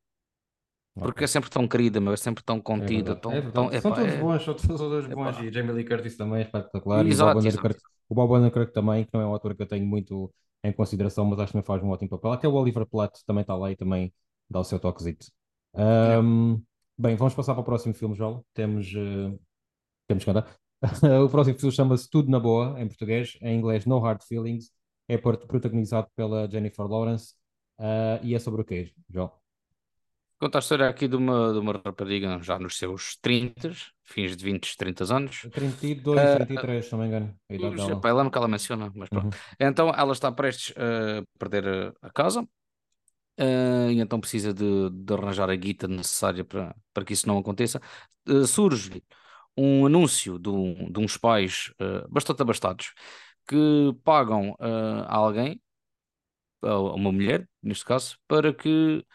Porque 1.02 1.24
é 1.24 1.28
sempre 1.28 1.50
tão 1.50 1.68
querida, 1.68 2.00
mas 2.00 2.20
é 2.22 2.24
sempre 2.24 2.44
tão 2.44 2.62
É 2.78 2.86
contida, 2.86 3.12
é 3.12 3.16
tão, 3.16 3.52
tão, 3.54 3.70
verdade. 3.70 3.80
São 3.80 3.92
epá, 3.92 3.96
todos 3.96 4.16
é, 4.16 4.16
bons, 4.16 4.44
são 4.44 4.56
todos 4.56 5.08
bons. 5.08 5.38
E 5.40 5.52
Jamie 5.52 5.72
Lee 5.74 5.86
Curtis 5.86 6.18
também 6.18 6.40
é 6.40 6.42
espetacular. 6.44 7.08
E 7.08 7.14
o 7.14 7.18
Bob 7.18 7.38
Exato. 7.38 7.40
Underkirk, 7.40 7.80
o 8.10 8.16
Bob 8.16 8.34
Underkirk 8.36 8.74
também, 8.74 9.06
que 9.06 9.12
não 9.14 9.22
é 9.22 9.26
um 9.28 9.36
ator 9.36 9.56
que 9.56 9.62
eu 9.64 9.68
tenho 9.68 9.86
muito 9.86 10.34
em 10.64 10.72
consideração, 10.74 11.26
mas 11.26 11.40
acho 11.40 11.48
que 11.48 11.54
também 11.54 11.66
faz 11.66 11.84
um 11.84 11.90
ótimo 11.90 12.10
papel. 12.10 12.32
Até 12.34 12.48
o 12.48 12.54
Oliver 12.54 12.86
Platt 12.86 13.24
também 13.26 13.42
está 13.42 13.56
lá 13.56 13.72
e 13.72 13.76
também 13.76 14.14
dá 14.52 14.60
o 14.60 14.64
seu 14.64 14.80
toquezito. 14.80 15.28
Ahm, 15.76 16.62
bem, 16.98 17.16
vamos 17.16 17.34
passar 17.34 17.54
para 17.54 17.62
o 17.62 17.66
próximo 17.66 17.94
filme, 17.94 18.16
João. 18.16 18.46
Temos, 18.54 18.88
eh, 18.96 19.38
temos 20.08 20.24
que 20.24 20.30
andar. 20.30 20.48
O 21.26 21.30
próximo 21.30 21.58
filme 21.60 21.76
chama-se 21.76 22.10
Tudo 22.10 22.30
na 22.32 22.40
Boa, 22.40 22.80
em 22.82 22.88
português, 22.88 23.38
em 23.42 23.58
inglês 23.58 23.86
No 23.86 24.00
Hard 24.00 24.22
Feelings. 24.24 24.72
É 25.08 25.18
prot- 25.18 25.46
protagonizado 25.48 26.08
pela 26.16 26.50
Jennifer 26.50 26.86
Lawrence. 26.88 27.36
Ah, 27.80 28.20
e 28.24 28.34
é 28.36 28.40
sobre 28.40 28.62
o 28.62 28.66
quê, 28.66 28.92
João? 29.10 29.32
Conta 30.40 30.58
a 30.58 30.60
história 30.60 30.90
aqui 30.90 31.08
de 31.08 31.16
uma, 31.16 31.54
de 31.54 31.60
uma 31.60 31.74
rapariga 31.74 32.40
já 32.42 32.58
nos 32.58 32.76
seus 32.76 33.16
30, 33.22 33.72
fins 34.04 34.36
de 34.36 34.44
20, 34.44 34.76
30 34.76 35.16
anos. 35.16 35.48
32, 35.52 36.20
Ah, 36.20 36.36
33, 36.38 36.86
se 36.86 36.92
não 36.94 37.00
me 37.00 37.06
engano, 37.08 37.36
a 37.48 37.54
idade 37.54 37.76
dela. 37.76 38.02
lembro 38.16 38.32
que 38.32 38.38
ela 38.40 38.48
menciona, 38.48 38.92
mas 38.96 39.08
pronto. 39.08 39.26
Uhum. 39.26 39.30
Então 39.60 39.90
ela 39.90 40.12
está 40.14 40.32
prestes 40.32 40.74
a 40.76 41.24
perder 41.38 41.94
a 42.02 42.10
casa 42.10 42.48
eh, 43.42 43.94
e 43.94 44.02
então 44.02 44.20
precisa 44.22 44.54
de, 44.54 44.90
de 44.92 45.14
arranjar 45.16 45.50
a 45.52 45.56
guita 45.58 45.88
necessária 45.88 46.46
para, 46.46 46.76
para 46.94 47.06
que 47.06 47.14
isso 47.14 47.28
não 47.28 47.40
aconteça. 47.40 47.82
Eh, 48.28 48.46
surge 48.48 49.04
um 49.58 49.86
anúncio 49.88 50.40
de, 50.40 50.50
um- 50.50 50.92
de 50.92 51.00
uns 51.00 51.18
pais 51.18 51.74
eh, 51.80 52.06
bastante 52.10 52.42
abastados 52.44 52.94
que 53.48 53.58
pagam 54.04 54.56
a 54.60 55.16
alguém, 55.16 55.62
a 56.62 56.80
uma 56.80 57.12
mulher, 57.12 57.48
neste 57.62 57.86
caso, 57.86 58.18
para 58.28 58.54
que 58.54 59.06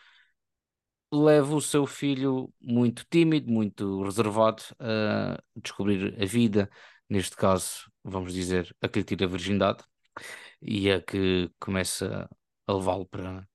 leve 1.12 1.54
o 1.54 1.60
seu 1.60 1.86
filho 1.86 2.52
muito 2.60 3.04
tímido, 3.10 3.50
muito 3.50 4.02
reservado 4.02 4.62
a 4.80 5.38
descobrir 5.56 6.14
a 6.22 6.26
vida, 6.26 6.70
neste 7.08 7.36
caso, 7.36 7.90
vamos 8.04 8.32
dizer, 8.32 8.74
a 8.80 8.88
que 8.88 8.98
lhe 9.00 9.04
tira 9.04 9.24
a 9.26 9.28
virgindade 9.28 9.84
e 10.62 10.90
a 10.90 11.02
que 11.02 11.50
começa 11.60 12.28
a 12.66 12.72
levá-lo 12.74 13.06
para, 13.06 13.48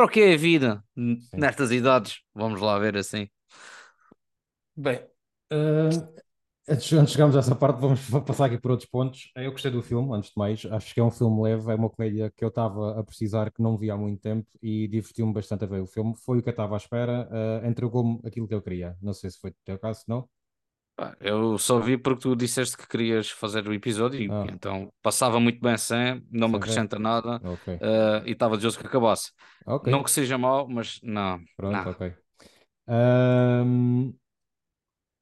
para 0.00 0.06
o 0.06 0.08
que 0.08 0.20
é 0.20 0.32
a 0.32 0.36
vida 0.38 0.82
Sim. 0.96 1.20
nestas 1.34 1.70
idades, 1.70 2.22
vamos 2.34 2.58
lá 2.58 2.78
ver 2.78 2.96
assim. 2.96 3.28
Bem, 4.74 4.98
ah, 5.50 5.90
antes, 6.66 6.90
antes 6.94 7.08
de 7.08 7.12
chegarmos 7.12 7.36
a 7.36 7.40
essa 7.40 7.54
parte, 7.54 7.78
vamos 7.78 8.00
passar 8.24 8.46
aqui 8.46 8.58
por 8.58 8.70
outros 8.70 8.88
pontos. 8.88 9.30
Eu 9.36 9.52
gostei 9.52 9.70
do 9.70 9.82
filme, 9.82 10.16
antes 10.16 10.30
de 10.30 10.38
mais. 10.38 10.64
Acho 10.64 10.94
que 10.94 11.00
é 11.00 11.04
um 11.04 11.10
filme 11.10 11.42
leve, 11.42 11.70
é 11.70 11.74
uma 11.74 11.90
comédia 11.90 12.32
que 12.34 12.42
eu 12.42 12.48
estava 12.48 12.98
a 12.98 13.04
precisar, 13.04 13.50
que 13.50 13.60
não 13.60 13.76
vi 13.76 13.90
há 13.90 13.96
muito 13.96 14.22
tempo 14.22 14.48
e 14.62 14.88
divertiu-me 14.88 15.34
bastante 15.34 15.64
a 15.64 15.66
ver 15.66 15.82
o 15.82 15.86
filme. 15.86 16.14
Foi 16.24 16.38
o 16.38 16.42
que 16.42 16.48
eu 16.48 16.52
estava 16.52 16.76
à 16.76 16.78
espera, 16.78 17.28
ah, 17.30 17.68
entregou-me 17.68 18.20
aquilo 18.24 18.48
que 18.48 18.54
eu 18.54 18.62
queria. 18.62 18.96
Não 19.02 19.12
sei 19.12 19.28
se 19.28 19.38
foi 19.38 19.50
o 19.50 19.54
teu 19.66 19.78
caso, 19.78 20.02
não? 20.08 20.26
Eu 21.20 21.58
só 21.58 21.78
vi 21.80 21.96
porque 21.98 22.22
tu 22.22 22.36
disseste 22.36 22.76
que 22.76 22.86
querias 22.86 23.30
fazer 23.30 23.66
o 23.68 23.72
episódio 23.74 24.20
e 24.20 24.26
Ah, 24.28 24.50
então 24.52 24.92
passava 25.02 25.40
muito 25.40 25.60
bem 25.60 25.76
sem, 25.76 26.24
não 26.30 26.48
me 26.48 26.56
acrescenta 26.56 26.98
nada 26.98 27.42
Ok. 27.42 27.68
eh, 27.80 28.22
e 28.26 28.32
estava 28.32 28.56
desejoso 28.56 28.78
que 28.80 28.86
acabasse. 28.86 29.32
Ok, 29.64 29.88
Não 29.88 30.02
que 30.02 30.10
seja 30.10 30.36
mau, 30.38 30.68
mas 30.68 31.00
não, 31.02 31.40
pronto, 31.56 31.88
não. 31.88 31.90
ok. 31.90 32.02
Ahm, 32.88 34.14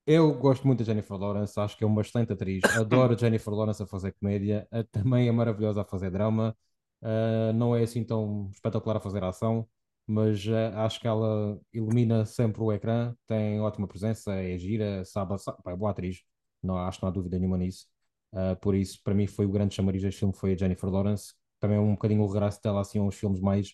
Eu 0.07 0.33
gosto 0.39 0.67
muito 0.67 0.79
da 0.81 0.85
Jennifer 0.87 1.17
Lawrence, 1.19 1.59
acho 1.61 1.77
que 1.77 1.85
é 1.85 1.87
uma 1.87 2.01
excelente 2.01 2.33
atriz. 2.33 2.71
Adoro 2.73 3.17
Jennifer 3.19 3.53
Lawrence 3.53 3.83
a 3.83 3.87
fazer 3.87 4.13
comédia, 4.13 4.67
também 4.91 5.29
é 5.29 5.33
maravilhosa 5.33 5.83
a 5.83 5.85
fazer 5.85 6.11
drama. 6.11 6.57
Ah, 7.03 7.53
não 7.55 7.77
é 7.77 7.83
assim 7.83 8.05
tão 8.05 8.49
espetacular 8.53 8.97
a 8.97 9.01
fazer 9.01 9.23
ação, 9.25 9.69
mas 10.09 10.45
ah, 10.49 10.85
acho 10.87 11.01
que 11.01 11.07
ela 11.09 11.61
ilumina 11.73 12.25
sempre 12.27 12.63
o 12.63 12.73
ecrã, 12.73 13.15
tem 13.27 13.61
ótima 13.61 13.89
presença, 13.89 14.35
é 14.35 14.59
gira, 14.59 15.05
sabe, 15.05 15.39
sabe, 15.39 15.59
é 15.67 15.77
boa 15.77 15.91
atriz, 15.93 16.23
não, 16.63 16.79
acho 16.79 16.99
que 16.99 17.05
não 17.05 17.11
há 17.11 17.13
dúvida 17.13 17.39
nenhuma 17.39 17.59
nisso. 17.59 17.87
Ah, 18.33 18.57
por 18.57 18.75
isso, 18.75 19.01
para 19.05 19.15
mim, 19.15 19.27
foi 19.27 19.47
o 19.47 19.51
grande 19.53 19.75
chamariz 19.75 20.03
deste 20.03 20.21
filme, 20.21 20.35
foi 20.37 20.53
a 20.55 20.57
Jennifer 20.57 20.89
Lawrence. 20.91 21.35
Também 21.61 21.77
é 21.79 21.81
um 21.81 21.93
bocadinho 21.95 22.23
o 22.23 22.27
regresso 22.33 22.61
dela 22.63 22.81
assim, 22.83 22.99
a 22.99 23.03
uns 23.03 23.17
filmes 23.17 23.41
mais 23.41 23.73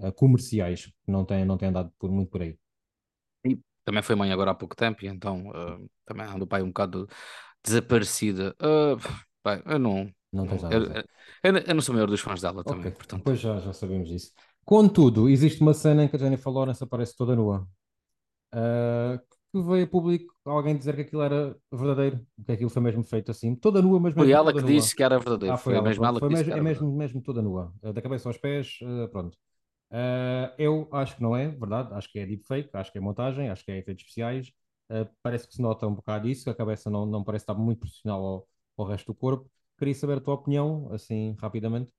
ah, 0.00 0.12
comerciais, 0.12 0.86
que 0.86 1.10
não 1.12 1.24
tem, 1.24 1.44
não 1.44 1.56
tem 1.58 1.68
andado 1.68 1.92
por, 1.98 2.10
muito 2.10 2.30
por 2.30 2.42
aí. 2.42 2.58
E 3.44 3.58
também 3.84 4.02
foi 4.02 4.14
mãe 4.14 4.32
agora 4.32 4.50
há 4.52 4.54
pouco 4.54 4.74
tempo, 4.76 5.04
e 5.04 5.08
então 5.08 5.50
eh, 5.54 5.86
também 6.04 6.26
ando 6.26 6.46
pai 6.46 6.62
um 6.62 6.68
bocado 6.68 7.08
desaparecida. 7.64 8.56
Eh, 8.60 8.96
pá, 9.42 9.62
eu 9.66 9.78
não, 9.78 10.12
Não 10.32 10.44
não- 10.46 10.58
eu, 10.68 10.84
eu, 11.44 11.56
eu 11.66 11.74
não 11.74 11.82
sou 11.82 11.94
o 11.94 11.96
maior 11.96 12.08
dos 12.10 12.20
fãs 12.20 12.40
dela 12.42 12.64
também, 12.64 12.90
Ok, 12.90 12.92
portanto. 12.92 13.26
depois 13.26 13.40
já, 13.40 13.58
já 13.60 13.72
sabemos 13.72 14.08
disso. 14.08 14.32
Contudo, 14.64 15.28
existe 15.28 15.60
uma 15.60 15.74
cena 15.74 16.04
em 16.04 16.08
que 16.08 16.16
a 16.16 16.18
Jennifer 16.18 16.52
Lawrence 16.52 16.82
aparece 16.82 17.16
toda 17.16 17.36
nua. 17.36 17.66
Ah, 18.52 19.20
que 19.52 19.62
veio 19.62 19.84
a 19.86 19.88
público 19.88 20.34
alguém 20.44 20.76
dizer 20.78 20.94
que 20.96 21.02
aquilo 21.02 21.22
era 21.22 21.56
verdadeiro, 21.72 22.26
que 22.46 22.52
aquilo 22.52 22.70
foi 22.70 22.82
mesmo 22.82 23.04
feito 23.04 23.30
assim, 23.30 23.54
toda 23.56 23.82
nua, 23.82 24.00
mas 24.00 24.14
Foi 24.16 24.30
ela 24.30 24.52
que 24.54 24.64
nua. 24.64 24.64
disse 24.64 24.94
que 24.96 25.02
era 25.04 25.18
verdadeiro, 25.18 25.56
Ah, 25.56 25.58
foi 25.58 25.74
foi 25.74 25.76
ela, 25.76 25.88
mesmo 25.88 26.08
ela 26.08 26.20
Foi 26.20 26.28
que 26.28 26.30
disse 26.32 26.44
mesmo, 26.44 26.50
que 26.50 26.52
é 26.52 26.54
era 26.54 26.64
verdade. 26.64 26.84
mesmo, 26.84 26.92
mesmo 26.96 27.22
toda 27.22 27.42
nua, 27.42 27.74
ah, 27.82 27.92
da 27.92 28.02
cabeça 28.02 28.28
aos 28.28 28.38
pés, 28.38 28.78
ah, 28.84 29.08
pronto. 29.08 29.38
Ah, 29.90 30.54
eu 30.58 30.88
acho 30.92 31.16
que 31.16 31.22
não 31.22 31.36
é 31.36 31.48
verdade, 31.48 31.94
acho 31.94 32.10
que 32.10 32.18
é 32.18 32.26
deepfake, 32.26 32.70
acho 32.74 32.92
que 32.92 32.98
é 32.98 33.00
montagem, 33.00 33.50
acho 33.50 33.64
que 33.64 33.72
é 33.72 33.78
efeitos 33.78 34.02
especiais. 34.04 34.52
Ah, 34.90 35.08
parece 35.22 35.46
que 35.48 35.54
se 35.54 35.62
nota 35.62 35.86
um 35.86 35.94
bocado 35.94 36.28
isso, 36.28 36.44
que 36.44 36.50
a 36.50 36.54
cabeça 36.54 36.90
não, 36.90 37.06
não 37.06 37.24
parece 37.24 37.44
estar 37.44 37.54
muito 37.54 37.80
profissional 37.80 38.24
ao, 38.24 38.48
ao 38.78 38.86
resto 38.86 39.06
do 39.12 39.14
corpo. 39.14 39.50
Queria 39.78 39.94
saber 39.94 40.18
a 40.18 40.20
tua 40.20 40.34
opinião, 40.34 40.92
assim, 40.92 41.34
rapidamente. 41.40 41.90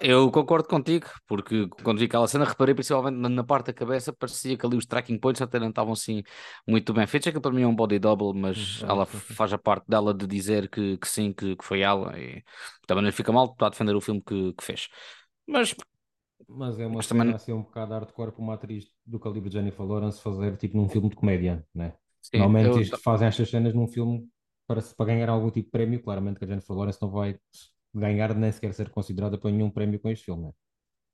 Eu 0.00 0.30
concordo 0.30 0.68
contigo, 0.68 1.06
porque 1.26 1.68
quando 1.82 1.98
vi 1.98 2.04
aquela 2.06 2.26
cena 2.28 2.44
reparei 2.44 2.74
principalmente 2.74 3.16
na, 3.16 3.44
parte 3.44 3.66
da 3.66 3.72
cabeça, 3.72 4.12
parecia 4.12 4.56
que 4.56 4.66
ali 4.66 4.76
os 4.76 4.86
tracking 4.86 5.18
points 5.18 5.42
até 5.42 5.58
não 5.58 5.68
estavam 5.68 5.92
assim 5.92 6.22
muito 6.66 6.92
bem 6.92 7.06
feitos. 7.06 7.28
Aquilo 7.28 7.42
para 7.42 7.52
mim 7.52 7.62
é 7.62 7.66
um 7.66 7.74
body 7.74 7.98
double, 7.98 8.32
mas 8.38 8.82
Hum, 8.82 8.86
ela 8.88 9.06
faz 9.06 9.52
a 9.52 9.58
parte 9.58 9.86
dela 9.88 10.12
de 10.14 10.26
dizer 10.26 10.68
que, 10.68 10.96
que 10.98 11.08
sim, 11.08 11.32
que, 11.32 11.56
que 11.56 11.64
foi 11.64 11.80
ela, 11.80 12.18
e 12.18 12.42
também 12.86 13.04
não 13.04 13.12
fica 13.12 13.32
mal, 13.32 13.46
está 13.52 13.66
a 13.66 13.70
defender 13.70 13.94
o 13.94 14.00
filme 14.00 14.22
que, 14.22 14.52
que 14.54 14.64
fez. 14.64 14.88
Mas, 15.46 15.74
Mas 16.48 16.78
é 16.78 16.86
uma 16.86 16.96
mas 16.96 17.06
também, 17.06 17.34
assim 17.34 17.52
um 17.52 17.62
bocado 17.62 17.94
hardcore 17.94 18.32
para 18.32 18.42
uma 18.42 18.54
atriz 18.54 18.90
do 19.06 19.18
calibre 19.18 19.48
de 19.48 19.56
Jennifer 19.56 19.84
Lawrence 19.86 20.20
fazer 20.20 20.56
tipo 20.56 20.76
num 20.76 20.88
filme 20.88 21.08
de 21.08 21.16
comédia, 21.16 21.66
né? 21.74 21.94
sim, 22.20 22.38
Normalmente 22.38 22.90
eu, 22.90 22.98
fazem 22.98 23.28
estas 23.28 23.48
cenas 23.48 23.74
num 23.74 23.86
filme 23.86 24.28
para, 24.66 24.82
para 24.82 25.06
ganhar 25.06 25.28
algum 25.28 25.50
tipo 25.50 25.66
de 25.66 25.70
prémio. 25.70 26.02
Claramente 26.02 26.38
que 26.38 26.44
a 26.44 26.48
Jennifer 26.48 26.76
Lawrence 26.76 26.98
não 27.00 27.10
vai 27.10 27.38
ganhar 27.94 28.34
nem 28.34 28.52
sequer 28.52 28.74
ser 28.74 28.90
considerada 28.90 29.38
para 29.38 29.50
nenhum 29.50 29.70
prémio 29.70 30.00
com 30.00 30.08
este 30.10 30.24
filme, 30.26 30.46
né? 30.46 30.52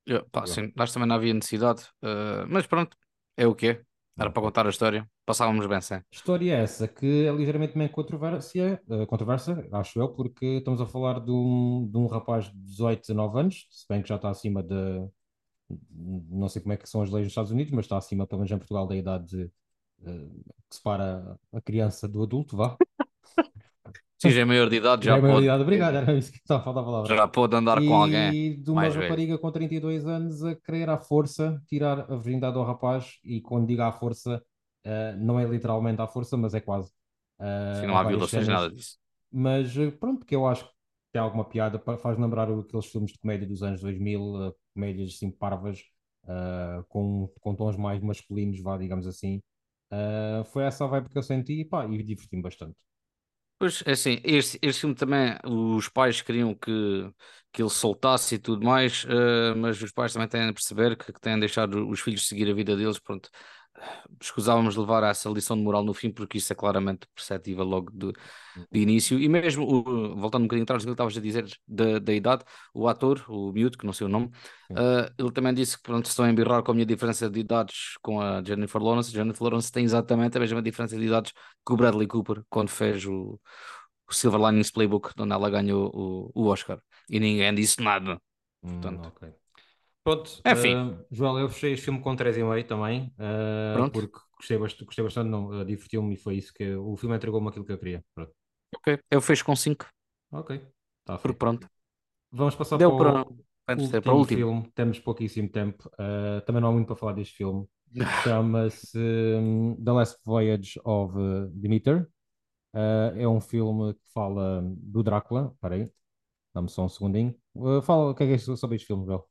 eu, 0.09 0.25
pá, 0.31 0.47
sim, 0.47 0.73
nós 0.75 0.93
também 0.93 1.07
não 1.07 1.17
havia 1.17 1.35
necessidade, 1.35 1.87
eh, 2.03 2.45
mas 2.49 2.67
pronto, 2.67 2.97
é 3.37 3.47
o 3.47 3.55
que 3.55 3.69
é. 3.69 3.83
Era 4.21 4.33
para 4.33 4.43
contar 4.43 4.67
a 4.67 4.71
história, 4.71 5.09
passávamos 5.25 5.65
bem 5.67 5.81
sem. 5.81 6.03
História 6.11 6.53
é 6.53 6.63
essa 6.63 6.89
que 6.89 7.27
é 7.27 7.31
ligeiramente 7.31 7.79
meio 7.79 7.89
controvérsia, 7.91 8.83
eh, 8.91 9.07
controversa, 9.07 9.65
acho 9.71 10.01
eu, 10.01 10.09
porque 10.09 10.45
estamos 10.59 10.81
a 10.81 10.87
falar 10.87 11.21
de 11.21 11.31
um, 11.31 11.89
de 11.89 11.97
um 11.97 12.07
rapaz 12.07 12.47
de 12.47 12.59
18, 12.59 13.01
19 13.03 13.39
anos, 13.39 13.69
se 13.71 13.87
bem 13.89 14.03
que 14.03 14.09
já 14.09 14.17
está 14.17 14.29
acima 14.29 14.61
de, 14.61 14.75
não 16.29 16.49
sei 16.49 16.63
como 16.63 16.73
é 16.73 16.77
que 16.77 16.89
são 16.89 17.03
as 17.03 17.11
leis 17.11 17.27
nos 17.27 17.33
Estados 17.33 17.53
Unidos, 17.53 17.73
mas 17.73 17.85
está 17.85 17.97
acima, 17.97 18.27
pelo 18.27 18.41
menos 18.41 18.51
em 18.51 18.59
Portugal, 18.59 18.87
da 18.89 18.97
idade 18.97 19.27
de, 19.27 19.53
eh, 20.05 20.29
que 20.69 20.77
separa 20.77 21.39
a 21.53 21.61
criança 21.61 22.09
do 22.09 22.23
adulto, 22.23 22.57
vá. 22.57 22.77
Sim, 24.19 24.31
já 24.33 24.41
é 24.43 24.45
maior 24.45 24.69
de 24.69 24.77
idade, 24.77 25.05
Já 25.05 25.15
já 25.15 25.17
é 25.17 25.21
pode, 25.21 25.49
maioridade, 25.49 25.63
obrigado, 25.63 25.97
era 25.97 26.15
isso 26.19 26.33
que 26.33 26.39
estava 26.39 26.61
a 26.61 26.65
faltar 26.65 26.83
a 26.83 26.87
palavra. 26.87 27.17
já 27.17 27.27
pode 27.29 27.57
andar 27.57 27.83
com 27.83 27.95
alguém 27.95 28.39
E 28.51 28.59
de 28.63 28.71
uma 28.71 28.91
mais 28.91 28.95
velho. 28.95 29.23
rapariga 29.23 29.39
com 29.39 29.53
32 29.53 30.07
anos 30.07 30.45
a 30.45 30.55
querer 30.57 30.91
à 30.91 30.99
força 30.99 31.63
tirar 31.69 32.01
a 32.13 32.17
virgindade 32.17 32.57
ao 32.59 32.65
rapaz, 32.65 33.19
e 33.25 33.41
quando 33.43 33.67
digo 33.69 33.83
à 33.83 33.93
força, 33.93 34.43
eh, 34.85 35.15
não 35.17 35.39
é 35.41 35.45
literalmente 35.47 36.01
à 36.03 36.07
força, 36.09 36.37
mas 36.37 36.55
é 36.55 36.61
quase. 36.61 36.93
Sim, 37.73 37.87
Eh, 37.87 37.87
não 37.87 37.97
há 37.97 38.03
várias 38.03 38.27
violações, 38.29 38.47
nada 38.49 38.71
disso. 38.71 38.99
mas 39.33 39.77
eh, 39.77 39.91
pronto, 39.91 40.27
que 40.27 40.35
eu 40.37 40.47
acho 40.47 40.67
que 40.67 40.73
tem 41.13 41.21
alguma 41.23 41.45
piada, 41.49 41.79
faz 41.99 42.19
lembrar 42.19 42.51
aqueles 42.51 42.87
filmes 42.87 43.13
de 43.13 43.19
comédia 43.19 43.47
dos 43.49 43.63
anos 43.63 43.81
2000, 43.81 44.23
eh, 44.49 44.53
comédias 44.75 45.11
assim 45.15 45.31
parvas, 45.31 45.83
eh, 46.29 46.85
com, 46.89 47.29
com 47.41 47.55
tons 47.55 47.77
mais 47.77 48.01
masculinos, 48.03 48.61
vá, 48.63 48.77
digamos 48.79 49.07
assim. 49.07 49.43
Foi 50.53 50.65
essa 50.65 50.85
a 50.85 50.89
vibe 50.89 51.09
que 51.09 51.19
eu 51.19 51.23
senti, 51.23 51.65
pá, 51.65 51.87
e 51.87 52.03
diverti-me 52.03 52.43
bastante. 52.43 52.77
Pois, 53.59 53.83
é 53.87 53.93
assim, 53.93 54.21
este, 54.23 54.57
este 54.63 54.81
filme 54.83 54.95
também, 54.95 55.37
os 55.45 55.89
pais 55.89 56.21
queriam 56.23 56.55
que, 56.55 56.71
que 57.53 57.61
ele 57.61 57.69
soltasse 57.71 58.37
e 58.37 58.39
tudo 58.39 58.65
mais, 58.65 59.05
eh, 59.09 59.55
mas 59.57 59.83
os 59.83 59.91
pais 59.91 60.13
também 60.13 60.29
têm 60.29 60.47
de 60.47 60.53
perceber 60.53 60.97
que, 60.97 61.13
que 61.13 61.21
têm 61.21 61.35
de 61.35 61.41
deixar 61.41 61.69
os 61.75 62.01
filhos 62.01 62.29
seguir 62.29 62.49
a 62.51 62.55
vida 62.55 62.77
deles, 62.77 63.01
pronto. 63.01 63.29
Escusávamos 64.21 64.77
levar 64.77 65.05
a 65.05 65.09
essa 65.09 65.29
lição 65.31 65.57
de 65.57 65.63
moral 65.63 65.85
no 65.85 65.95
fim, 65.95 66.11
porque 66.11 66.39
isso 66.39 66.53
é 66.53 66.57
claramente 66.57 67.07
perceptível 67.15 67.65
logo 67.65 67.91
de, 67.93 68.13
de 68.71 68.81
início. 68.81 69.19
E 69.19 69.29
mesmo, 69.29 69.65
o- 69.67 70.17
voltando 70.17 70.43
um 70.43 70.47
bocadinho 70.47 70.65
atrás 70.65 70.83
do 70.85 70.89
que 70.89 70.93
estavas 70.93 71.17
a 71.17 71.21
dizer 71.21 71.47
da, 71.67 71.99
da 71.99 72.13
idade, 72.15 72.45
o 72.75 72.89
ator, 72.89 73.25
o 73.29 73.53
miúdo, 73.53 73.79
que 73.79 73.87
não 73.87 73.93
sei 73.93 74.07
o 74.07 74.11
nome, 74.11 74.31
eh, 74.77 75.13
ele 75.19 75.33
também 75.33 75.55
disse 75.55 75.77
que 75.77 75.83
pronto, 75.83 76.07
estão 76.07 76.25
a 76.25 76.31
embirrar 76.31 76.63
com 76.63 76.71
a 76.73 76.75
minha 76.75 76.87
diferença 76.87 77.29
de 77.31 77.41
idades 77.41 77.97
com 78.03 78.21
a 78.21 78.43
Jennifer 78.45 78.83
Lawrence. 78.83 79.11
Jennifer 79.13 79.43
Lawrence 79.45 79.73
tem 79.73 79.85
exatamente 79.85 80.37
a 80.37 80.41
mesma 80.41 80.63
diferença 80.63 80.97
de 80.97 81.05
idades 81.07 81.33
que 81.67 81.73
o 81.73 81.77
Bradley 81.77 82.07
Cooper 82.09 82.43
quando 82.49 82.69
fez 82.71 83.05
o, 83.07 83.41
o 84.09 84.13
Silver 84.15 84.41
Linings 84.41 84.71
Playbook, 84.71 85.11
onde 85.19 85.33
ela 85.33 85.51
ganhou 85.51 85.91
o, 85.95 86.31
o 86.35 86.47
Oscar. 86.49 86.81
E 87.09 87.21
ninguém 87.21 87.55
disse 87.55 87.81
nada. 87.83 88.21
Hum, 88.63 88.71
Portanto, 88.81 89.09
ok. 89.09 89.38
Pronto, 90.09 90.41
enfim, 90.47 90.75
uh, 90.75 91.07
Joel, 91.11 91.39
eu 91.41 91.49
fechei 91.51 91.73
este 91.75 91.85
filme 91.85 92.01
com 92.01 92.17
3,5 92.17 92.67
também, 92.67 93.13
uh, 93.19 93.75
pronto. 93.75 93.93
porque 93.93 94.19
gostei, 94.39 94.59
bast 94.59 94.85
gostei 94.85 95.05
bastante, 95.05 95.29
não, 95.29 95.49
uh, 95.49 95.65
divertiu-me 95.65 96.15
e 96.15 96.17
foi 96.17 96.37
isso 96.37 96.53
que 96.55 96.75
o 96.77 96.97
filme 96.97 97.15
entregou-me 97.17 97.49
aquilo 97.49 97.65
que 97.65 97.73
eu 97.73 97.79
queria. 97.79 98.05
Pronto. 98.15 98.33
Ok. 98.75 98.99
Eu 99.11 99.21
fecho 99.21 99.45
com 99.45 99.55
5, 99.55 99.87
Ok, 100.33 100.57
está 101.01 101.19
porque 101.19 101.37
feito. 101.37 101.39
pronto. 101.39 101.69
Vamos 102.31 102.55
passar 102.55 102.79
Deu 102.79 102.97
para, 102.97 103.23
o 103.23 103.27
para 103.67 103.75
entreter, 103.75 104.03
para 104.03 104.15
o 104.15 104.19
último 104.19 104.41
último. 104.41 104.63
filme, 104.63 104.73
temos 104.75 104.99
pouquíssimo 104.99 105.49
tempo, 105.51 105.91
uh, 105.95 106.41
também 106.47 106.63
não 106.63 106.69
há 106.71 106.73
muito 106.73 106.87
para 106.87 106.97
falar 106.97 107.13
deste 107.13 107.37
filme. 107.37 107.67
Chama-se 108.23 108.99
um, 108.99 109.77
The 109.83 109.93
Last 109.93 110.19
Voyage 110.25 110.81
of 110.85 111.15
Demeter. 111.53 112.09
Uh, 112.75 113.17
é 113.17 113.29
um 113.29 113.41
filme 113.41 113.95
que 113.95 114.13
fala 114.13 114.63
do 114.65 115.03
Drácula. 115.03 115.51
Espera 115.55 115.75
aí, 115.75 115.91
dá-me 116.55 116.69
só 116.69 116.85
um 116.85 116.89
segundinho. 116.89 117.35
Uh, 117.55 117.83
fala 117.83 118.11
o 118.11 118.15
que 118.15 118.25
é 118.25 118.27
que 118.27 118.33
é 118.35 118.39
sobre 118.39 118.77
este 118.77 118.87
filme, 118.87 119.07
Joel. 119.07 119.29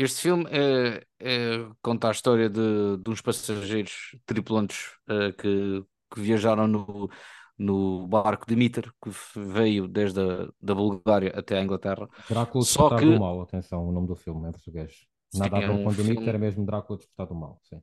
Este 0.00 0.20
filme 0.22 0.44
é, 0.50 1.04
é- 1.20 1.68
conta 1.82 2.08
a 2.08 2.12
história 2.12 2.48
de, 2.48 2.98
de 2.98 3.10
uns 3.10 3.20
passageiros 3.20 4.16
tripulantes 4.26 4.92
eh, 5.08 5.32
que, 5.32 5.84
que 6.14 6.20
viajaram 6.20 6.68
no, 6.68 7.10
no 7.58 8.06
barco 8.06 8.46
Demeter, 8.46 8.92
que 9.02 9.10
veio 9.36 9.88
desde 9.88 10.20
a 10.20 10.48
da 10.60 10.74
Bulgária 10.74 11.32
até 11.36 11.58
a 11.58 11.62
Inglaterra. 11.62 12.08
Drácula 12.28 12.64
Só 12.64 12.90
Despertar 12.90 13.02
do 13.02 13.12
que 13.12 13.18
Mal, 13.18 13.40
atenção, 13.42 13.86
o 13.88 13.92
nome 13.92 14.06
do 14.06 14.14
filme 14.16 14.48
em 14.48 14.52
português. 14.52 15.06
sim, 15.30 15.50
Nada 15.50 15.58
a 15.58 15.60
é 15.60 15.68
ver 15.68 15.80
um 15.82 15.82
com 15.82 15.92
Demeter, 15.94 16.28
era 16.28 16.38
mesmo 16.38 16.64
Drácula 16.64 16.96
Despertar 16.98 17.26
do 17.26 17.34
Mal. 17.34 17.60
Sim. 17.64 17.82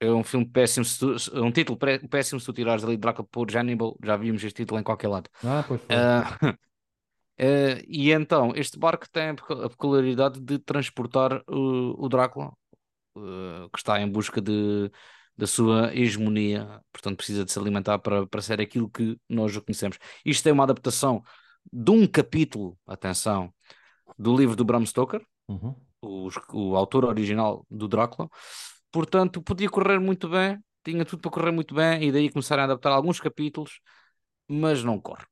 é 0.00 0.10
um 0.12 0.24
filme 0.24 0.46
péssimo, 0.46 0.84
se 0.84 0.98
tu- 0.98 1.16
é 1.36 1.40
um 1.40 1.52
título 1.52 1.78
péssimo 2.10 2.40
se 2.40 2.46
tu 2.46 2.52
tirares 2.52 2.84
ali 2.84 2.96
Drácula 2.96 3.26
por 3.30 3.50
Hannibal, 3.56 3.96
já 4.04 4.16
vimos 4.16 4.42
este 4.44 4.62
título 4.62 4.80
em 4.80 4.84
qualquer 4.84 5.08
lado. 5.08 5.30
Ah, 5.44 5.62
pois 5.66 5.80
foi. 5.82 6.10
Ah, 6.10 6.38
eh, 7.38 7.82
e 7.88 8.12
então, 8.12 8.52
este 8.54 8.78
barco 8.78 9.08
tem 9.10 9.30
a 9.30 9.34
pecu- 9.34 9.62
a 9.64 9.68
peculiaridade 9.70 10.40
de 10.40 10.58
transportar 10.58 11.42
o, 11.48 12.04
o 12.04 12.08
Drácula, 12.08 12.52
eh, 13.16 13.68
que 13.72 13.78
está 13.78 14.00
em 14.00 14.10
busca 14.10 14.40
de, 14.40 14.90
da 15.36 15.46
sua 15.46 15.94
hegemonia, 15.94 16.80
portanto 16.92 17.16
precisa 17.18 17.44
de 17.44 17.52
se 17.52 17.58
alimentar 17.58 17.98
para, 17.98 18.26
para 18.26 18.42
ser 18.42 18.60
aquilo 18.60 18.90
que 18.90 19.18
nós 19.28 19.56
o 19.56 19.62
conhecemos. 19.62 19.98
Isto 20.24 20.48
é 20.48 20.52
uma 20.52 20.64
adaptação 20.64 21.22
de 21.72 21.90
um 21.90 22.06
capítulo, 22.06 22.78
atenção, 22.86 23.52
do 24.18 24.36
livro 24.36 24.56
do 24.56 24.64
Bram 24.64 24.84
Stoker, 24.86 25.24
Uhum. 25.48 25.74
o, 26.00 26.28
o 26.52 26.76
autor 26.76 27.04
original 27.04 27.66
do 27.70 27.88
Drácula, 27.88 28.28
portanto 28.90 29.42
podia 29.42 29.68
correr 29.68 29.98
muito 29.98 30.28
bem, 30.28 30.58
tinha 30.84 31.04
tudo 31.04 31.20
para 31.20 31.30
correr 31.30 31.52
muito 31.52 31.74
bem, 31.74 32.02
e 32.04 32.12
daí 32.12 32.30
começaram 32.30 32.62
a 32.62 32.64
adaptar 32.66 32.92
alguns 32.92 33.20
capítulos, 33.20 33.80
mas 34.48 34.84
não 34.84 35.00
corre. 35.00 35.24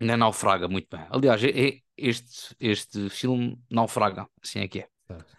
Nem 0.00 0.16
naufraga 0.16 0.68
muito 0.68 0.88
bem. 0.96 1.06
Aliás, 1.10 1.42
é- 1.44 1.68
é- 1.68 1.80
este, 1.96 2.54
este 2.60 3.08
filme 3.10 3.58
naufraga, 3.70 4.28
assim 4.42 4.60
é 4.60 4.68
que 4.68 4.80
é. 4.80 4.88
Certo. 5.06 5.36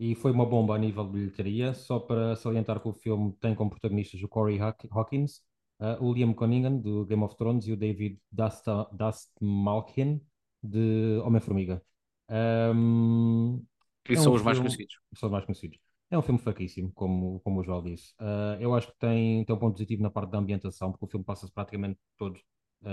E 0.00 0.14
foi 0.14 0.32
uma 0.32 0.46
bomba 0.46 0.76
a 0.76 0.78
nível 0.78 1.04
de 1.06 1.12
bilheteria, 1.12 1.74
só 1.74 2.00
para 2.00 2.36
salientar 2.36 2.80
que 2.80 2.88
o 2.88 2.92
filme 2.92 3.32
tem 3.40 3.54
como 3.54 3.70
protagonistas 3.70 4.22
o 4.22 4.28
Corey 4.28 4.58
Haw- 4.60 4.76
Hawkins, 4.92 5.42
uh, 5.80 6.02
o 6.04 6.12
Liam 6.14 6.34
Cunningham, 6.34 6.78
do 6.78 7.06
Game 7.06 7.22
of 7.24 7.36
Thrones, 7.36 7.66
e 7.68 7.72
o 7.72 7.76
David 7.76 8.20
Dasta- 8.32 8.88
Dastmalchian, 8.92 10.20
de 10.62 11.18
Homem-Formiga. 11.24 11.82
Um, 12.30 13.64
E 14.08 14.16
é 14.16 14.20
são 14.22 14.32
um 14.32 14.32
os 14.32 14.42
mais 14.42 14.58
filme, 14.58 14.58
conhecidos. 14.58 14.96
são 15.16 15.28
os 15.28 15.32
mais 15.32 15.44
conhecidos. 15.44 15.78
É 16.10 16.18
um 16.18 16.22
filme 16.22 16.40
fraquíssimo, 16.40 16.92
como, 16.94 17.40
como 17.40 17.60
o 17.60 17.64
João 17.64 17.82
disse. 17.82 18.14
Uh, 18.20 18.60
eu 18.60 18.74
acho 18.74 18.88
que 18.92 18.98
tem, 18.98 19.44
tem 19.44 19.54
um 19.56 19.58
ponto 19.58 19.72
positivo 19.74 20.02
na 20.02 20.10
parte 20.10 20.30
da 20.30 20.38
ambientação, 20.38 20.92
porque 20.92 21.04
o 21.06 21.08
filme 21.08 21.24
passa-se 21.24 21.52
praticamente 21.52 21.98
todo 22.16 22.38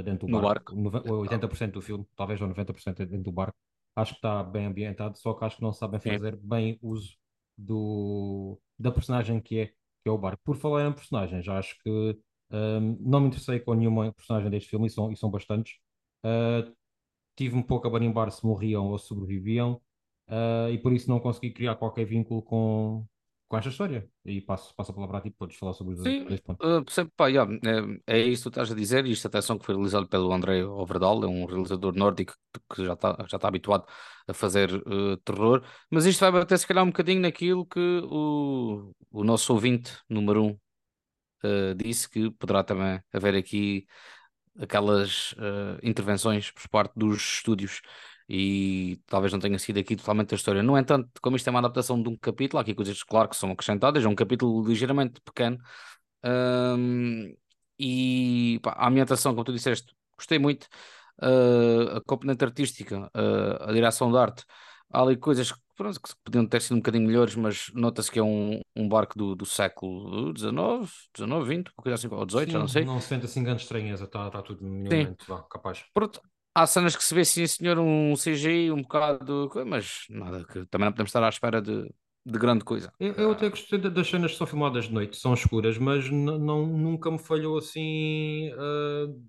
dentro 0.02 0.28
do 0.28 0.32
No 0.32 0.40
barco. 0.42 0.74
barco. 0.74 0.76
Nove- 0.76 1.10
80% 1.10 1.74
do 1.74 1.82
filme, 1.82 2.06
talvez 2.16 2.42
ou 2.42 2.48
90% 2.48 3.02
é 3.02 3.06
dentro 3.06 3.24
do 3.26 3.32
barco. 3.32 3.58
Acho 3.96 4.14
que 4.14 4.20
está 4.20 4.42
bem 4.44 4.66
ambientado, 4.66 5.18
só 5.18 5.34
que 5.34 5.44
acho 5.44 5.58
que 5.58 5.62
não 5.64 5.74
sabem 5.74 6.00
fazer 6.00 6.36
bem 6.38 6.80
uso 6.82 7.18
do, 7.58 8.60
da 8.80 8.92
personagem 8.92 9.42
que 9.42 9.60
é, 9.60 9.66
que 9.68 9.74
é 10.08 10.12
o 10.12 10.18
barco. 10.18 10.42
Por 10.46 10.56
falar 10.56 10.88
em 10.88 10.94
personagens, 10.94 11.48
acho 11.48 11.78
que 11.84 11.90
um, 12.52 12.98
não 13.02 13.20
me 13.20 13.28
interessei 13.28 13.60
com 13.60 13.74
nenhuma 13.74 14.14
personagem 14.14 14.50
deste 14.50 14.70
filme, 14.70 14.88
e 14.88 14.90
são, 14.90 15.12
e 15.12 15.18
são 15.18 15.30
bastantes. 15.30 15.74
Uh, 16.26 16.74
tive 17.36 17.56
um 17.56 17.64
pouco 17.64 17.88
a 17.88 17.90
barimbar 17.90 18.32
se 18.32 18.46
morriam 18.46 18.88
ou 18.88 18.98
sobreviviam, 19.00 19.82
uh, 20.30 20.70
e 20.72 20.78
por 20.78 20.94
isso 20.94 21.10
não 21.10 21.20
consegui 21.20 21.52
criar 21.52 21.76
qualquer 21.76 22.06
vínculo 22.06 22.42
com, 22.42 23.06
com 23.52 23.58
esta 23.58 23.70
história. 23.70 24.08
E 24.24 24.40
passo, 24.40 24.74
passo 24.74 24.92
a 24.92 24.96
palavra 24.96 25.18
a 25.18 25.22
ti, 25.22 25.30
podes 25.30 25.58
falar 25.58 25.74
sobre 25.74 25.96
os 25.96 26.02
Sim, 26.02 26.24
dois 26.24 26.40
pontos. 26.40 26.98
uh, 26.98 27.12
pá, 27.18 27.28
yeah, 27.28 27.52
é, 28.08 28.20
é 28.20 28.20
isso 28.22 28.44
que 28.44 28.50
tu 28.50 28.62
estás 28.62 28.72
a 28.72 28.76
dizer. 28.76 29.06
Isto, 29.06 29.28
atenção, 29.28 29.60
que 29.60 29.66
foi 29.66 29.76
realizado 29.76 30.08
pelo 30.08 30.32
André 30.32 30.64
Overdal, 30.64 31.22
é 31.26 31.28
um 31.28 31.46
realizador 31.46 31.94
nórdico 31.94 32.34
que 32.74 32.86
já 32.86 32.94
está 32.94 33.18
já 33.28 33.36
está 33.36 33.50
habituado 33.50 33.86
a 34.26 34.34
fazer 34.34 34.74
uh, 34.74 35.18
terror. 35.18 35.62
Mas 35.90 36.06
isto 36.06 36.22
vai 36.22 36.32
bater, 36.32 36.58
se 36.58 36.66
calhar, 36.66 36.82
um 36.82 36.88
bocadinho 36.88 37.20
naquilo 37.20 37.66
que 37.66 38.02
o, 38.06 38.94
o 39.12 39.24
nosso 39.26 39.52
ouvinte 39.54 39.98
número 40.08 40.46
um 40.46 40.52
uh, 41.44 41.76
disse, 41.76 42.10
que 42.10 42.32
poderá 42.32 42.64
também 42.64 43.02
haver 43.12 43.36
aqui 43.36 43.86
aquelas 44.60 45.34
intervenções 45.82 46.52
por 46.52 46.68
parte 46.70 46.94
dos 46.96 47.18
estúdios. 47.18 47.82
E 48.34 48.98
talvez 49.08 49.34
não 49.34 49.42
tenha 49.42 49.60
sido 49.60 49.78
aqui 49.78 49.94
totalmente 49.94 50.34
a 50.34 50.38
história. 50.38 50.64
No 50.64 50.78
entanto, 50.78 51.10
como 51.22 51.36
isto 51.36 51.48
é 51.48 51.50
uma 51.50 51.60
adaptação 51.60 52.02
de 52.02 52.08
um 52.08 52.16
capítulo, 52.16 52.60
há 52.60 52.62
aqui 52.62 52.74
coisas, 52.74 53.04
claro, 53.04 53.28
que 53.28 53.36
são 53.36 53.52
acrescentadas, 53.52 54.06
é 54.06 54.08
um 54.08 54.16
capítulo 54.16 54.66
ligeiramente 54.66 55.20
pequeno. 55.20 55.58
Hum, 56.24 57.36
e 57.78 58.58
pá, 58.64 58.72
a 58.78 58.88
ambientação, 58.88 59.34
como 59.34 59.44
tu 59.44 59.52
disseste, 59.52 59.94
gostei 60.16 60.40
muito. 60.40 60.68
Uh, 61.22 61.98
a 61.98 62.02
componente 62.06 62.46
artística, 62.46 63.12
uh, 63.14 63.70
a 63.70 63.74
direção 63.74 64.10
de 64.10 64.18
arte, 64.18 64.46
há 64.90 65.02
ali 65.02 65.18
coisas 65.18 65.52
que, 65.52 65.60
pronto, 65.76 66.00
que 66.02 66.10
podiam 66.24 66.48
ter 66.48 66.62
sido 66.62 66.76
um 66.76 66.80
bocadinho 66.80 67.08
melhores, 67.08 67.36
mas 67.36 67.70
nota-se 67.74 68.10
que 68.10 68.18
é 68.18 68.24
um, 68.24 68.62
um 68.74 68.88
barco 68.88 69.18
do, 69.18 69.36
do 69.36 69.46
século 69.46 70.34
XIX, 70.38 70.90
XIX, 71.18 71.66
XX, 72.00 72.10
ou 72.10 72.30
XVIII, 72.30 72.52
já 72.52 72.60
não 72.60 72.68
sei. 72.70 72.86
Não 72.86 73.02
se 73.02 73.10
sente 73.10 73.26
assim 73.26 73.44
grande 73.44 73.64
estranheza, 73.64 74.06
está 74.06 74.30
tá 74.30 74.42
tudo 74.42 74.64
minimamente 74.64 75.30
lá, 75.30 75.44
capaz. 75.44 75.84
Pronto, 75.94 76.22
há 76.54 76.68
cenas 76.68 76.96
que 76.96 77.04
se 77.04 77.14
vê 77.14 77.24
sim, 77.26 77.46
senhor, 77.48 77.80
um 77.80 78.14
CGI, 78.16 78.72
um 78.72 78.82
bocado, 78.82 79.50
mas 79.66 80.06
nada, 80.10 80.46
que 80.46 80.66
também 80.68 80.86
não 80.86 80.92
podemos 80.92 81.10
estar 81.10 81.24
à 81.24 81.30
espera 81.30 81.62
de, 81.62 81.90
de 82.26 82.40
grande 82.40 82.64
coisa. 82.64 82.92
Eu, 83.00 83.14
eu 83.14 83.32
até 83.32 83.50
gostei 83.50 83.80
das 83.80 84.08
cenas 84.08 84.32
que 84.32 84.38
são 84.38 84.48
filmadas 84.48 84.86
de 84.86 84.94
noite, 84.94 85.18
são 85.18 85.34
escuras, 85.34 85.78
mas 85.78 86.10
não, 86.10 86.66
nunca 86.66 87.10
me 87.10 87.20
falhou 87.20 87.58
assim. 87.58 88.52
Uh, 88.54 89.24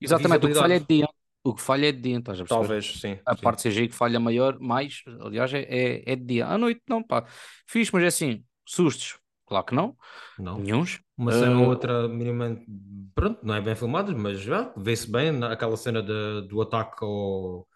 Exatamente, 0.00 0.46
o 0.46 0.48
que 0.48 0.54
falha 0.54 0.74
é 0.74 0.78
de 0.78 0.86
dia. 0.86 1.08
O 1.42 1.54
que 1.54 1.62
falha 1.62 1.88
é 1.88 1.92
de 1.92 2.00
dia, 2.00 2.18
estás 2.18 2.40
a 2.40 2.44
perceber? 2.44 2.60
Talvez, 2.60 3.00
sim. 3.00 3.18
A 3.24 3.36
sim. 3.36 3.40
parte 3.40 3.68
CGI 3.68 3.88
que 3.88 3.94
falha 3.94 4.18
maior, 4.18 4.58
mais, 4.58 5.02
aliás, 5.20 5.54
é, 5.54 5.60
é, 5.60 6.02
é 6.04 6.16
de 6.16 6.24
dia. 6.24 6.46
À 6.46 6.58
noite, 6.58 6.82
não, 6.88 7.02
pá. 7.02 7.24
Fiz, 7.68 7.90
mas 7.92 8.02
é 8.02 8.06
assim, 8.06 8.44
sustos, 8.66 9.16
claro 9.46 9.64
que 9.64 9.74
não. 9.74 9.96
Não. 10.38 10.58
Nenhuns. 10.58 11.00
Uma 11.16 11.32
cena 11.32 11.58
ou 11.58 11.66
uh... 11.66 11.68
outra, 11.68 12.08
minimamente, 12.08 12.66
pronto, 13.14 13.44
não 13.44 13.54
é 13.54 13.60
bem 13.60 13.74
filmada, 13.74 14.12
mas 14.14 14.40
já 14.40 14.72
vê-se 14.76 15.10
bem 15.10 15.42
aquela 15.44 15.76
cena 15.76 16.02
de, 16.02 16.46
do 16.48 16.60
ataque 16.60 17.04
ao. 17.04 17.66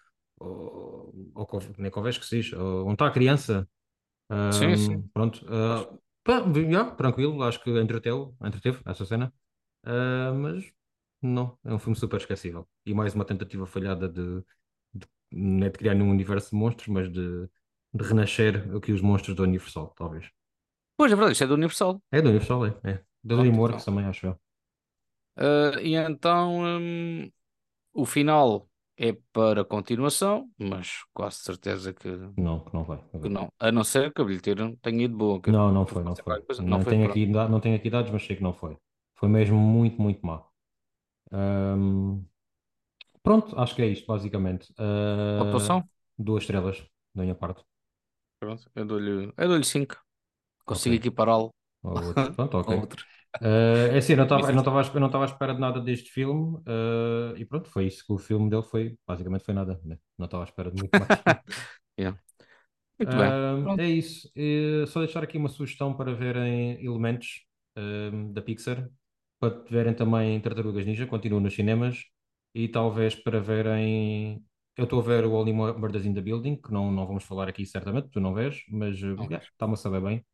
ao, 0.40 1.14
ao 1.34 1.48
nem 1.78 1.90
convés 1.90 2.18
que 2.18 2.26
se 2.26 2.42
diz, 2.42 2.52
onde 2.52 2.92
está 2.92 3.06
a 3.06 3.10
criança. 3.10 3.68
Um, 4.30 4.52
sim, 4.52 4.76
sim. 4.76 5.02
Pronto. 5.12 5.44
Uh, 5.44 5.98
pá, 6.22 6.42
já, 6.70 6.90
tranquilo, 6.92 7.42
acho 7.42 7.62
que 7.62 7.70
entreteu, 7.80 8.34
entreteve 8.42 8.80
essa 8.84 9.04
cena. 9.04 9.32
Uh, 9.84 10.34
mas 10.34 10.72
não, 11.20 11.58
é 11.64 11.74
um 11.74 11.78
filme 11.78 11.96
super 11.96 12.18
esquecível. 12.18 12.68
E 12.86 12.94
mais 12.94 13.14
uma 13.14 13.24
tentativa 13.24 13.66
falhada 13.66 14.08
de, 14.08 14.42
de 14.94 15.06
não 15.32 15.66
é 15.66 15.70
de 15.70 15.78
criar 15.78 15.94
nenhum 15.94 16.10
universo 16.10 16.50
de 16.50 16.56
monstros, 16.56 16.88
mas 16.88 17.10
de, 17.10 17.48
de 17.92 18.04
renascer 18.04 18.74
aqui 18.76 18.92
os 18.92 19.00
monstros 19.00 19.34
do 19.34 19.42
Universal, 19.42 19.92
talvez. 19.96 20.30
Pois 21.00 21.10
é 21.10 21.14
verdade, 21.14 21.32
isto 21.32 21.44
é 21.44 21.46
do 21.46 21.54
Universal. 21.54 22.02
É 22.12 22.20
do 22.20 22.28
Universal, 22.28 22.66
é. 22.66 22.74
é. 22.84 23.04
Da 23.24 23.36
DreamWorks 23.36 23.80
então. 23.80 23.94
também, 23.94 24.06
acho 24.06 24.26
eu. 24.26 24.32
Uh, 25.38 25.80
e 25.80 25.94
então 25.94 26.60
um, 26.62 27.32
o 27.94 28.04
final 28.04 28.68
é 28.98 29.16
para 29.32 29.64
continuação, 29.64 30.50
mas 30.58 31.02
quase 31.14 31.36
certeza 31.36 31.94
que 31.94 32.06
não, 32.36 32.60
que 32.60 32.74
não 32.74 32.84
vai. 32.84 33.02
Que 33.18 33.30
não. 33.30 33.50
A 33.58 33.72
não 33.72 33.82
ser 33.82 34.12
que 34.12 34.20
a 34.20 34.24
bilheteira 34.26 34.76
tenha 34.82 35.04
ido 35.04 35.16
boa. 35.16 35.40
não, 35.46 35.72
não 35.72 35.86
foi, 35.86 36.04
não 36.04 36.14
foi. 36.14 36.34
Não, 36.58 36.66
não, 36.66 36.82
foi 36.82 36.92
tenho 36.92 37.08
aqui, 37.08 37.26
não 37.26 37.60
tenho 37.60 37.76
aqui 37.76 37.88
dados, 37.88 38.10
mas 38.10 38.22
sei 38.26 38.36
que 38.36 38.42
não 38.42 38.52
foi. 38.52 38.76
Foi 39.14 39.30
mesmo 39.30 39.56
muito, 39.56 40.02
muito 40.02 40.20
má. 40.26 40.44
Um, 41.32 42.22
pronto, 43.22 43.58
acho 43.58 43.74
que 43.74 43.80
é 43.80 43.86
isto, 43.86 44.06
basicamente. 44.06 44.70
Uh, 44.72 45.44
Pontuação? 45.44 45.88
Duas 46.18 46.42
estrelas, 46.42 46.84
da 47.14 47.22
minha 47.22 47.34
parte. 47.34 47.64
Pronto, 48.38 48.70
eu 48.74 48.84
dou-lhe 48.84 49.32
dou 49.34 49.64
5. 49.64 50.09
Consigo 50.74 50.94
okay. 50.94 51.08
equipará-lo. 51.08 51.50
Pronto, 52.36 52.58
ok. 52.58 52.76
Uh, 53.40 53.92
é 53.92 53.98
assim, 53.98 54.14
eu 54.14 54.16
não 54.16 54.24
estava 54.24 54.52
não 54.52 55.06
estava 55.06 55.24
à 55.24 55.26
espera 55.26 55.54
de 55.54 55.60
nada 55.60 55.80
deste 55.80 56.10
filme 56.10 56.56
uh, 56.56 57.36
e 57.36 57.44
pronto, 57.44 57.68
foi 57.68 57.86
isso 57.86 58.04
que 58.04 58.12
o 58.12 58.18
filme 58.18 58.50
dele 58.50 58.64
foi, 58.64 58.96
basicamente 59.06 59.44
foi 59.44 59.54
nada, 59.54 59.80
né? 59.84 59.96
não 60.18 60.24
estava 60.24 60.42
à 60.42 60.46
espera 60.46 60.68
de 60.68 60.80
muito 60.80 60.90
mais. 60.98 61.06
yeah. 61.96 62.18
Muito 62.98 63.14
uh, 63.14 63.76
bem. 63.76 63.86
É 63.86 63.88
isso. 63.88 64.28
só 64.88 64.98
deixar 64.98 65.22
aqui 65.22 65.38
uma 65.38 65.48
sugestão 65.48 65.94
para 65.94 66.12
verem 66.12 66.84
elementos 66.84 67.46
da 68.32 68.42
Pixar 68.42 68.90
para 69.40 69.64
verem 69.70 69.94
também 69.94 70.38
Tartarugas 70.38 70.84
Ninja, 70.84 71.06
continuo 71.06 71.40
nos 71.40 71.54
cinemas, 71.54 72.04
e 72.54 72.68
talvez 72.68 73.14
para 73.14 73.40
verem. 73.40 74.44
Eu 74.76 74.84
estou 74.84 75.00
a 75.00 75.02
ver 75.02 75.24
o 75.24 75.32
Only 75.32 75.52
Murders 75.52 76.04
in 76.04 76.14
the 76.14 76.20
Building, 76.20 76.56
que 76.56 76.72
não, 76.72 76.92
não 76.92 77.06
vamos 77.06 77.24
falar 77.24 77.48
aqui 77.48 77.66
certamente, 77.66 78.08
tu 78.10 78.20
não 78.20 78.34
vês, 78.34 78.62
mas 78.68 78.96
está-me 78.96 79.74
a 79.74 79.76
saber 79.76 80.00
bem. 80.00 80.24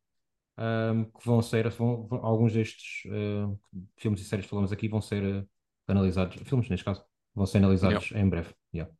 Um, 0.59 1.05
que 1.05 1.25
vão 1.25 1.39
ser, 1.41 1.69
vão, 1.69 2.07
vão, 2.07 2.25
alguns 2.25 2.51
destes 2.51 3.05
uh, 3.05 3.59
filmes 3.95 4.21
e 4.21 4.23
séries 4.23 4.45
que 4.45 4.49
falamos 4.49 4.71
aqui 4.71 4.87
vão 4.87 4.99
ser 4.99 5.23
uh, 5.23 5.47
analisados, 5.87 6.35
filmes 6.43 6.67
neste 6.67 6.83
caso, 6.83 7.05
vão 7.35 7.45
ser 7.45 7.59
analisados 7.59 8.09
yeah. 8.09 8.25
em 8.25 8.29
breve. 8.29 8.55
Yeah. 8.73 8.91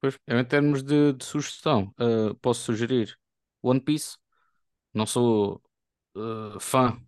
Pois, 0.00 0.18
eu, 0.26 0.38
em 0.38 0.44
termos 0.44 0.82
de, 0.82 1.12
de 1.12 1.24
sugestão, 1.24 1.94
uh, 2.00 2.34
posso 2.36 2.62
sugerir 2.62 3.14
One 3.62 3.80
Piece. 3.80 4.16
Não 4.94 5.06
sou 5.06 5.62
fã 6.60 7.00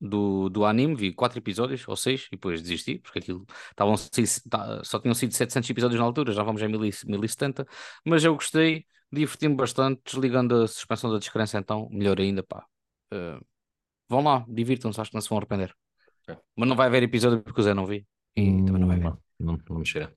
do, 0.00 0.48
do 0.48 0.64
anime, 0.64 0.94
vi 0.94 1.12
quatro 1.12 1.38
episódios 1.38 1.86
ou 1.88 1.96
seis 1.96 2.26
e 2.26 2.30
depois 2.32 2.60
desisti, 2.60 2.98
porque 2.98 3.18
aquilo 3.20 3.46
estavam, 3.70 3.94
tá, 4.50 4.82
só 4.84 4.98
tinham 4.98 5.14
sido 5.14 5.32
700 5.32 5.70
episódios 5.70 6.00
na 6.00 6.06
altura, 6.06 6.32
já 6.32 6.42
vamos 6.42 6.60
em 6.62 6.68
1070, 6.68 7.66
mas 8.04 8.24
eu 8.24 8.34
gostei, 8.34 8.86
diverti-me 9.12 9.54
bastante, 9.54 10.02
desligando 10.04 10.62
a 10.62 10.68
suspensão 10.68 11.10
da 11.10 11.18
descrença, 11.18 11.58
então 11.58 11.88
melhor 11.90 12.20
ainda, 12.20 12.42
pá. 12.42 12.66
Uh, 13.12 13.44
vão 14.08 14.22
lá, 14.22 14.44
divirtam-se, 14.48 15.00
acho 15.00 15.10
que 15.10 15.16
não 15.16 15.20
se 15.20 15.28
vão 15.28 15.38
arrepender. 15.38 15.74
É. 16.28 16.36
Mas 16.56 16.68
não 16.68 16.76
vai 16.76 16.86
haver 16.86 17.02
episódio 17.02 17.42
porque 17.42 17.60
o 17.60 17.64
Zé 17.64 17.74
não 17.74 17.86
vi 17.86 18.06
e 18.36 18.48
hum, 18.48 18.64
também 18.64 18.80
não 18.80 18.88
vai 18.88 18.98
ver. 18.98 19.04
Não, 19.04 19.18
não, 19.38 19.58
não 19.68 19.78
mexerá. 19.78 20.10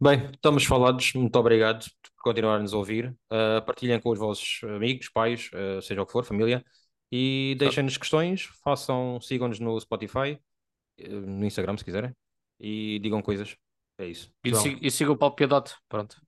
Bem, 0.00 0.30
estamos 0.32 0.64
falados, 0.64 1.12
muito 1.14 1.36
obrigado 1.36 1.84
por 1.84 2.22
continuar 2.22 2.56
a 2.56 2.58
nos 2.60 2.72
ouvir. 2.72 3.08
Uh, 3.30 3.64
partilhem 3.64 4.00
com 4.00 4.10
os 4.10 4.18
vossos 4.18 4.60
amigos, 4.64 5.08
pais, 5.08 5.50
uh, 5.52 5.80
seja 5.80 6.02
o 6.02 6.06
que 6.06 6.12
for, 6.12 6.24
família. 6.24 6.64
E 7.10 7.54
deixem-nos 7.58 7.96
questões, 7.96 8.42
façam, 8.62 9.20
sigam-nos 9.20 9.60
no 9.60 9.78
Spotify, 9.80 10.38
no 10.98 11.44
Instagram 11.44 11.76
se 11.76 11.84
quiserem, 11.84 12.12
e 12.58 12.98
digam 13.00 13.22
coisas. 13.22 13.56
É 13.98 14.06
isso. 14.06 14.32
E, 14.44 14.54
sig 14.54 14.78
e 14.82 14.90
siga 14.90 15.12
o 15.12 15.16
Paulo 15.16 15.36
Piedote, 15.36 15.74
pronto. 15.88 16.20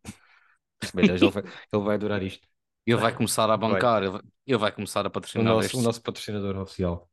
Beleza, 0.95 1.25
ele, 1.25 1.33
vai, 1.33 1.43
ele 1.73 1.83
vai 1.83 1.95
adorar 1.97 2.23
isto. 2.23 2.47
Ele 2.87 2.97
vai 2.97 3.13
começar 3.15 3.51
a 3.51 3.57
bancar, 3.57 4.03
ele 4.03 4.11
vai, 4.13 4.21
ele 4.47 4.59
vai 4.59 4.73
começar 4.73 5.05
a 5.07 5.11
patrocinar 5.11 5.53
o 5.53 5.57
nosso, 5.57 5.79
o 5.79 5.83
nosso 5.83 6.03
patrocinador 6.03 6.57
oficial. 6.59 7.11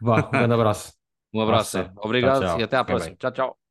Vá, 0.00 0.28
um 0.28 0.30
grande 0.30 0.54
abraço. 0.54 0.92
Um 1.34 1.40
abraço, 1.40 1.90
obrigado 1.96 2.40
tchau, 2.40 2.48
tchau. 2.50 2.60
e 2.60 2.62
até 2.62 2.76
à 2.76 2.84
próxima. 2.84 3.16
Tchau, 3.16 3.32
tchau. 3.32 3.61